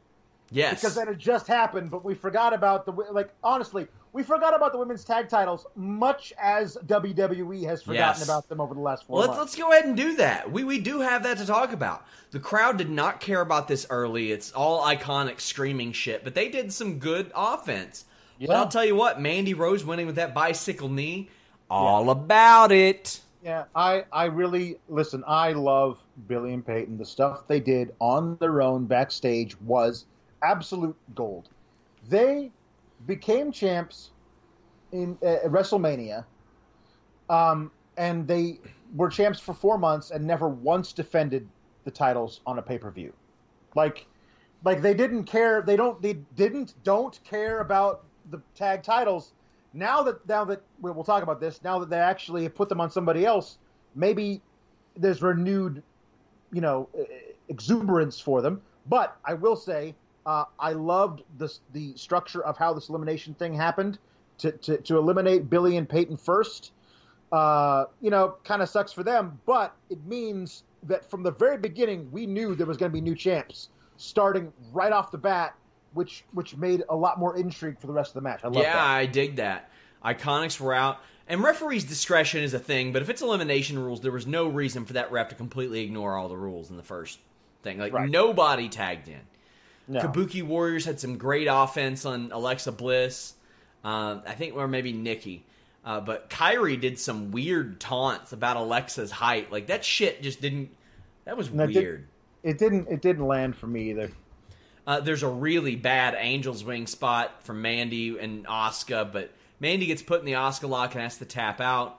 yes. 0.51 0.81
because 0.81 0.95
that 0.97 1.07
had 1.09 1.19
just 1.19 1.47
happened, 1.47 1.91
but 1.91 2.05
we 2.05 2.15
forgot 2.15 2.53
about 2.53 2.85
the 2.87 2.93
like. 2.93 3.31
Honestly, 3.45 3.87
we 4.13 4.23
forgot 4.25 4.55
about 4.55 4.73
the 4.73 4.79
women's 4.79 5.05
tag 5.05 5.29
titles, 5.29 5.65
much 5.77 6.33
as 6.41 6.77
WWE 6.87 7.63
has 7.67 7.83
forgotten 7.83 8.19
Yes. 8.21 8.25
about 8.25 8.49
them 8.49 8.61
over 8.61 8.75
the 8.75 8.81
last 8.81 9.07
four 9.07 9.19
Well, 9.19 9.29
let's, 9.29 9.37
months. 9.39 9.53
let's 9.53 9.63
go 9.63 9.71
ahead 9.73 9.85
and 9.85 9.97
do 9.97 10.17
that. 10.17 10.51
We 10.51 10.65
we 10.65 10.81
do 10.81 11.01
have 11.01 11.23
that 11.23 11.39
to 11.39 11.47
talk 11.47 11.73
about. 11.73 12.05
The 12.33 12.41
crowd 12.41 12.79
did 12.79 12.91
not 12.91 13.21
care 13.21 13.41
about 13.41 13.69
this 13.69 13.87
early. 13.89 14.33
It's 14.33 14.51
all 14.53 14.83
iconic 14.85 15.41
screaming 15.41 15.93
shit, 15.93 16.25
but 16.25 16.35
they 16.35 16.49
did 16.49 16.73
some 16.73 16.99
good 16.99 17.31
offense. 17.35 18.05
But 18.41 18.51
I'll 18.57 18.69
tell 18.69 18.85
you 18.85 18.95
what, 18.97 19.21
Mandy 19.21 19.55
Rose 19.55 19.85
winning 19.85 20.07
with 20.07 20.17
that 20.17 20.35
bicycle 20.35 20.89
knee, 20.91 21.31
all 21.71 22.11
about 22.11 22.71
it. 22.73 23.21
Yeah, 23.47 23.67
I, 23.77 24.05
I 24.13 24.25
really 24.25 24.81
listen. 24.89 25.23
I 25.25 25.53
love 25.53 26.01
Billie 26.27 26.53
and 26.53 26.67
Peyton. 26.67 26.99
The 26.99 27.05
stuff 27.05 27.47
they 27.47 27.61
did 27.61 27.95
on 28.01 28.37
their 28.41 28.61
own 28.61 28.87
backstage 28.87 29.57
was 29.61 30.07
absolute 30.43 30.97
gold. 31.15 31.49
They 32.09 32.51
became 33.07 33.53
champs 33.53 34.11
in 34.91 35.17
uh, 35.23 35.47
WrestleMania, 35.47 36.25
um, 37.31 37.71
and 37.97 38.27
they 38.27 38.59
were 38.97 39.09
champs 39.09 39.39
for 39.39 39.55
four 39.55 39.79
months 39.79 40.11
and 40.11 40.27
never 40.27 40.49
once 40.49 40.93
defended 40.93 41.49
the 41.85 41.93
titles 41.93 42.41
on 42.49 42.59
a 42.59 42.63
pay 42.63 42.79
per 42.79 42.91
view. 42.91 43.13
Like, 43.77 44.07
like 44.65 44.83
they 44.83 44.93
didn't 44.93 45.23
care. 45.23 45.63
They 45.63 45.77
don't. 45.77 46.03
They 46.03 46.15
didn't. 46.35 46.75
Don't 46.83 47.21
care 47.23 47.61
about 47.61 48.07
the 48.29 48.43
tag 48.57 48.83
titles. 48.83 49.35
Now 49.77 50.03
that 50.03 50.27
now 50.27 50.45
that 50.47 50.63
we- 50.81 50.91
we'll 50.91 51.05
talk 51.05 51.23
about 51.23 51.39
this. 51.39 51.63
Now 51.63 51.79
that 51.79 51.91
they 51.91 51.99
actually 51.99 52.49
put 52.49 52.69
them 52.69 52.81
on 52.81 52.91
somebody 52.91 53.27
else, 53.27 53.59
maybe 53.95 54.41
there's 54.97 55.23
renewed, 55.23 55.83
you 56.51 56.61
know, 56.61 56.89
exuberance 57.49 58.19
for 58.19 58.41
them. 58.41 58.63
But 58.89 59.17
I 59.25 59.35
will 59.35 59.57
say, 59.57 59.95
uh, 60.25 60.45
I 60.59 60.73
loved 60.73 61.23
this 61.39 61.61
the 61.73 61.95
structure 61.97 62.43
of 62.43 62.57
how 62.57 62.73
this 62.73 62.89
elimination 62.89 63.35
thing 63.35 63.55
happened. 63.55 63.99
To 64.39 64.53
to, 64.53 64.79
to 64.79 64.99
eliminate 64.99 65.49
Billie 65.49 65.77
and 65.77 65.89
Peyton 65.89 66.17
first, 66.17 66.73
uh, 67.33 67.87
you 68.01 68.11
know, 68.11 68.37
kind 68.45 68.63
of 68.63 68.69
sucks 68.69 68.93
for 68.93 69.03
them, 69.03 69.41
but 69.47 69.75
it 69.91 70.05
means 70.07 70.65
that 70.85 71.09
from 71.11 71.23
the 71.23 71.33
very 71.33 71.59
beginning 71.59 72.11
we 72.13 72.27
knew 72.27 72.55
there 72.55 72.67
was 72.67 72.77
going 72.77 72.91
to 72.91 72.95
be 72.95 73.01
new 73.01 73.15
champs 73.15 73.71
starting 73.97 74.53
right 74.73 74.93
off 74.93 75.11
the 75.11 75.19
bat, 75.19 75.55
which 75.97 76.25
which 76.33 76.57
made 76.57 76.85
a 76.89 76.95
lot 76.97 77.19
more 77.19 77.37
intrigue 77.37 77.79
for 77.81 77.87
the 77.89 77.93
rest 77.93 78.11
of 78.11 78.15
the 78.15 78.21
match. 78.21 78.41
I 78.45 78.49
love 78.49 78.63
yeah, 78.63 78.73
that. 78.75 78.87
I 78.87 79.07
dig 79.07 79.37
that. 79.37 79.71
Iconics 80.05 80.61
were 80.61 80.73
out. 80.75 81.01
And 81.29 81.43
referee's 81.43 81.83
discretion 81.83 82.45
is 82.45 82.55
a 82.55 82.59
thing, 82.61 82.93
but 82.93 83.03
if 83.03 83.11
it's 83.11 83.21
elimination 83.21 83.79
rules, 83.79 84.01
there 84.01 84.13
was 84.13 84.29
no 84.29 84.47
reason 84.49 84.85
for 84.85 84.93
that 84.93 85.11
ref 85.11 85.31
to 85.31 85.35
completely 85.35 85.81
ignore 85.81 86.17
all 86.17 86.29
the 86.29 86.37
rules 86.37 86.71
in 86.71 86.77
the 86.77 86.85
first 86.85 87.19
thing. 87.65 87.79
Like 87.79 87.93
Right. 87.93 88.09
nobody 88.09 88.69
tagged 88.69 89.09
in. 89.09 89.21
No. 89.89 90.01
Kabuki 90.01 90.43
Warriors 90.45 90.85
had 90.85 91.01
some 91.01 91.17
great 91.19 91.49
offense 91.51 92.05
on 92.05 92.31
Alexa 92.33 92.71
Bliss. 92.73 93.35
Uh, 93.85 94.21
I 94.27 94.35
think, 94.35 94.55
or 94.55 94.69
maybe 94.69 94.93
Nikki. 94.93 95.45
Uh, 95.85 96.01
but 96.01 96.29
Kairi 96.31 96.81
did 96.81 96.99
some 96.99 97.31
weird 97.33 97.81
taunts 97.81 98.33
about 98.33 98.57
Alexa's 98.57 99.11
height. 99.11 99.51
Like 99.51 99.67
that 99.69 99.85
shit 99.85 100.23
just 100.23 100.41
didn't. 100.41 100.71
That 101.25 101.37
was 101.37 101.51
No, 101.53 101.65
it 101.65 101.69
did- 101.69 101.77
weird. 101.77 102.07
It 102.45 102.59
didn't 102.59 102.87
it 102.89 103.03
didn't 103.03 103.27
land 103.27 103.57
for 103.57 103.67
me 103.67 103.91
either. 103.91 104.13
Uh, 104.87 105.01
there's 105.01 105.23
a 105.23 105.29
really 105.29 105.75
bad 105.77 106.15
Angel's 106.15 106.63
Wing 106.63 106.87
spot 106.87 107.43
from 107.43 107.61
Mandy 107.61 108.17
and 108.19 108.47
Asuka, 108.47 109.11
but 109.11 109.33
Mandy 109.59 109.87
gets 109.87 110.03
put 110.03 110.21
in 110.21 110.27
the 110.27 110.33
Asuka 110.33 110.69
lock 110.69 110.95
and 110.95 111.03
has 111.03 111.19
to 111.19 111.25
tap 111.25 111.61
out. 111.61 111.99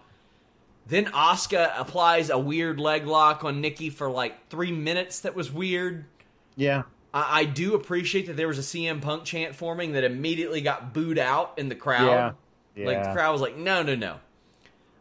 Then 0.88 1.05
Asuka 1.07 1.77
applies 1.77 2.29
a 2.29 2.38
weird 2.39 2.79
leg 2.79 3.05
lock 3.05 3.43
on 3.43 3.59
Nikki 3.59 3.89
for 3.89 4.09
like 4.09 4.47
three 4.49 4.71
minutes. 4.71 5.21
That 5.21 5.35
was 5.35 5.51
weird. 5.51 6.05
Yeah. 6.55 6.83
I, 7.13 7.41
I 7.41 7.43
do 7.43 7.75
appreciate 7.75 8.27
that 8.27 8.38
there 8.38 8.47
was 8.47 8.57
a 8.57 8.61
CM 8.61 9.01
Punk 9.01 9.25
chant 9.25 9.53
forming 9.53 9.91
that 9.93 10.05
immediately 10.05 10.61
got 10.61 10.93
booed 10.93 11.19
out 11.19 11.55
in 11.57 11.67
the 11.67 11.75
crowd. 11.75 12.35
Yeah. 12.75 12.85
Like 12.85 13.03
the 13.03 13.11
crowd 13.11 13.33
was 13.33 13.41
like, 13.41 13.57
no, 13.57 13.83
no, 13.83 13.95
no. 13.95 14.17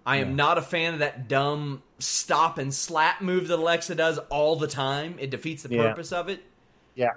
I 0.05 0.17
am 0.19 0.35
not 0.35 0.57
a 0.57 0.63
fan 0.63 0.95
of 0.95 1.01
that 1.01 1.29
dumb 1.29 1.83
stop 1.99 2.59
and 2.59 2.73
slap 2.73 3.21
move 3.21 3.49
that 3.49 3.59
Alexa 3.59 3.95
does 3.97 4.19
all 4.31 4.57
the 4.57 4.69
time. 4.69 5.17
It 5.19 5.31
defeats 5.31 5.63
the 5.65 5.75
Yeah. 5.75 5.89
purpose 5.89 6.11
of 6.13 6.29
it. 6.29 6.43
Yeah. 6.95 7.15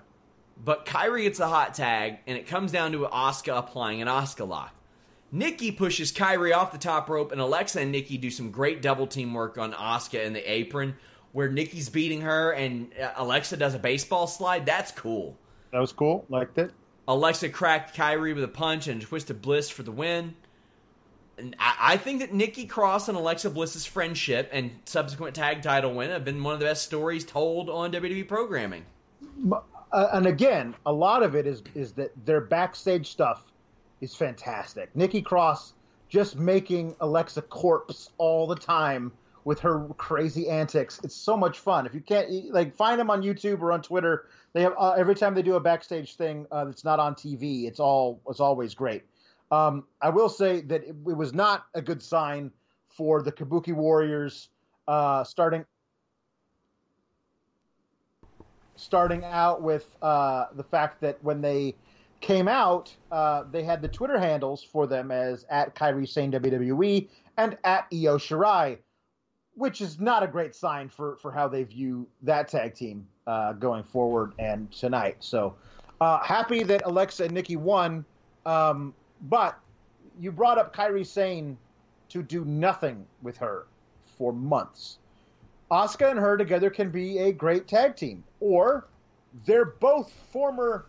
But 0.63 0.85
Kairi 0.85 1.23
gets 1.23 1.39
a 1.39 1.47
hot 1.47 1.73
tag, 1.73 2.17
and 2.27 2.37
it 2.37 2.47
comes 2.47 2.71
down 2.71 2.91
to 2.91 2.99
Asuka 2.99 3.57
applying 3.57 4.01
an 4.01 4.07
Asuka 4.07 4.47
lock. 4.47 4.75
Nikki 5.31 5.71
pushes 5.71 6.11
Kairi 6.11 6.55
off 6.55 6.71
the 6.71 6.77
top 6.77 7.09
rope, 7.09 7.31
and 7.31 7.39
Alexa 7.39 7.79
and 7.79 7.91
Nikki 7.91 8.17
do 8.17 8.29
some 8.31 8.51
great 8.51 8.81
double 8.81 9.07
team 9.07 9.33
work 9.33 9.57
on 9.57 9.73
Asuka 9.73 10.25
in 10.25 10.33
the 10.33 10.51
apron, 10.51 10.95
where 11.31 11.49
Nikki's 11.49 11.89
beating 11.89 12.21
her 12.21 12.51
and 12.51 12.91
uh, 12.99 13.11
Alexa 13.15 13.57
does 13.57 13.75
a 13.75 13.79
baseball 13.79 14.27
slide. 14.27 14.65
That's 14.65 14.91
cool. 14.91 15.37
That 15.71 15.79
was 15.79 15.91
cool. 15.91 16.25
Liked 16.29 16.57
it. 16.57 16.71
Alexa 17.07 17.49
cracked 17.49 17.95
Kairi 17.95 18.33
with 18.35 18.43
a 18.43 18.49
punch 18.49 18.87
and 18.87 19.01
twisted 19.01 19.41
Bliss 19.41 19.69
for 19.69 19.83
the 19.83 19.91
win. 19.91 20.35
And 21.37 21.55
I, 21.59 21.93
I 21.93 21.97
think 21.97 22.19
that 22.19 22.33
Nikki 22.33 22.65
Cross 22.65 23.07
and 23.07 23.17
Alexa 23.17 23.51
Bliss's 23.51 23.85
friendship 23.85 24.49
and 24.51 24.71
subsequent 24.85 25.35
tag 25.35 25.61
title 25.61 25.93
win 25.93 26.09
have 26.09 26.25
been 26.25 26.43
one 26.43 26.55
of 26.55 26.59
the 26.59 26.65
best 26.65 26.83
stories 26.83 27.23
told 27.23 27.69
on 27.69 27.91
WWE 27.91 28.27
programming. 28.27 28.85
Uh, 29.91 30.09
and 30.13 30.27
again, 30.27 30.75
a 30.85 30.93
lot 30.93 31.23
of 31.23 31.35
it 31.35 31.47
is 31.47 31.63
is 31.73 31.93
that 31.93 32.11
their 32.25 32.41
backstage 32.41 33.09
stuff 33.09 33.51
is 34.01 34.15
fantastic. 34.15 34.95
Nikki 34.95 35.21
Cross 35.21 35.73
just 36.09 36.37
making 36.37 36.95
Alexa 37.01 37.41
corpse 37.43 38.11
all 38.17 38.47
the 38.47 38.55
time 38.55 39.11
with 39.45 39.59
her 39.59 39.87
crazy 39.97 40.49
antics. 40.49 40.99
It's 41.03 41.15
so 41.15 41.37
much 41.37 41.59
fun. 41.59 41.85
If 41.85 41.93
you 41.93 42.01
can't 42.01 42.29
like 42.51 42.75
find 42.75 42.99
them 42.99 43.09
on 43.09 43.21
YouTube 43.21 43.61
or 43.61 43.71
on 43.71 43.81
Twitter, 43.81 44.27
they 44.53 44.61
have 44.61 44.73
uh, 44.77 44.91
every 44.91 45.15
time 45.15 45.33
they 45.33 45.41
do 45.41 45.55
a 45.55 45.59
backstage 45.59 46.15
thing 46.15 46.45
uh, 46.51 46.65
that's 46.65 46.83
not 46.83 46.99
on 46.99 47.15
TV. 47.15 47.65
It's 47.67 47.79
all 47.79 48.21
it's 48.27 48.39
always 48.39 48.73
great. 48.73 49.03
Um, 49.51 49.85
I 50.01 50.09
will 50.09 50.29
say 50.29 50.61
that 50.61 50.83
it, 50.83 50.95
it 51.07 51.17
was 51.17 51.33
not 51.33 51.65
a 51.73 51.81
good 51.81 52.03
sign 52.03 52.51
for 52.89 53.21
the 53.21 53.31
Kabuki 53.31 53.73
Warriors 53.73 54.49
uh, 54.87 55.23
starting 55.23 55.65
starting 58.79 59.23
out 59.25 59.61
with 59.61 59.87
uh, 60.01 60.45
the 60.55 60.63
fact 60.63 61.01
that 61.01 61.17
when 61.21 61.41
they 61.41 61.75
came 62.21 62.47
out, 62.47 62.95
uh, 63.11 63.43
they 63.51 63.63
had 63.63 63.81
the 63.81 63.87
Twitter 63.87 64.17
handles 64.17 64.63
for 64.63 64.87
them 64.87 65.11
as 65.11 65.45
at 65.49 65.75
Kairi 65.75 66.07
Sane 66.07 66.31
WWE 66.31 67.07
and 67.37 67.57
at 67.63 67.87
Io 67.93 68.17
Shirai, 68.17 68.77
which 69.55 69.81
is 69.81 69.99
not 69.99 70.23
a 70.23 70.27
great 70.27 70.55
sign 70.55 70.89
for, 70.89 71.17
for 71.17 71.31
how 71.31 71.47
they 71.47 71.63
view 71.63 72.07
that 72.21 72.47
tag 72.47 72.73
team 72.73 73.05
uh, 73.27 73.53
going 73.53 73.83
forward 73.83 74.33
and 74.39 74.71
tonight. 74.71 75.17
So 75.19 75.55
uh, 76.01 76.19
happy 76.19 76.63
that 76.63 76.81
Alexa 76.85 77.25
and 77.25 77.33
Nikki 77.33 77.57
won, 77.57 78.05
um, 78.45 78.93
but 79.23 79.59
you 80.19 80.31
brought 80.31 80.57
up 80.57 80.75
Kairi 80.75 81.05
Sane 81.05 81.57
to 82.09 82.23
do 82.23 82.45
nothing 82.45 83.05
with 83.21 83.37
her 83.37 83.67
for 84.17 84.33
months. 84.33 84.99
Asuka 85.71 86.09
and 86.09 86.19
her 86.19 86.37
together 86.37 86.69
can 86.69 86.89
be 86.89 87.19
a 87.19 87.31
great 87.31 87.67
tag 87.67 87.95
team, 87.95 88.23
or 88.39 88.87
they're 89.45 89.65
both 89.65 90.11
former 90.31 90.85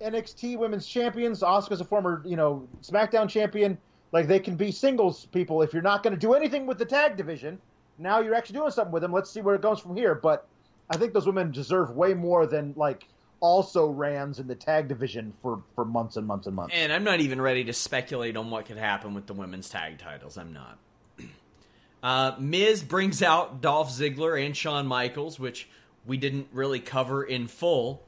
NXT 0.00 0.58
Women's 0.58 0.86
Champions. 0.86 1.40
Asuka's 1.42 1.80
a 1.80 1.84
former, 1.84 2.22
you 2.24 2.36
know, 2.36 2.66
SmackDown 2.82 3.28
champion. 3.28 3.78
Like 4.12 4.28
they 4.28 4.38
can 4.38 4.56
be 4.56 4.70
singles 4.70 5.26
people 5.26 5.62
if 5.62 5.72
you're 5.72 5.82
not 5.82 6.02
going 6.02 6.14
to 6.14 6.18
do 6.18 6.34
anything 6.34 6.66
with 6.66 6.78
the 6.78 6.84
tag 6.84 7.16
division. 7.16 7.58
Now 7.98 8.20
you're 8.20 8.34
actually 8.34 8.58
doing 8.58 8.70
something 8.70 8.92
with 8.92 9.02
them. 9.02 9.12
Let's 9.12 9.30
see 9.30 9.40
where 9.40 9.54
it 9.54 9.62
goes 9.62 9.80
from 9.80 9.96
here. 9.96 10.14
But 10.14 10.46
I 10.90 10.96
think 10.96 11.12
those 11.12 11.26
women 11.26 11.50
deserve 11.50 11.90
way 11.90 12.14
more 12.14 12.46
than 12.46 12.72
like 12.76 13.08
also 13.40 13.88
rans 13.88 14.38
in 14.38 14.46
the 14.46 14.54
tag 14.54 14.88
division 14.88 15.32
for 15.42 15.62
for 15.74 15.84
months 15.84 16.16
and 16.16 16.26
months 16.26 16.46
and 16.46 16.56
months. 16.56 16.74
And 16.74 16.92
I'm 16.92 17.04
not 17.04 17.20
even 17.20 17.40
ready 17.40 17.64
to 17.64 17.72
speculate 17.72 18.36
on 18.36 18.50
what 18.50 18.66
could 18.66 18.78
happen 18.78 19.14
with 19.14 19.26
the 19.26 19.34
women's 19.34 19.68
tag 19.68 19.98
titles. 19.98 20.38
I'm 20.38 20.52
not. 20.52 20.78
Uh, 22.06 22.36
Miz 22.38 22.84
brings 22.84 23.20
out 23.20 23.60
Dolph 23.60 23.90
Ziggler 23.90 24.40
and 24.40 24.56
Shawn 24.56 24.86
Michaels, 24.86 25.40
which 25.40 25.68
we 26.06 26.16
didn't 26.16 26.46
really 26.52 26.78
cover 26.78 27.24
in 27.24 27.48
full, 27.48 28.06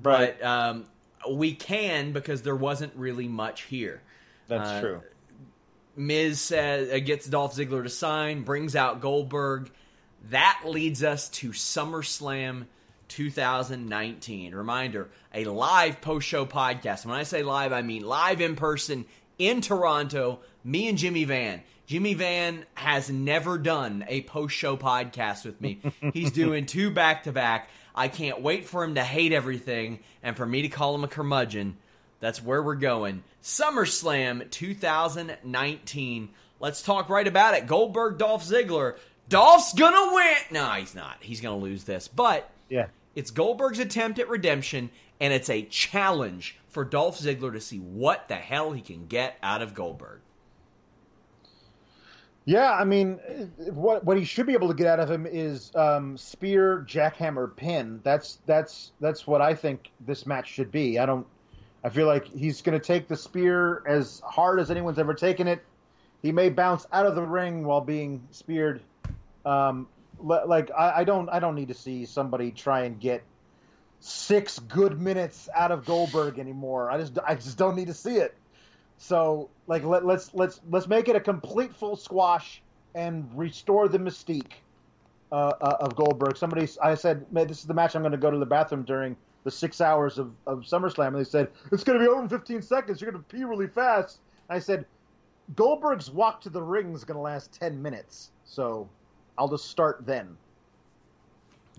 Right. 0.00 0.38
but 0.38 0.46
um, 0.46 0.84
we 1.28 1.54
can 1.54 2.12
because 2.12 2.42
there 2.42 2.54
wasn't 2.54 2.92
really 2.94 3.26
much 3.26 3.62
here. 3.62 4.02
That's 4.46 4.70
uh, 4.70 4.80
true. 4.80 5.02
Miz 5.96 6.40
says, 6.40 6.92
uh, 6.92 7.00
gets 7.00 7.26
Dolph 7.26 7.56
Ziggler 7.56 7.82
to 7.82 7.88
sign, 7.88 8.44
brings 8.44 8.76
out 8.76 9.00
Goldberg. 9.00 9.72
That 10.28 10.60
leads 10.64 11.02
us 11.02 11.28
to 11.30 11.50
SummerSlam 11.50 12.66
2019. 13.08 14.54
Reminder, 14.54 15.08
a 15.34 15.44
live 15.46 16.00
post 16.00 16.28
show 16.28 16.46
podcast. 16.46 17.04
When 17.04 17.16
I 17.16 17.24
say 17.24 17.42
live, 17.42 17.72
I 17.72 17.82
mean 17.82 18.02
live 18.02 18.40
in 18.40 18.54
person 18.54 19.06
in 19.40 19.60
Toronto, 19.60 20.40
me 20.62 20.88
and 20.88 20.98
Jimmy 20.98 21.24
Van. 21.24 21.62
Jimmy 21.86 22.14
Van 22.14 22.64
has 22.74 23.10
never 23.10 23.58
done 23.58 24.04
a 24.06 24.20
post 24.22 24.54
show 24.54 24.76
podcast 24.76 25.44
with 25.44 25.60
me. 25.60 25.80
He's 26.14 26.30
doing 26.30 26.66
two 26.66 26.90
back 26.90 27.24
to 27.24 27.32
back. 27.32 27.68
I 27.94 28.06
can't 28.08 28.40
wait 28.40 28.66
for 28.66 28.84
him 28.84 28.94
to 28.94 29.02
hate 29.02 29.32
everything 29.32 29.98
and 30.22 30.36
for 30.36 30.46
me 30.46 30.62
to 30.62 30.68
call 30.68 30.94
him 30.94 31.02
a 31.02 31.08
curmudgeon. 31.08 31.76
That's 32.20 32.42
where 32.42 32.62
we're 32.62 32.76
going. 32.76 33.24
SummerSlam 33.42 34.48
2019. 34.50 36.28
Let's 36.60 36.82
talk 36.82 37.08
right 37.08 37.26
about 37.26 37.54
it. 37.54 37.66
Goldberg, 37.66 38.18
Dolph 38.18 38.44
Ziggler. 38.46 38.96
Dolph's 39.28 39.72
gonna 39.74 40.14
win. 40.14 40.36
No, 40.50 40.70
he's 40.72 40.94
not. 40.94 41.16
He's 41.20 41.40
gonna 41.40 41.56
lose 41.56 41.84
this. 41.84 42.08
But 42.08 42.50
Yeah. 42.68 42.86
it's 43.14 43.30
Goldberg's 43.30 43.78
attempt 43.78 44.18
at 44.18 44.28
redemption, 44.28 44.90
and 45.20 45.32
it's 45.32 45.50
a 45.50 45.62
challenge 45.62 46.56
for 46.68 46.84
Dolph 46.84 47.18
Ziggler 47.18 47.52
to 47.52 47.60
see 47.60 47.78
what 47.78 48.28
the 48.28 48.36
hell 48.36 48.72
he 48.72 48.80
can 48.80 49.06
get 49.06 49.36
out 49.42 49.60
of 49.62 49.74
Goldberg. 49.74 50.20
Yeah, 52.46 52.72
I 52.72 52.84
mean, 52.84 53.16
what 53.72 54.04
what 54.04 54.16
he 54.16 54.24
should 54.24 54.46
be 54.46 54.54
able 54.54 54.68
to 54.68 54.74
get 54.74 54.86
out 54.86 54.98
of 54.98 55.10
him 55.10 55.26
is 55.26 55.70
um, 55.76 56.16
spear, 56.16 56.84
jackhammer, 56.88 57.54
pin. 57.54 58.00
That's 58.02 58.38
that's 58.46 58.92
that's 59.00 59.26
what 59.26 59.42
I 59.42 59.54
think 59.54 59.90
this 60.06 60.26
match 60.26 60.48
should 60.48 60.72
be. 60.72 60.98
I 60.98 61.06
don't. 61.06 61.26
I 61.84 61.90
feel 61.90 62.06
like 62.06 62.24
he's 62.24 62.60
going 62.60 62.78
to 62.78 62.84
take 62.84 63.08
the 63.08 63.16
spear 63.16 63.82
as 63.86 64.20
hard 64.24 64.58
as 64.58 64.70
anyone's 64.70 64.98
ever 64.98 65.14
taken 65.14 65.48
it. 65.48 65.62
He 66.22 66.32
may 66.32 66.50
bounce 66.50 66.86
out 66.92 67.06
of 67.06 67.14
the 67.14 67.22
ring 67.22 67.64
while 67.64 67.80
being 67.80 68.26
speared. 68.30 68.82
Um, 69.44 69.86
like 70.22 70.70
I, 70.76 71.00
I 71.00 71.04
don't 71.04 71.28
I 71.28 71.38
don't 71.40 71.54
need 71.54 71.68
to 71.68 71.74
see 71.74 72.04
somebody 72.04 72.50
try 72.50 72.84
and 72.84 72.98
get 72.98 73.22
six 74.00 74.58
good 74.58 75.00
minutes 75.00 75.48
out 75.54 75.70
of 75.70 75.84
Goldberg 75.84 76.38
anymore. 76.38 76.90
I 76.90 76.98
just 76.98 77.18
I 77.26 77.34
just 77.34 77.56
don't 77.56 77.76
need 77.76 77.88
to 77.88 77.94
see 77.94 78.16
it. 78.16 78.34
So 78.98 79.48
like 79.66 79.84
let, 79.84 80.04
let's 80.04 80.34
let's 80.34 80.60
let's 80.70 80.88
make 80.88 81.08
it 81.08 81.16
a 81.16 81.20
complete 81.20 81.74
full 81.74 81.96
squash 81.96 82.62
and 82.94 83.28
restore 83.34 83.88
the 83.88 83.98
mystique 83.98 84.52
uh, 85.32 85.52
uh, 85.60 85.76
of 85.80 85.94
Goldberg. 85.96 86.36
Somebody 86.36 86.68
I 86.82 86.94
said, 86.94 87.26
this 87.32 87.60
is 87.60 87.64
the 87.64 87.74
match 87.74 87.94
I'm 87.94 88.02
going 88.02 88.12
to 88.12 88.18
go 88.18 88.30
to 88.30 88.38
the 88.38 88.46
bathroom 88.46 88.82
during 88.82 89.16
the 89.44 89.50
six 89.50 89.80
hours 89.80 90.18
of, 90.18 90.32
of 90.46 90.60
SummerSlam, 90.60 91.08
and 91.08 91.16
they 91.16 91.24
said 91.24 91.48
it's 91.72 91.84
going 91.84 91.98
to 91.98 92.04
be 92.04 92.10
over 92.10 92.22
in 92.22 92.28
15 92.28 92.62
seconds. 92.62 93.00
You're 93.00 93.12
going 93.12 93.22
to 93.22 93.28
pee 93.28 93.44
really 93.44 93.68
fast. 93.68 94.18
And 94.48 94.56
I 94.56 94.58
said, 94.58 94.86
Goldberg's 95.56 96.10
walk 96.10 96.42
to 96.42 96.50
the 96.50 96.62
ring 96.62 96.92
is 96.94 97.04
going 97.04 97.16
to 97.16 97.22
last 97.22 97.52
10 97.58 97.80
minutes, 97.80 98.30
so 98.44 98.88
I'll 99.38 99.48
just 99.48 99.66
start 99.66 100.04
then. 100.04 100.36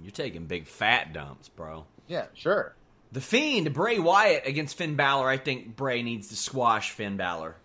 You're 0.02 0.12
taking 0.12 0.46
big 0.46 0.66
fat 0.66 1.14
dumps, 1.14 1.50
bro. 1.50 1.86
Yeah, 2.12 2.26
sure. 2.34 2.76
The 3.14 3.22
Fiend, 3.22 3.74
Bray 3.74 3.98
Wyatt 3.98 4.46
against 4.46 4.76
Finn 4.76 4.98
Balor. 4.98 5.30
I 5.30 5.38
think 5.38 5.78
Bray 5.78 6.04
needs 6.04 6.28
to 6.28 6.36
squash 6.36 6.92
Finn 6.92 7.16
Balor. 7.16 7.56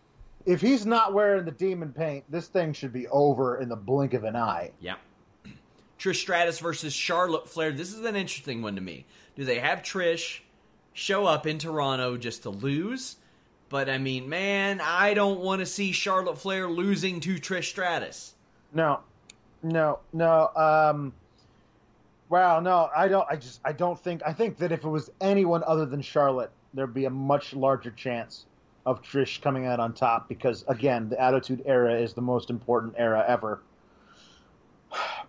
If 0.44 0.60
he's 0.60 0.86
not 0.86 1.12
wearing 1.12 1.44
the 1.44 1.50
demon 1.50 1.92
paint, 1.92 2.30
this 2.30 2.46
thing 2.46 2.72
should 2.72 2.92
be 2.92 3.08
over 3.08 3.60
in 3.60 3.68
the 3.68 3.74
blink 3.74 4.14
of 4.14 4.22
an 4.22 4.36
eye. 4.36 4.70
Yeah. 4.78 4.94
Trish 5.98 6.20
Stratus 6.20 6.60
versus 6.60 6.92
Charlotte 6.92 7.48
Flair. 7.48 7.72
This 7.72 7.92
is 7.92 8.04
an 8.04 8.14
interesting 8.14 8.62
one 8.62 8.76
to 8.76 8.80
me. 8.80 9.04
Do 9.34 9.44
they 9.44 9.58
have 9.58 9.82
Trish 9.82 10.42
show 10.92 11.26
up 11.26 11.48
in 11.48 11.58
Toronto 11.58 12.16
just 12.16 12.44
to 12.44 12.50
lose? 12.50 13.16
But 13.68 13.90
I 13.90 13.98
mean, 13.98 14.28
man, 14.28 14.80
I 14.80 15.14
don't 15.14 15.40
want 15.40 15.58
to 15.58 15.66
see 15.66 15.90
Charlotte 15.90 16.38
Flair 16.38 16.68
losing 16.68 17.18
to 17.18 17.34
Trish 17.34 17.64
Stratus. 17.64 18.34
No, 18.72 19.00
no, 19.64 19.98
no. 20.12 20.50
Um, 20.54 21.14
wow, 22.28 22.60
no, 22.60 22.90
I 22.94 23.08
don't. 23.08 23.26
I 23.30 23.36
just, 23.36 23.60
I 23.64 23.72
don't 23.72 23.98
think. 23.98 24.22
I 24.26 24.32
think 24.32 24.58
that 24.58 24.72
if 24.72 24.84
it 24.84 24.88
was 24.88 25.10
anyone 25.20 25.62
other 25.66 25.86
than 25.86 26.02
Charlotte, 26.02 26.50
there'd 26.74 26.94
be 26.94 27.06
a 27.06 27.10
much 27.10 27.54
larger 27.54 27.90
chance 27.90 28.46
of 28.84 29.02
Trish 29.02 29.40
coming 29.40 29.66
out 29.66 29.80
on 29.80 29.92
top 29.92 30.28
because, 30.28 30.64
again, 30.68 31.08
the 31.08 31.20
Attitude 31.20 31.62
Era 31.66 31.94
is 31.94 32.14
the 32.14 32.22
most 32.22 32.50
important 32.50 32.94
era 32.96 33.24
ever. 33.26 33.62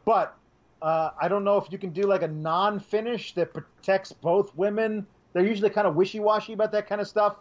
But 0.05 0.35
uh, 0.81 1.09
I 1.19 1.27
don't 1.27 1.43
know 1.43 1.57
if 1.57 1.71
you 1.71 1.77
can 1.79 1.89
do 1.89 2.03
like 2.03 2.21
a 2.21 2.27
non-finish 2.27 3.33
that 3.33 3.53
protects 3.53 4.11
both 4.11 4.55
women. 4.55 5.07
They're 5.33 5.45
usually 5.45 5.71
kind 5.71 5.87
of 5.87 5.95
wishy-washy 5.95 6.53
about 6.53 6.71
that 6.73 6.87
kind 6.87 7.01
of 7.01 7.07
stuff. 7.07 7.37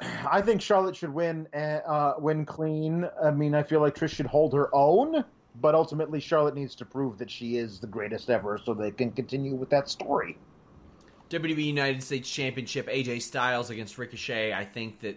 I 0.00 0.40
think 0.40 0.62
Charlotte 0.62 0.96
should 0.96 1.12
win, 1.12 1.46
uh, 1.54 2.14
win 2.18 2.46
clean. 2.46 3.06
I 3.22 3.32
mean, 3.32 3.54
I 3.54 3.62
feel 3.62 3.80
like 3.80 3.94
Trish 3.94 4.14
should 4.14 4.26
hold 4.26 4.54
her 4.54 4.74
own, 4.74 5.24
but 5.54 5.74
ultimately 5.74 6.20
Charlotte 6.20 6.54
needs 6.54 6.74
to 6.76 6.84
prove 6.84 7.18
that 7.18 7.30
she 7.30 7.56
is 7.56 7.80
the 7.80 7.86
greatest 7.86 8.30
ever, 8.30 8.58
so 8.64 8.74
they 8.74 8.90
can 8.90 9.10
continue 9.10 9.54
with 9.54 9.70
that 9.70 9.88
story. 9.88 10.38
WWE 11.30 11.64
United 11.64 12.02
States 12.02 12.28
Championship, 12.28 12.88
AJ 12.88 13.22
Styles 13.22 13.70
against 13.70 13.98
Ricochet. 13.98 14.52
I 14.52 14.64
think 14.64 15.00
that 15.00 15.16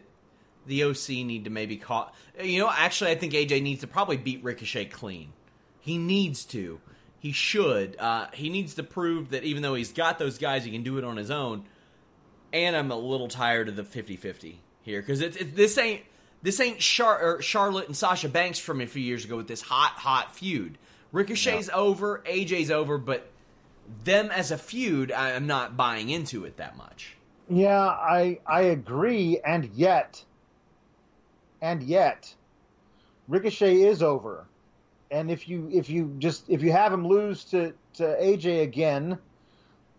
the 0.66 0.84
OC 0.84 1.10
need 1.10 1.46
to 1.46 1.50
maybe 1.50 1.78
call. 1.78 2.14
You 2.42 2.60
know, 2.60 2.72
actually, 2.72 3.12
I 3.12 3.16
think 3.16 3.34
AJ 3.34 3.62
needs 3.62 3.82
to 3.82 3.88
probably 3.88 4.18
beat 4.18 4.44
Ricochet 4.44 4.86
clean. 4.86 5.34
He 5.80 5.98
needs 5.98 6.46
to. 6.46 6.80
He 7.20 7.32
should. 7.32 7.98
Uh, 8.00 8.28
he 8.34 8.50
needs 8.50 8.76
to 8.76 8.84
prove 8.84 9.30
that 9.30 9.44
even 9.44 9.64
though 9.64 9.76
he's 9.76 9.92
got 9.92 10.20
those 10.20 10.38
guys, 10.38 10.64
he 10.66 10.72
can 10.72 10.84
do 10.84 10.98
it 10.98 11.04
on 11.04 11.18
his 11.18 11.32
own. 11.32 11.66
And 12.52 12.76
I'm 12.76 12.92
a 12.92 12.96
little 12.96 13.28
tired 13.28 13.68
of 13.68 13.76
the 13.76 13.84
50-50 13.84 14.58
here 14.84 15.02
because 15.02 15.22
it's, 15.22 15.38
it's 15.38 15.56
this 15.56 15.78
ain't 15.78 16.02
this 16.44 16.60
ain't 16.60 16.80
Char- 16.80 17.41
Charlotte 17.41 17.88
and 17.88 17.98
Sasha 17.98 18.30
Banks 18.30 18.60
from 18.60 18.82
a 18.82 18.86
few 18.86 19.02
years 19.02 19.26
ago 19.26 19.38
with 19.38 19.48
this 19.48 19.62
hot 19.62 19.91
hot 19.91 20.36
feud. 20.36 20.78
Ricochet's 21.12 21.70
no. 21.70 21.74
over, 21.74 22.22
AJ's 22.26 22.70
over, 22.70 22.98
but 22.98 23.30
them 24.04 24.30
as 24.32 24.52
a 24.52 24.58
feud, 24.58 25.12
I'm 25.12 25.48
not 25.48 25.78
buying 25.78 26.10
into 26.10 26.46
it 26.46 26.58
that 26.58 26.78
much. 26.78 27.16
Yeah, 27.50 27.80
I 27.80 28.39
I 28.46 28.62
agree, 28.62 29.39
and 29.46 29.66
yet, 29.74 30.24
and 31.62 31.84
yet, 31.84 32.34
Ricochet 33.28 33.82
is 33.82 34.02
over, 34.02 34.46
and 35.12 35.30
if 35.30 35.48
you 35.48 35.70
if 35.72 35.89
you 35.89 36.16
just 36.20 36.50
if 36.50 36.62
you 36.62 36.72
have 36.72 36.91
him 36.91 37.08
lose 37.08 37.44
to 37.46 37.74
to 37.96 38.04
AJ 38.04 38.64
again, 38.64 39.18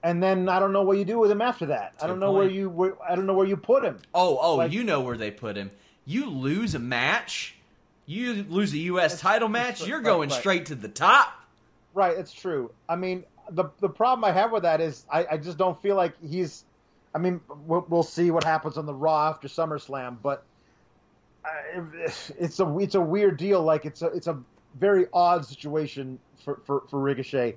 and 0.02 0.22
then 0.22 0.48
I 0.48 0.58
don't 0.58 0.72
know 0.72 0.82
what 0.82 0.98
you 0.98 1.04
do 1.04 1.18
with 1.18 1.30
him 1.30 1.42
after 1.42 1.66
that. 1.66 1.92
That's 1.92 2.04
I 2.04 2.06
don't 2.06 2.18
know 2.18 2.32
point. 2.32 2.38
where 2.38 2.50
you 2.50 2.70
where, 2.70 2.94
I 3.02 3.14
don't 3.14 3.26
know 3.26 3.34
where 3.34 3.46
you 3.46 3.56
put 3.56 3.84
him. 3.84 3.98
Oh 4.14 4.38
oh, 4.40 4.56
like, 4.56 4.72
you 4.72 4.82
know 4.84 5.02
where 5.02 5.16
they 5.16 5.30
put 5.30 5.56
him. 5.56 5.70
You 6.06 6.28
lose 6.28 6.74
a 6.74 6.78
match, 6.78 7.54
you 8.06 8.44
lose 8.48 8.72
a 8.72 8.78
U.S. 8.78 9.20
title 9.20 9.48
match, 9.48 9.86
you're 9.86 10.00
going 10.00 10.28
right, 10.28 10.34
right. 10.34 10.40
straight 10.40 10.66
to 10.66 10.74
the 10.74 10.88
top. 10.88 11.32
Right, 11.94 12.16
it's 12.16 12.32
true. 12.32 12.70
I 12.88 12.96
mean, 12.96 13.24
the 13.50 13.66
the 13.80 13.88
problem 13.88 14.24
I 14.24 14.32
have 14.32 14.52
with 14.52 14.62
that 14.62 14.80
is 14.80 15.04
I, 15.10 15.26
I 15.32 15.36
just 15.36 15.58
don't 15.58 15.80
feel 15.80 15.96
like 15.96 16.14
he's. 16.22 16.64
I 17.14 17.18
mean, 17.18 17.40
we'll, 17.66 17.86
we'll 17.88 18.02
see 18.02 18.30
what 18.32 18.42
happens 18.42 18.76
on 18.76 18.86
the 18.86 18.94
Raw 18.94 19.28
after 19.28 19.46
SummerSlam, 19.46 20.16
but 20.20 20.44
I, 21.44 21.82
it's 22.38 22.60
a 22.60 22.78
it's 22.78 22.94
a 22.94 23.00
weird 23.00 23.36
deal. 23.36 23.62
Like 23.62 23.84
it's 23.84 24.02
a 24.02 24.06
it's 24.06 24.26
a 24.26 24.38
very 24.78 25.06
odd 25.12 25.46
situation 25.46 26.18
for 26.44 26.60
for, 26.64 26.82
for 26.90 27.00
Ricochet. 27.00 27.56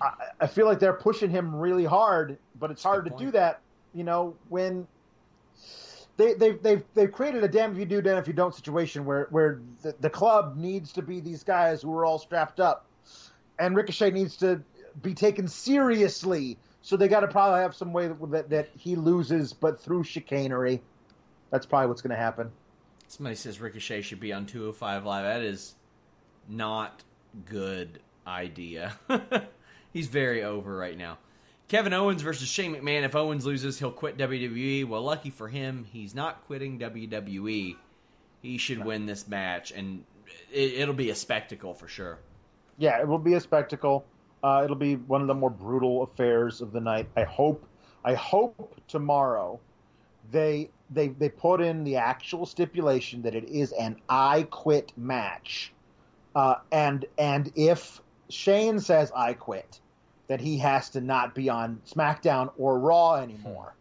I, 0.00 0.10
I 0.40 0.46
feel 0.46 0.66
like 0.66 0.78
they're 0.78 0.92
pushing 0.92 1.30
him 1.30 1.54
really 1.54 1.84
hard, 1.84 2.38
but 2.58 2.70
it's 2.70 2.82
That's 2.82 2.94
hard 2.94 3.04
to 3.06 3.10
point. 3.10 3.22
do 3.22 3.30
that. 3.32 3.60
You 3.94 4.04
know 4.04 4.34
when 4.48 4.86
they, 6.16 6.34
they've, 6.34 6.62
they've, 6.62 6.82
they've 6.94 7.12
created 7.12 7.44
a 7.44 7.48
damn 7.48 7.72
if 7.72 7.78
you 7.78 7.84
do, 7.84 8.00
damn 8.00 8.16
if 8.18 8.26
you 8.26 8.32
don't 8.32 8.54
situation 8.54 9.04
where, 9.04 9.26
where 9.30 9.60
the, 9.82 9.94
the 10.00 10.10
club 10.10 10.56
needs 10.56 10.92
to 10.92 11.02
be 11.02 11.20
these 11.20 11.42
guys 11.42 11.82
who 11.82 11.94
are 11.94 12.04
all 12.04 12.18
strapped 12.18 12.60
up. 12.60 12.86
And 13.58 13.76
Ricochet 13.76 14.10
needs 14.10 14.36
to 14.38 14.62
be 15.02 15.14
taken 15.14 15.48
seriously. 15.48 16.58
So 16.82 16.96
they 16.96 17.08
got 17.08 17.20
to 17.20 17.28
probably 17.28 17.60
have 17.60 17.74
some 17.74 17.92
way 17.92 18.10
that, 18.30 18.50
that 18.50 18.68
he 18.76 18.96
loses, 18.96 19.52
but 19.52 19.80
through 19.80 20.04
chicanery. 20.04 20.80
That's 21.50 21.66
probably 21.66 21.88
what's 21.88 22.02
going 22.02 22.10
to 22.10 22.16
happen. 22.16 22.50
Somebody 23.08 23.36
says 23.36 23.60
Ricochet 23.60 24.02
should 24.02 24.20
be 24.20 24.32
on 24.32 24.46
205 24.46 25.04
Live. 25.04 25.24
That 25.24 25.42
is 25.42 25.74
not 26.48 27.02
good 27.44 28.00
idea. 28.26 28.94
He's 29.92 30.08
very 30.08 30.42
over 30.42 30.76
right 30.76 30.96
now. 30.96 31.18
Kevin 31.68 31.92
Owens 31.92 32.22
versus 32.22 32.48
Shane 32.48 32.74
McMahon. 32.74 33.02
If 33.02 33.16
Owens 33.16 33.44
loses, 33.44 33.78
he'll 33.78 33.90
quit 33.90 34.16
WWE. 34.16 34.86
Well, 34.86 35.02
lucky 35.02 35.30
for 35.30 35.48
him, 35.48 35.84
he's 35.90 36.14
not 36.14 36.44
quitting 36.46 36.78
WWE. 36.78 37.76
He 38.42 38.58
should 38.58 38.84
win 38.84 39.06
this 39.06 39.26
match, 39.26 39.72
and 39.72 40.04
it, 40.52 40.86
will 40.86 40.94
be 40.94 41.10
a 41.10 41.14
spectacle 41.14 41.74
for 41.74 41.88
sure. 41.88 42.18
Yeah, 42.78 43.00
it 43.00 43.08
will 43.08 43.18
be 43.18 43.34
a 43.34 43.40
spectacle. 43.40 44.04
Uh, 44.44 44.62
it'll 44.64 44.76
be 44.76 44.94
one 44.94 45.22
of 45.22 45.26
the 45.26 45.34
more 45.34 45.50
brutal 45.50 46.04
affairs 46.04 46.60
of 46.60 46.72
the 46.72 46.80
night. 46.80 47.08
I 47.16 47.24
hope. 47.24 47.66
I 48.04 48.14
hope 48.14 48.80
tomorrow 48.86 49.58
they 50.30 50.70
they 50.90 51.08
they 51.08 51.28
put 51.28 51.60
in 51.60 51.82
the 51.82 51.96
actual 51.96 52.46
stipulation 52.46 53.22
that 53.22 53.34
it 53.34 53.48
is 53.48 53.72
an 53.72 53.96
I 54.08 54.44
quit 54.44 54.92
match, 54.96 55.72
uh, 56.36 56.56
and 56.70 57.04
and 57.18 57.50
if 57.56 58.00
Shane 58.28 58.78
says 58.78 59.10
I 59.16 59.32
quit, 59.32 59.80
that 60.28 60.40
he 60.40 60.58
has 60.58 60.90
to 60.90 61.00
not 61.00 61.34
be 61.34 61.48
on 61.48 61.80
SmackDown 61.86 62.50
or 62.58 62.78
Raw 62.78 63.14
anymore, 63.14 63.74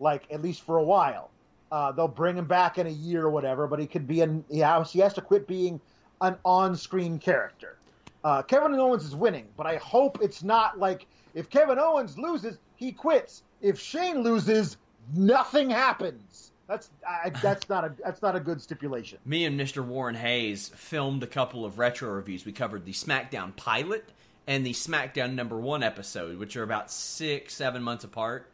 like 0.00 0.24
at 0.30 0.42
least 0.42 0.62
for 0.62 0.76
a 0.76 0.82
while. 0.82 1.30
Uh, 1.72 1.92
they'll 1.92 2.06
bring 2.08 2.36
him 2.36 2.46
back 2.46 2.78
in 2.78 2.86
a 2.86 2.90
year 2.90 3.24
or 3.24 3.30
whatever, 3.30 3.66
but 3.66 3.78
he 3.78 3.86
could 3.86 4.06
be 4.06 4.20
an 4.20 4.44
he 4.50 4.60
has, 4.60 4.92
he 4.92 5.00
has 5.00 5.14
to 5.14 5.20
quit 5.20 5.46
being 5.46 5.80
an 6.20 6.36
on-screen 6.44 7.18
character. 7.18 7.76
Uh, 8.24 8.42
Kevin 8.42 8.74
Owens 8.74 9.04
is 9.04 9.14
winning, 9.14 9.46
but 9.56 9.66
I 9.66 9.76
hope 9.76 10.18
it's 10.20 10.42
not 10.42 10.78
like 10.78 11.06
if 11.34 11.50
Kevin 11.50 11.78
Owens 11.78 12.18
loses, 12.18 12.58
he 12.76 12.92
quits. 12.92 13.42
If 13.60 13.80
Shane 13.80 14.22
loses, 14.22 14.76
nothing 15.14 15.70
happens. 15.70 16.52
That's 16.68 16.90
I, 17.06 17.30
that's 17.30 17.68
not 17.68 17.84
a 17.84 17.92
that's 18.02 18.22
not 18.22 18.34
a 18.34 18.40
good 18.40 18.60
stipulation. 18.60 19.18
Me 19.24 19.44
and 19.44 19.58
Mr. 19.58 19.84
Warren 19.84 20.16
Hayes 20.16 20.68
filmed 20.70 21.22
a 21.22 21.26
couple 21.26 21.64
of 21.64 21.78
retro 21.78 22.10
reviews. 22.10 22.44
We 22.44 22.52
covered 22.52 22.84
the 22.84 22.92
SmackDown 22.92 23.54
pilot 23.54 24.08
and 24.46 24.64
the 24.64 24.72
SmackDown 24.72 25.34
number 25.34 25.56
one 25.58 25.82
episode, 25.82 26.38
which 26.38 26.56
are 26.56 26.62
about 26.62 26.90
six, 26.90 27.54
seven 27.54 27.82
months 27.82 28.04
apart. 28.04 28.50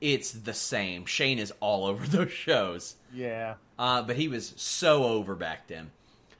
it's 0.00 0.32
the 0.32 0.54
same. 0.54 1.04
Shane 1.06 1.38
is 1.38 1.52
all 1.60 1.84
over 1.86 2.06
those 2.16 2.32
shows. 2.32 2.96
Yeah. 3.12 3.54
Uh, 3.78 4.02
but 4.02 4.16
he 4.16 4.28
was 4.28 4.52
so 4.56 5.04
over 5.04 5.34
back 5.34 5.68
then. 5.68 5.90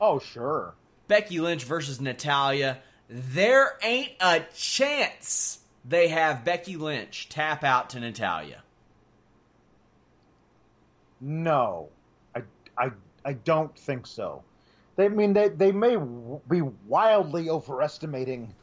Oh, 0.00 0.18
sure. 0.18 0.74
Becky 1.08 1.40
Lynch 1.40 1.64
versus 1.64 2.00
Natalya. 2.00 2.78
There 3.08 3.76
ain't 3.82 4.12
a 4.20 4.40
chance 4.56 5.58
they 5.84 6.08
have 6.08 6.44
Becky 6.44 6.76
Lynch 6.76 7.28
tap 7.28 7.64
out 7.64 7.90
to 7.90 8.00
Natalya. 8.00 8.62
No, 11.20 11.88
I, 12.34 12.42
I, 12.78 12.90
I 13.24 13.32
don't 13.34 13.76
think 13.78 14.06
so. 14.06 14.42
They 14.96 15.06
I 15.06 15.08
mean 15.08 15.32
they 15.32 15.48
they 15.48 15.72
may 15.72 15.96
be 16.48 16.62
wildly 16.86 17.50
overestimating 17.50 18.54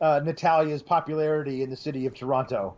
uh, 0.00 0.20
Natalya's 0.24 0.82
popularity 0.82 1.62
in 1.62 1.70
the 1.70 1.76
city 1.76 2.06
of 2.06 2.14
Toronto, 2.14 2.74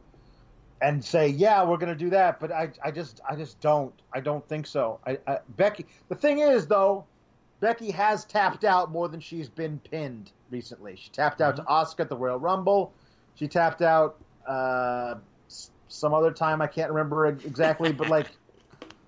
and 0.81 1.05
say, 1.05 1.29
yeah, 1.29 1.63
we're 1.63 1.77
going 1.77 1.93
to 1.93 1.99
do 1.99 2.11
that. 2.11 2.41
But 2.41 2.53
I, 2.53 2.71
I 2.85 2.91
just 2.91 3.21
I 3.29 3.37
just 3.37 3.61
don't 3.61 3.93
I 4.13 4.21
don't 4.21 4.47
think 4.49 4.67
so. 4.67 5.01
I, 5.07 5.19
I, 5.27 5.39
Becky. 5.57 5.87
The 6.09 6.15
thing 6.15 6.39
is 6.39 6.67
though, 6.67 7.05
Becky 7.61 7.91
has 7.91 8.25
tapped 8.25 8.65
out 8.65 8.91
more 8.91 9.09
than 9.09 9.21
she's 9.21 9.49
been 9.49 9.79
pinned 9.79 10.33
recently. 10.51 10.97
She 10.97 11.11
tapped 11.11 11.41
out 11.41 11.57
to 11.57 11.63
Asuka 11.63 12.01
at 12.01 12.09
the 12.09 12.17
Royal 12.17 12.39
Rumble. 12.39 12.93
She 13.35 13.49
tapped 13.49 13.83
out 13.83 14.17
uh, 14.47 15.15
some 15.89 16.15
other 16.15 16.33
time 16.33 16.63
I 16.63 16.67
can't 16.67 16.91
remember 16.91 17.27
exactly, 17.27 17.93
but 17.93 18.09
like. 18.09 18.29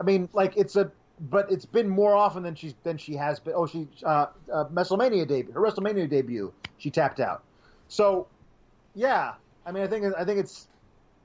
I 0.00 0.04
mean, 0.04 0.28
like 0.32 0.56
it's 0.56 0.74
a, 0.74 0.90
but 1.20 1.50
it's 1.50 1.64
been 1.64 1.88
more 1.88 2.14
often 2.14 2.42
than 2.42 2.54
she's 2.54 2.74
than 2.82 2.98
she 2.98 3.14
has 3.14 3.40
been. 3.40 3.54
Oh, 3.56 3.66
she 3.66 3.88
uh, 4.04 4.26
uh, 4.52 4.64
WrestleMania 4.72 5.26
debut, 5.26 5.52
her 5.52 5.60
WrestleMania 5.60 6.08
debut, 6.08 6.52
she 6.78 6.90
tapped 6.90 7.20
out. 7.20 7.42
So, 7.88 8.26
yeah, 8.94 9.34
I 9.66 9.72
mean, 9.72 9.82
I 9.82 9.86
think 9.86 10.14
I 10.16 10.24
think 10.24 10.40
it's, 10.40 10.66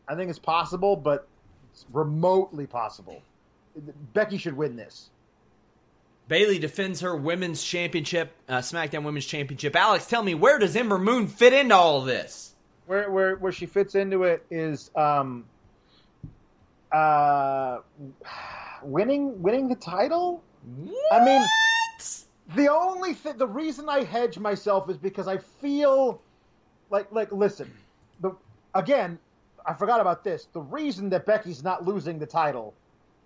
I 0.08 0.16
think 0.16 0.30
it's 0.30 0.40
possible, 0.40 0.96
but 0.96 1.28
it's 1.72 1.86
remotely 1.92 2.68
possible. 2.68 3.22
Becky 4.14 4.38
should 4.38 4.58
win 4.58 4.76
this. 4.76 5.10
Bayley 6.28 6.60
defends 6.60 7.02
her 7.02 7.16
women's 7.16 7.64
championship, 7.64 8.34
uh, 8.50 8.58
SmackDown 8.58 9.04
Women's 9.04 9.26
Championship. 9.26 9.76
Alex, 9.76 10.08
tell 10.08 10.24
me 10.24 10.36
where 10.36 10.60
does 10.60 10.76
Ember 10.76 10.98
Moon 10.98 11.28
fit 11.28 11.54
into 11.54 11.74
all 11.74 12.00
of 12.00 12.06
this? 12.06 12.54
Where 12.86 13.10
where 13.10 13.36
where 13.38 13.52
she 13.52 13.66
fits 13.66 13.96
into 13.96 14.24
it 14.24 14.46
is 14.50 14.92
um, 14.96 15.46
uh, 16.92 17.80
winning 18.84 19.42
winning 19.42 19.68
the 19.70 19.76
title. 19.76 20.44
I 21.12 21.20
mean, 21.20 21.52
the 22.56 22.70
only 22.70 23.14
thing, 23.14 23.38
the 23.38 23.48
reason 23.48 23.90
I 23.90 24.04
hedge 24.04 24.40
myself 24.40 24.90
is 24.90 24.98
because 24.98 25.28
I 25.28 25.38
feel 25.38 26.22
like, 26.90 27.12
like, 27.12 27.32
listen, 27.32 27.74
the 28.20 28.32
again, 28.74 29.20
I 29.66 29.74
forgot 29.74 30.02
about 30.02 30.24
this. 30.24 30.48
The 30.54 30.62
reason 30.62 31.10
that 31.10 31.26
Becky's 31.26 31.64
not 31.64 31.86
losing 31.86 32.20
the 32.20 32.26
title 32.28 32.76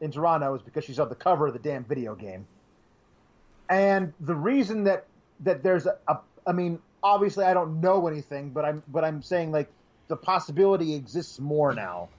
in 0.01 0.11
Toronto 0.11 0.55
is 0.55 0.61
because 0.63 0.85
she's 0.85 0.99
on 0.99 1.09
the 1.09 1.15
cover 1.15 1.47
of 1.47 1.53
the 1.53 1.59
damn 1.59 1.83
video 1.85 2.15
game, 2.15 2.47
and 3.69 4.13
the 4.19 4.35
reason 4.35 4.83
that 4.85 5.07
that 5.41 5.63
there's 5.63 5.85
a, 5.85 5.97
a 6.07 6.19
I 6.47 6.53
mean, 6.53 6.79
obviously 7.03 7.45
I 7.45 7.53
don't 7.53 7.81
know 7.81 8.07
anything, 8.07 8.51
but 8.51 8.65
I'm 8.65 8.83
but 8.87 9.03
I'm 9.03 9.21
saying 9.21 9.51
like 9.51 9.71
the 10.07 10.17
possibility 10.17 10.95
exists 10.95 11.39
more 11.39 11.73
now 11.73 12.09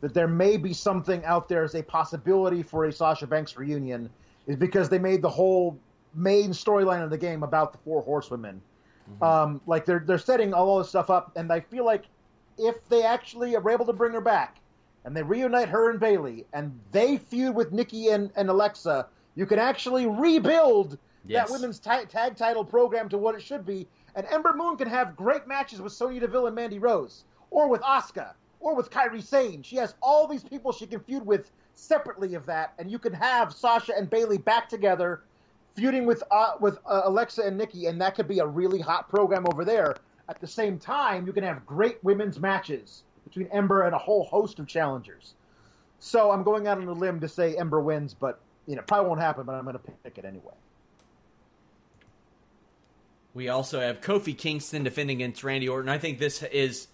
that 0.00 0.14
there 0.14 0.28
may 0.28 0.56
be 0.56 0.72
something 0.72 1.24
out 1.24 1.48
there 1.48 1.64
as 1.64 1.74
a 1.74 1.82
possibility 1.82 2.62
for 2.62 2.84
a 2.84 2.92
Sasha 2.92 3.26
Banks 3.26 3.56
reunion 3.56 4.10
is 4.46 4.56
because 4.56 4.88
they 4.88 4.98
made 4.98 5.22
the 5.22 5.28
whole 5.28 5.78
main 6.14 6.50
storyline 6.50 7.02
of 7.02 7.10
the 7.10 7.18
game 7.18 7.42
about 7.42 7.72
the 7.72 7.78
four 7.78 8.02
horsewomen. 8.02 8.60
Um, 9.22 9.60
like 9.66 9.84
they're 9.84 10.02
they're 10.04 10.18
setting 10.18 10.52
all 10.52 10.78
this 10.78 10.88
stuff 10.88 11.10
up, 11.10 11.30
and 11.36 11.52
I 11.52 11.60
feel 11.60 11.84
like 11.84 12.06
if 12.58 12.88
they 12.88 13.04
actually 13.04 13.54
are 13.54 13.70
able 13.70 13.86
to 13.86 13.92
bring 13.92 14.12
her 14.12 14.20
back 14.20 14.56
and 15.04 15.16
they 15.16 15.22
reunite 15.22 15.68
her 15.68 15.90
and 15.90 16.00
Bayley 16.00 16.44
and 16.52 16.76
they 16.90 17.16
feud 17.16 17.54
with 17.54 17.70
Nikki 17.70 18.08
and, 18.08 18.32
and 18.34 18.48
Alexa, 18.48 19.06
you 19.36 19.46
can 19.46 19.58
actually 19.58 20.06
rebuild 20.06 20.98
Yes. 21.28 21.48
that 21.48 21.52
women's 21.52 21.78
ta- 21.80 22.04
tag 22.08 22.36
title 22.36 22.64
program 22.64 23.08
to 23.08 23.18
what 23.18 23.34
it 23.34 23.42
should 23.42 23.66
be. 23.66 23.88
And 24.14 24.26
Ember 24.30 24.52
Moon 24.54 24.76
can 24.76 24.86
have 24.88 25.16
great 25.16 25.46
matches 25.48 25.80
with 25.80 25.92
Sonya 25.92 26.20
Deville 26.20 26.46
and 26.46 26.54
Mandy 26.54 26.78
Rose, 26.78 27.24
or 27.50 27.68
with 27.68 27.80
Asuka, 27.82 28.32
or 28.66 28.74
with 28.74 28.90
Kairi 28.90 29.22
Sane. 29.22 29.62
She 29.62 29.76
has 29.76 29.94
all 30.02 30.26
these 30.26 30.42
people 30.42 30.72
she 30.72 30.88
can 30.88 30.98
feud 30.98 31.24
with 31.24 31.52
separately 31.74 32.34
of 32.34 32.46
that, 32.46 32.74
and 32.80 32.90
you 32.90 32.98
can 32.98 33.12
have 33.12 33.52
Sasha 33.52 33.92
and 33.96 34.10
Bayley 34.10 34.38
back 34.38 34.68
together, 34.68 35.22
feuding 35.76 36.04
with 36.04 36.24
uh, 36.32 36.54
with 36.58 36.80
uh, 36.84 37.02
Alexa 37.04 37.42
and 37.42 37.56
Nikki, 37.56 37.86
and 37.86 38.00
that 38.00 38.16
could 38.16 38.26
be 38.26 38.40
a 38.40 38.46
really 38.46 38.80
hot 38.80 39.08
program 39.08 39.46
over 39.52 39.64
there. 39.64 39.94
At 40.28 40.40
the 40.40 40.48
same 40.48 40.80
time, 40.80 41.28
you 41.28 41.32
can 41.32 41.44
have 41.44 41.64
great 41.64 42.02
women's 42.02 42.40
matches 42.40 43.04
between 43.22 43.46
Ember 43.52 43.82
and 43.82 43.94
a 43.94 43.98
whole 43.98 44.24
host 44.24 44.58
of 44.58 44.66
challengers. 44.66 45.34
So 46.00 46.32
I'm 46.32 46.42
going 46.42 46.66
out 46.66 46.78
on 46.78 46.88
a 46.88 46.92
limb 46.92 47.20
to 47.20 47.28
say 47.28 47.56
Ember 47.56 47.80
wins, 47.80 48.14
but 48.14 48.40
you 48.66 48.74
know 48.74 48.80
it 48.80 48.88
probably 48.88 49.06
won't 49.10 49.20
happen. 49.20 49.46
But 49.46 49.54
I'm 49.54 49.62
going 49.62 49.78
to 49.78 49.92
pick 50.02 50.18
it 50.18 50.24
anyway. 50.24 50.54
We 53.32 53.48
also 53.48 53.78
have 53.78 54.00
Kofi 54.00 54.36
Kingston 54.36 54.82
defending 54.82 55.18
against 55.18 55.44
Randy 55.44 55.68
Orton. 55.68 55.88
I 55.88 55.98
think 55.98 56.18
this 56.18 56.42
is 56.42 56.88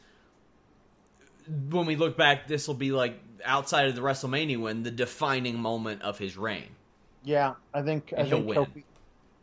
when 1.71 1.87
we 1.87 1.97
look 1.97 2.17
back, 2.17 2.47
this 2.47 2.67
will 2.69 2.75
be 2.75 2.93
like 2.93 3.19
outside 3.45 3.87
of 3.89 3.95
the 3.95 4.01
WrestleMania 4.03 4.61
win, 4.61 4.83
the 4.83 4.91
defining 4.91 5.59
moment 5.59 6.03
of 6.03 6.19
his 6.19 6.37
reign. 6.37 6.69
Yeah, 7.25 7.55
I 7.73 7.83
think 7.83 8.13
I 8.17 8.25
he'll 8.25 8.39
think 8.39 8.49
win. 8.49 8.59
Kofi, 8.59 8.83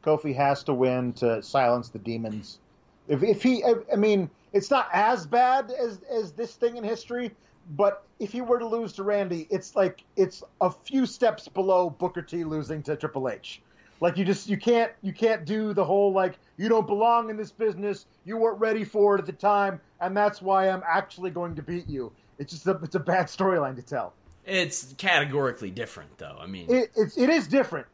Kofi 0.03 0.35
has 0.35 0.63
to 0.63 0.73
win 0.73 1.13
to 1.13 1.41
silence 1.41 1.89
the 1.89 1.99
demons. 1.99 2.59
If 3.07 3.23
if 3.23 3.41
he, 3.41 3.63
I, 3.63 3.75
I 3.91 3.95
mean, 3.95 4.29
it's 4.53 4.69
not 4.69 4.89
as 4.93 5.25
bad 5.25 5.71
as 5.71 6.01
as 6.11 6.31
this 6.33 6.55
thing 6.55 6.77
in 6.77 6.83
history, 6.83 7.31
but 7.71 8.03
if 8.19 8.31
he 8.31 8.41
were 8.41 8.59
to 8.59 8.67
lose 8.67 8.93
to 8.93 9.03
Randy, 9.03 9.47
it's 9.49 9.75
like 9.75 10.03
it's 10.15 10.43
a 10.61 10.71
few 10.71 11.05
steps 11.05 11.47
below 11.47 11.89
Booker 11.89 12.21
T 12.21 12.43
losing 12.43 12.83
to 12.83 12.95
Triple 12.95 13.29
H. 13.29 13.61
Like 14.01 14.17
you 14.17 14.25
just 14.25 14.49
you 14.49 14.57
can't 14.57 14.91
you 15.01 15.13
can't 15.13 15.45
do 15.45 15.73
the 15.73 15.83
whole 15.83 16.13
like 16.13 16.39
you 16.57 16.69
don't 16.69 16.87
belong 16.87 17.29
in 17.29 17.37
this 17.37 17.51
business. 17.51 18.05
You 18.25 18.37
weren't 18.37 18.59
ready 18.59 18.83
for 18.83 19.15
it 19.15 19.19
at 19.19 19.25
the 19.25 19.33
time, 19.33 19.79
and 20.01 20.15
that's 20.15 20.41
why 20.41 20.69
I'm 20.69 20.83
actually 20.87 21.31
going 21.31 21.55
to 21.55 21.61
beat 21.61 21.87
you. 21.87 22.11
It's 22.37 22.53
just 22.53 22.67
a, 22.67 22.79
it's 22.83 22.95
a 22.95 22.99
bad 22.99 23.25
storyline 23.27 23.75
to 23.75 23.81
tell. 23.81 24.13
It's 24.45 24.93
categorically 24.97 25.69
different, 25.71 26.17
though. 26.17 26.37
I 26.39 26.47
mean, 26.47 26.67
it, 26.73 26.91
it's 26.95 27.17
it 27.17 27.29
is 27.29 27.47
different. 27.47 27.87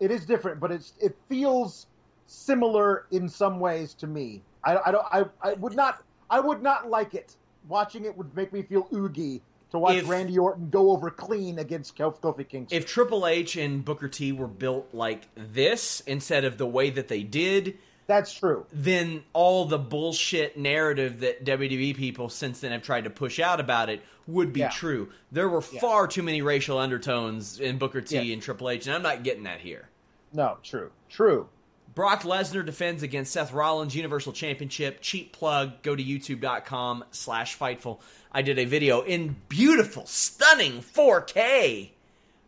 It 0.00 0.10
is 0.10 0.24
different, 0.24 0.60
but 0.60 0.72
it's 0.72 0.94
it 1.00 1.16
feels 1.28 1.86
similar 2.26 3.06
in 3.10 3.28
some 3.28 3.60
ways 3.60 3.94
to 3.94 4.06
me. 4.06 4.42
I, 4.64 4.78
I 4.86 4.90
don't 4.90 5.06
I, 5.12 5.24
I 5.42 5.52
would 5.54 5.74
not 5.76 6.02
I 6.28 6.40
would 6.40 6.62
not 6.62 6.88
like 6.88 7.14
it. 7.14 7.36
Watching 7.68 8.04
it 8.06 8.16
would 8.16 8.34
make 8.34 8.52
me 8.52 8.62
feel 8.62 8.88
oogie 8.92 9.42
to 9.70 9.78
watch 9.78 9.96
If- 9.96 10.08
Randy 10.08 10.38
Orton 10.38 10.70
go 10.70 10.90
over 10.90 11.10
clean 11.10 11.58
against 11.58 11.96
Kof- 11.96 12.20
Kofi 12.20 12.48
Kingston. 12.48 12.76
if 12.76 12.86
Triple 12.86 13.26
H 13.26 13.56
and 13.56 13.84
Booker 13.84 14.08
T 14.08 14.32
were 14.32 14.48
built 14.48 14.88
like 14.92 15.28
this 15.36 16.00
instead 16.06 16.44
of 16.44 16.58
the 16.58 16.66
way 16.66 16.90
that 16.90 17.08
they 17.08 17.22
did, 17.22 17.78
That's 18.10 18.32
true. 18.34 18.66
then 18.72 19.22
all 19.32 19.66
the 19.66 19.78
bullshit 19.78 20.58
narrative 20.58 21.20
that 21.20 21.44
WWE 21.44 21.96
people 21.96 22.28
since 22.28 22.58
then 22.60 22.72
have 22.72 22.82
tried 22.82 23.04
to 23.04 23.10
push 23.10 23.38
out 23.38 23.60
about 23.60 23.88
it 23.88 24.02
would 24.26 24.52
be 24.52 24.60
Yeah. 24.60 24.68
true. 24.70 25.10
There 25.30 25.48
were 25.48 25.60
far 25.62 26.06
too 26.08 26.22
many 26.24 26.42
racial 26.42 26.76
undertones 26.78 27.60
in 27.60 27.78
Booker 27.78 28.00
T 28.00 28.18
Yeah. 28.20 28.32
and 28.32 28.42
Triple 28.42 28.68
H, 28.68 28.86
and 28.86 28.96
I'm 28.96 29.02
not 29.02 29.22
getting 29.22 29.44
that 29.44 29.60
here. 29.60 29.88
No, 30.32 30.58
true. 30.62 30.90
True. 31.08 31.48
Brock 31.94 32.22
Lesnar 32.22 32.64
defends 32.64 33.02
against 33.02 33.32
Seth 33.32 33.52
Rollins 33.52 33.94
Universal 33.96 34.32
Championship. 34.32 34.98
Cheap 35.00 35.32
plug. 35.32 35.82
Go 35.82 35.94
to 35.96 36.02
youtube.com 36.02 37.04
slash 37.10 37.58
Fightful. 37.58 37.98
I 38.32 38.42
did 38.42 38.58
a 38.58 38.64
video 38.64 39.02
in 39.02 39.36
beautiful, 39.48 40.06
stunning 40.06 40.82
4K 40.82 41.90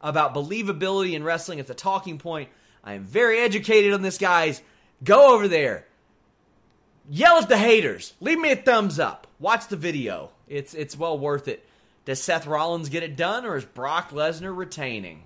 about 0.01 0.35
believability 0.35 1.13
in 1.15 1.25
wrestling. 1.25 1.59
It's 1.59 1.71
a 1.71 1.75
talking 1.75 2.19
point. 2.19 2.49
I 2.85 2.95
am 2.95 3.05
very 3.05 3.39
educated 3.41 3.93
on 3.93 4.03
this, 4.03 4.19
guys. 4.19 4.63
Go 5.05 5.35
over 5.35 5.49
there. 5.49 5.87
Yell 7.09 7.39
at 7.39 7.49
the 7.49 7.59
haters. 7.59 8.15
Leave 8.21 8.39
me 8.39 8.53
a 8.53 8.57
thumbs 8.57 8.99
up. 8.99 9.27
Watch 9.41 9.69
the 9.69 9.77
video. 9.77 10.31
It's 10.49 10.75
it's 10.75 10.97
well 10.97 11.19
worth 11.19 11.49
it. 11.49 11.67
Does 12.05 12.23
Seth 12.23 12.47
Rollins 12.47 12.89
get 12.89 13.03
it 13.03 13.17
done, 13.17 13.45
or 13.45 13.57
is 13.57 13.65
Brock 13.65 14.11
Lesnar 14.11 14.57
retaining? 14.57 15.25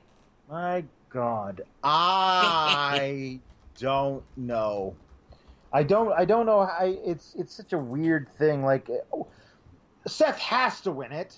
My 0.48 0.84
God, 1.10 1.62
I 1.82 3.40
don't 3.78 4.22
know. 4.36 4.94
I 5.72 5.82
don't. 5.82 6.12
I 6.12 6.24
don't 6.24 6.46
know. 6.46 6.64
How, 6.64 6.84
it's 6.84 7.34
it's 7.38 7.54
such 7.54 7.72
a 7.72 7.78
weird 7.78 8.28
thing. 8.38 8.64
Like 8.64 8.88
oh, 9.12 9.26
Seth 10.06 10.38
has 10.38 10.80
to 10.82 10.92
win 10.92 11.12
it, 11.12 11.34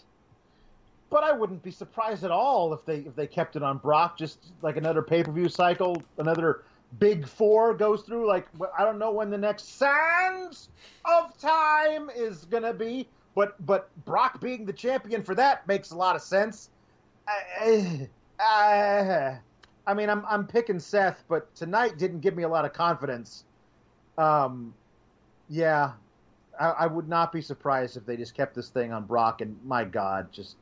but 1.11 1.25
I 1.25 1.33
wouldn't 1.33 1.63
be 1.63 1.73
surprised 1.73 2.25
at 2.25 2.31
all 2.31 2.73
if 2.73 2.85
they 2.85 2.99
if 2.99 3.17
they 3.17 3.27
kept 3.27 3.57
it 3.57 3.63
on 3.63 3.79
Brock. 3.79 4.17
Just 4.17 4.39
like 4.63 4.77
another 4.77 5.03
pay 5.03 5.25
per 5.25 5.33
view 5.33 5.49
cycle, 5.49 6.01
another 6.19 6.63
big 6.99 7.27
four 7.27 7.75
goes 7.75 8.03
through. 8.03 8.27
Like 8.29 8.49
I 8.77 8.85
don't 8.85 8.99
know 8.99 9.13
when 9.13 9.31
the 9.31 9.39
next 9.39 9.79
Sands 9.79 10.69
of 11.05 11.37
Time 11.39 12.11
is 12.15 12.45
gonna 12.45 12.73
be, 12.73 13.09
but 13.35 13.55
but 13.65 13.91
Brock 14.05 14.41
being 14.41 14.65
the 14.65 14.73
champion 14.73 15.23
for 15.23 15.35
that 15.35 15.67
makes 15.67 15.91
a 15.91 15.97
lot 15.97 16.17
of 16.17 16.23
sense. 16.23 16.71
I, 17.29 18.09
I, 18.41 19.39
I 19.87 19.95
mean, 19.95 20.09
I'm 20.09 20.25
I'm 20.27 20.47
picking 20.47 20.79
Seth, 20.81 21.25
but 21.29 21.55
tonight 21.55 21.99
didn't 21.99 22.21
give 22.21 22.37
me 22.37 22.43
a 22.45 22.49
lot 22.49 22.65
of 22.65 22.73
confidence. 22.73 23.45
Um, 24.17 24.75
yeah, 25.49 25.93
I, 26.59 26.71
I 26.71 26.87
would 26.87 27.09
not 27.09 27.33
be 27.33 27.43
surprised 27.43 27.97
if 27.97 28.07
they 28.07 28.17
just 28.17 28.35
kept 28.35 28.55
this 28.55 28.71
thing 28.71 28.93
on 28.93 29.05
Brock. 29.05 29.41
And 29.41 29.57
my 29.65 29.85
God, 29.85 30.33
just 30.33 30.57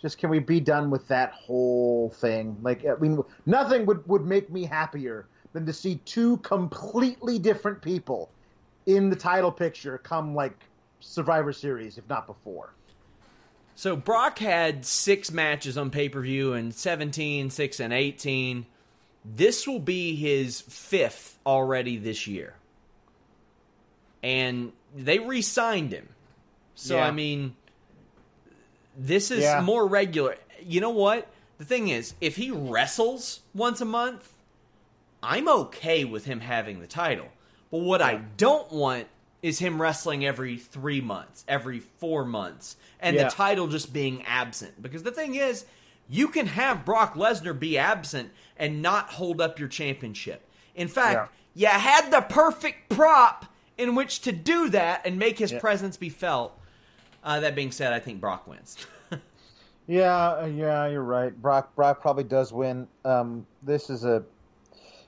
Just 0.00 0.18
can 0.18 0.30
we 0.30 0.38
be 0.38 0.60
done 0.60 0.90
with 0.90 1.06
that 1.08 1.32
whole 1.32 2.10
thing? 2.10 2.56
Like, 2.62 2.86
I 2.86 2.94
mean, 3.00 3.22
nothing 3.44 3.84
would, 3.86 4.06
would 4.08 4.24
make 4.24 4.50
me 4.50 4.64
happier 4.64 5.26
than 5.52 5.66
to 5.66 5.72
see 5.72 5.96
two 6.04 6.38
completely 6.38 7.38
different 7.38 7.82
people 7.82 8.30
in 8.86 9.10
the 9.10 9.16
title 9.16 9.52
picture 9.52 9.98
come 9.98 10.34
like 10.34 10.54
Survivor 11.00 11.52
Series, 11.52 11.98
if 11.98 12.08
not 12.08 12.26
before. 12.26 12.72
So 13.74 13.96
Brock 13.96 14.38
had 14.38 14.84
six 14.84 15.30
matches 15.30 15.78
on 15.78 15.90
pay 15.90 16.08
per 16.08 16.20
view 16.20 16.52
and 16.52 16.74
17, 16.74 17.50
6, 17.50 17.80
and 17.80 17.92
18. 17.92 18.66
This 19.24 19.66
will 19.66 19.78
be 19.78 20.16
his 20.16 20.60
fifth 20.60 21.38
already 21.46 21.96
this 21.96 22.26
year. 22.26 22.54
And 24.22 24.72
they 24.94 25.18
re 25.18 25.40
signed 25.40 25.92
him. 25.92 26.10
So, 26.74 26.96
Yeah. 26.96 27.06
I 27.06 27.10
mean, 27.10 27.56
this 29.00 29.30
is 29.30 29.42
Yeah. 29.42 29.60
more 29.62 29.86
regular. 29.86 30.36
You 30.62 30.80
know 30.80 30.90
what? 30.90 31.26
The 31.58 31.64
thing 31.64 31.88
is, 31.88 32.14
if 32.20 32.36
he 32.36 32.50
wrestles 32.50 33.40
once 33.54 33.80
a 33.80 33.84
month, 33.84 34.32
I'm 35.22 35.48
okay 35.48 36.04
with 36.04 36.26
him 36.26 36.40
having 36.40 36.80
the 36.80 36.86
title. 36.86 37.28
But 37.70 37.78
what 37.80 38.02
I 38.02 38.16
don't 38.36 38.70
want 38.72 39.06
is 39.42 39.58
him 39.58 39.80
wrestling 39.80 40.24
every 40.24 40.58
three 40.58 41.00
months, 41.00 41.44
every 41.48 41.80
four 41.80 42.24
months, 42.24 42.76
and 43.00 43.16
Yeah. 43.16 43.24
the 43.24 43.30
title 43.30 43.68
just 43.68 43.92
being 43.92 44.22
absent. 44.26 44.82
Because 44.82 45.02
the 45.02 45.12
thing 45.12 45.34
is, 45.34 45.64
you 46.08 46.28
can 46.28 46.46
have 46.46 46.84
Brock 46.84 47.14
Lesnar 47.14 47.58
be 47.58 47.78
absent 47.78 48.32
and 48.58 48.82
not 48.82 49.12
hold 49.12 49.40
up 49.40 49.58
your 49.58 49.68
championship. 49.68 50.46
In 50.74 50.88
fact, 50.88 51.32
you 51.54 51.68
had 51.68 52.10
the 52.10 52.20
perfect 52.20 52.90
prop 52.90 53.46
in 53.78 53.94
which 53.94 54.20
to 54.22 54.32
do 54.32 54.68
that 54.70 55.00
and 55.06 55.18
make 55.18 55.38
his 55.38 55.52
presence 55.52 55.96
be 55.96 56.10
felt. 56.10 56.58
Uh, 57.22 57.40
that 57.40 57.54
being 57.54 57.72
said, 57.72 57.92
I 57.92 58.00
think 58.00 58.20
Brock 58.20 58.46
wins. 58.46 58.76
Yeah, 59.90 60.42
uh, 60.42 60.46
yeah, 60.46 60.86
you're 60.86 61.02
right. 61.02 61.34
Brock 61.42 61.74
Brock 61.74 62.00
probably 62.00 62.22
does 62.22 62.52
win. 62.52 62.86
Um, 63.04 63.44
this 63.64 63.90
is 63.90 64.04
a 64.04 64.22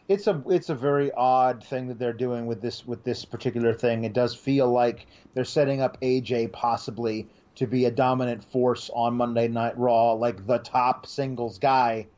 it's 0.08 0.26
a 0.26 0.42
it's 0.48 0.70
a 0.70 0.74
very 0.74 1.12
odd 1.12 1.62
thing 1.62 1.86
that 1.86 2.00
they're 2.00 2.12
doing 2.12 2.46
with 2.46 2.60
this 2.60 2.84
with 2.84 3.04
this 3.04 3.24
particular 3.24 3.74
thing. 3.74 4.02
It 4.02 4.12
does 4.12 4.34
feel 4.34 4.68
like 4.68 5.06
they're 5.34 5.44
setting 5.44 5.80
up 5.80 6.00
AJ 6.00 6.50
possibly 6.50 7.28
to 7.54 7.68
be 7.68 7.84
a 7.84 7.92
dominant 7.92 8.42
force 8.42 8.90
on 8.92 9.14
Monday 9.14 9.46
Night 9.46 9.78
Raw, 9.78 10.14
like 10.14 10.48
the 10.48 10.58
top 10.58 11.06
singles 11.06 11.60
guy. 11.60 12.08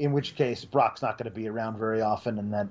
In 0.00 0.12
which 0.12 0.34
case, 0.34 0.64
Brock's 0.64 1.00
not 1.00 1.16
going 1.16 1.30
to 1.30 1.34
be 1.34 1.46
around 1.46 1.78
very 1.78 2.00
often, 2.00 2.40
and 2.40 2.52
that 2.54 2.66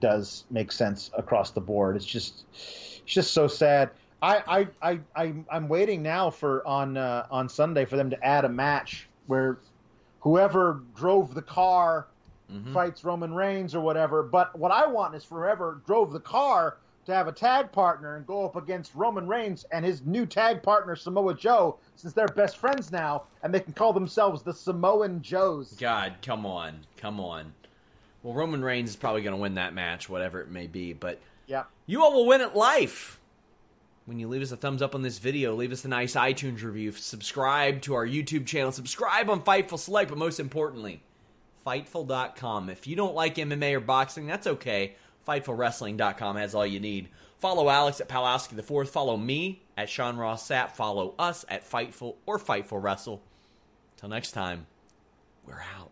does 0.00 0.44
make 0.50 0.72
sense 0.72 1.10
across 1.12 1.50
the 1.50 1.60
board. 1.60 1.96
It's 1.96 2.06
just 2.06 2.44
it's 2.54 3.02
just 3.04 3.34
so 3.34 3.48
sad. 3.48 3.90
I 4.22 4.42
I 4.46 4.68
I 4.80 5.00
I'm, 5.16 5.46
I'm 5.50 5.68
waiting 5.68 6.02
now 6.02 6.30
for 6.30 6.66
on 6.66 6.96
uh, 6.96 7.26
on 7.30 7.48
Sunday 7.48 7.84
for 7.84 7.96
them 7.96 8.08
to 8.10 8.24
add 8.24 8.44
a 8.44 8.48
match 8.48 9.08
where 9.26 9.58
whoever 10.20 10.84
drove 10.94 11.34
the 11.34 11.42
car 11.42 12.08
fights 12.72 13.02
Roman 13.02 13.34
Reigns 13.34 13.74
or 13.74 13.80
whatever. 13.80 14.22
But 14.22 14.56
what 14.58 14.70
I 14.70 14.86
want 14.86 15.14
is 15.14 15.24
for 15.24 15.42
whoever 15.42 15.82
drove 15.86 16.12
the 16.12 16.20
car 16.20 16.78
to 17.06 17.12
have 17.14 17.26
a 17.26 17.32
tag 17.32 17.72
partner 17.72 18.16
and 18.16 18.26
go 18.26 18.44
up 18.44 18.54
against 18.56 18.94
Roman 18.94 19.26
Reigns 19.26 19.64
and 19.72 19.84
his 19.84 20.02
new 20.06 20.24
tag 20.26 20.62
partner 20.62 20.94
Samoa 20.94 21.34
Joe, 21.34 21.78
since 21.96 22.12
they're 22.12 22.28
best 22.28 22.58
friends 22.58 22.92
now 22.92 23.24
and 23.42 23.52
they 23.52 23.58
can 23.58 23.72
call 23.72 23.92
themselves 23.92 24.42
the 24.42 24.52
Samoan 24.52 25.22
Joes. 25.22 25.72
God, 25.80 26.14
come 26.22 26.46
on, 26.46 26.86
come 26.96 27.18
on. 27.18 27.52
Well, 28.22 28.34
Roman 28.34 28.62
Reigns 28.62 28.90
is 28.90 28.96
probably 28.96 29.22
going 29.22 29.34
to 29.34 29.40
win 29.40 29.54
that 29.54 29.74
match, 29.74 30.08
whatever 30.08 30.40
it 30.40 30.50
may 30.50 30.68
be. 30.68 30.92
But 30.92 31.20
Yeah. 31.46 31.64
you 31.86 32.02
all 32.02 32.12
will 32.12 32.26
win 32.26 32.40
at 32.42 32.54
life. 32.54 33.18
When 34.04 34.18
you 34.18 34.28
leave 34.28 34.42
us 34.42 34.52
a 34.52 34.56
thumbs 34.56 34.82
up 34.82 34.94
on 34.94 35.02
this 35.02 35.18
video, 35.18 35.54
leave 35.54 35.72
us 35.72 35.84
a 35.84 35.88
nice 35.88 36.14
iTunes 36.14 36.62
review, 36.62 36.92
subscribe 36.92 37.82
to 37.82 37.94
our 37.94 38.06
YouTube 38.06 38.46
channel, 38.46 38.72
subscribe 38.72 39.30
on 39.30 39.42
Fightful 39.42 39.78
Select, 39.78 40.08
but 40.08 40.18
most 40.18 40.40
importantly, 40.40 41.02
Fightful.com. 41.66 42.70
If 42.70 42.86
you 42.86 42.96
don't 42.96 43.14
like 43.14 43.36
MMA 43.36 43.74
or 43.74 43.80
boxing, 43.80 44.26
that's 44.26 44.46
okay. 44.46 44.96
FightfulWrestling.com 45.26 46.36
has 46.36 46.54
all 46.54 46.66
you 46.66 46.80
need. 46.80 47.08
Follow 47.38 47.68
Alex 47.68 48.00
at 48.00 48.08
Palowski 48.08 48.56
the 48.56 48.62
Fourth. 48.62 48.90
Follow 48.90 49.16
me 49.16 49.62
at 49.76 49.88
Sean 49.88 50.16
Ross 50.16 50.48
Sapp. 50.48 50.72
Follow 50.72 51.14
us 51.18 51.44
at 51.48 51.68
Fightful 51.68 52.16
or 52.26 52.38
Fightful 52.38 52.82
Wrestle. 52.82 53.22
Till 53.96 54.08
next 54.08 54.32
time, 54.32 54.66
we're 55.46 55.62
out. 55.78 55.91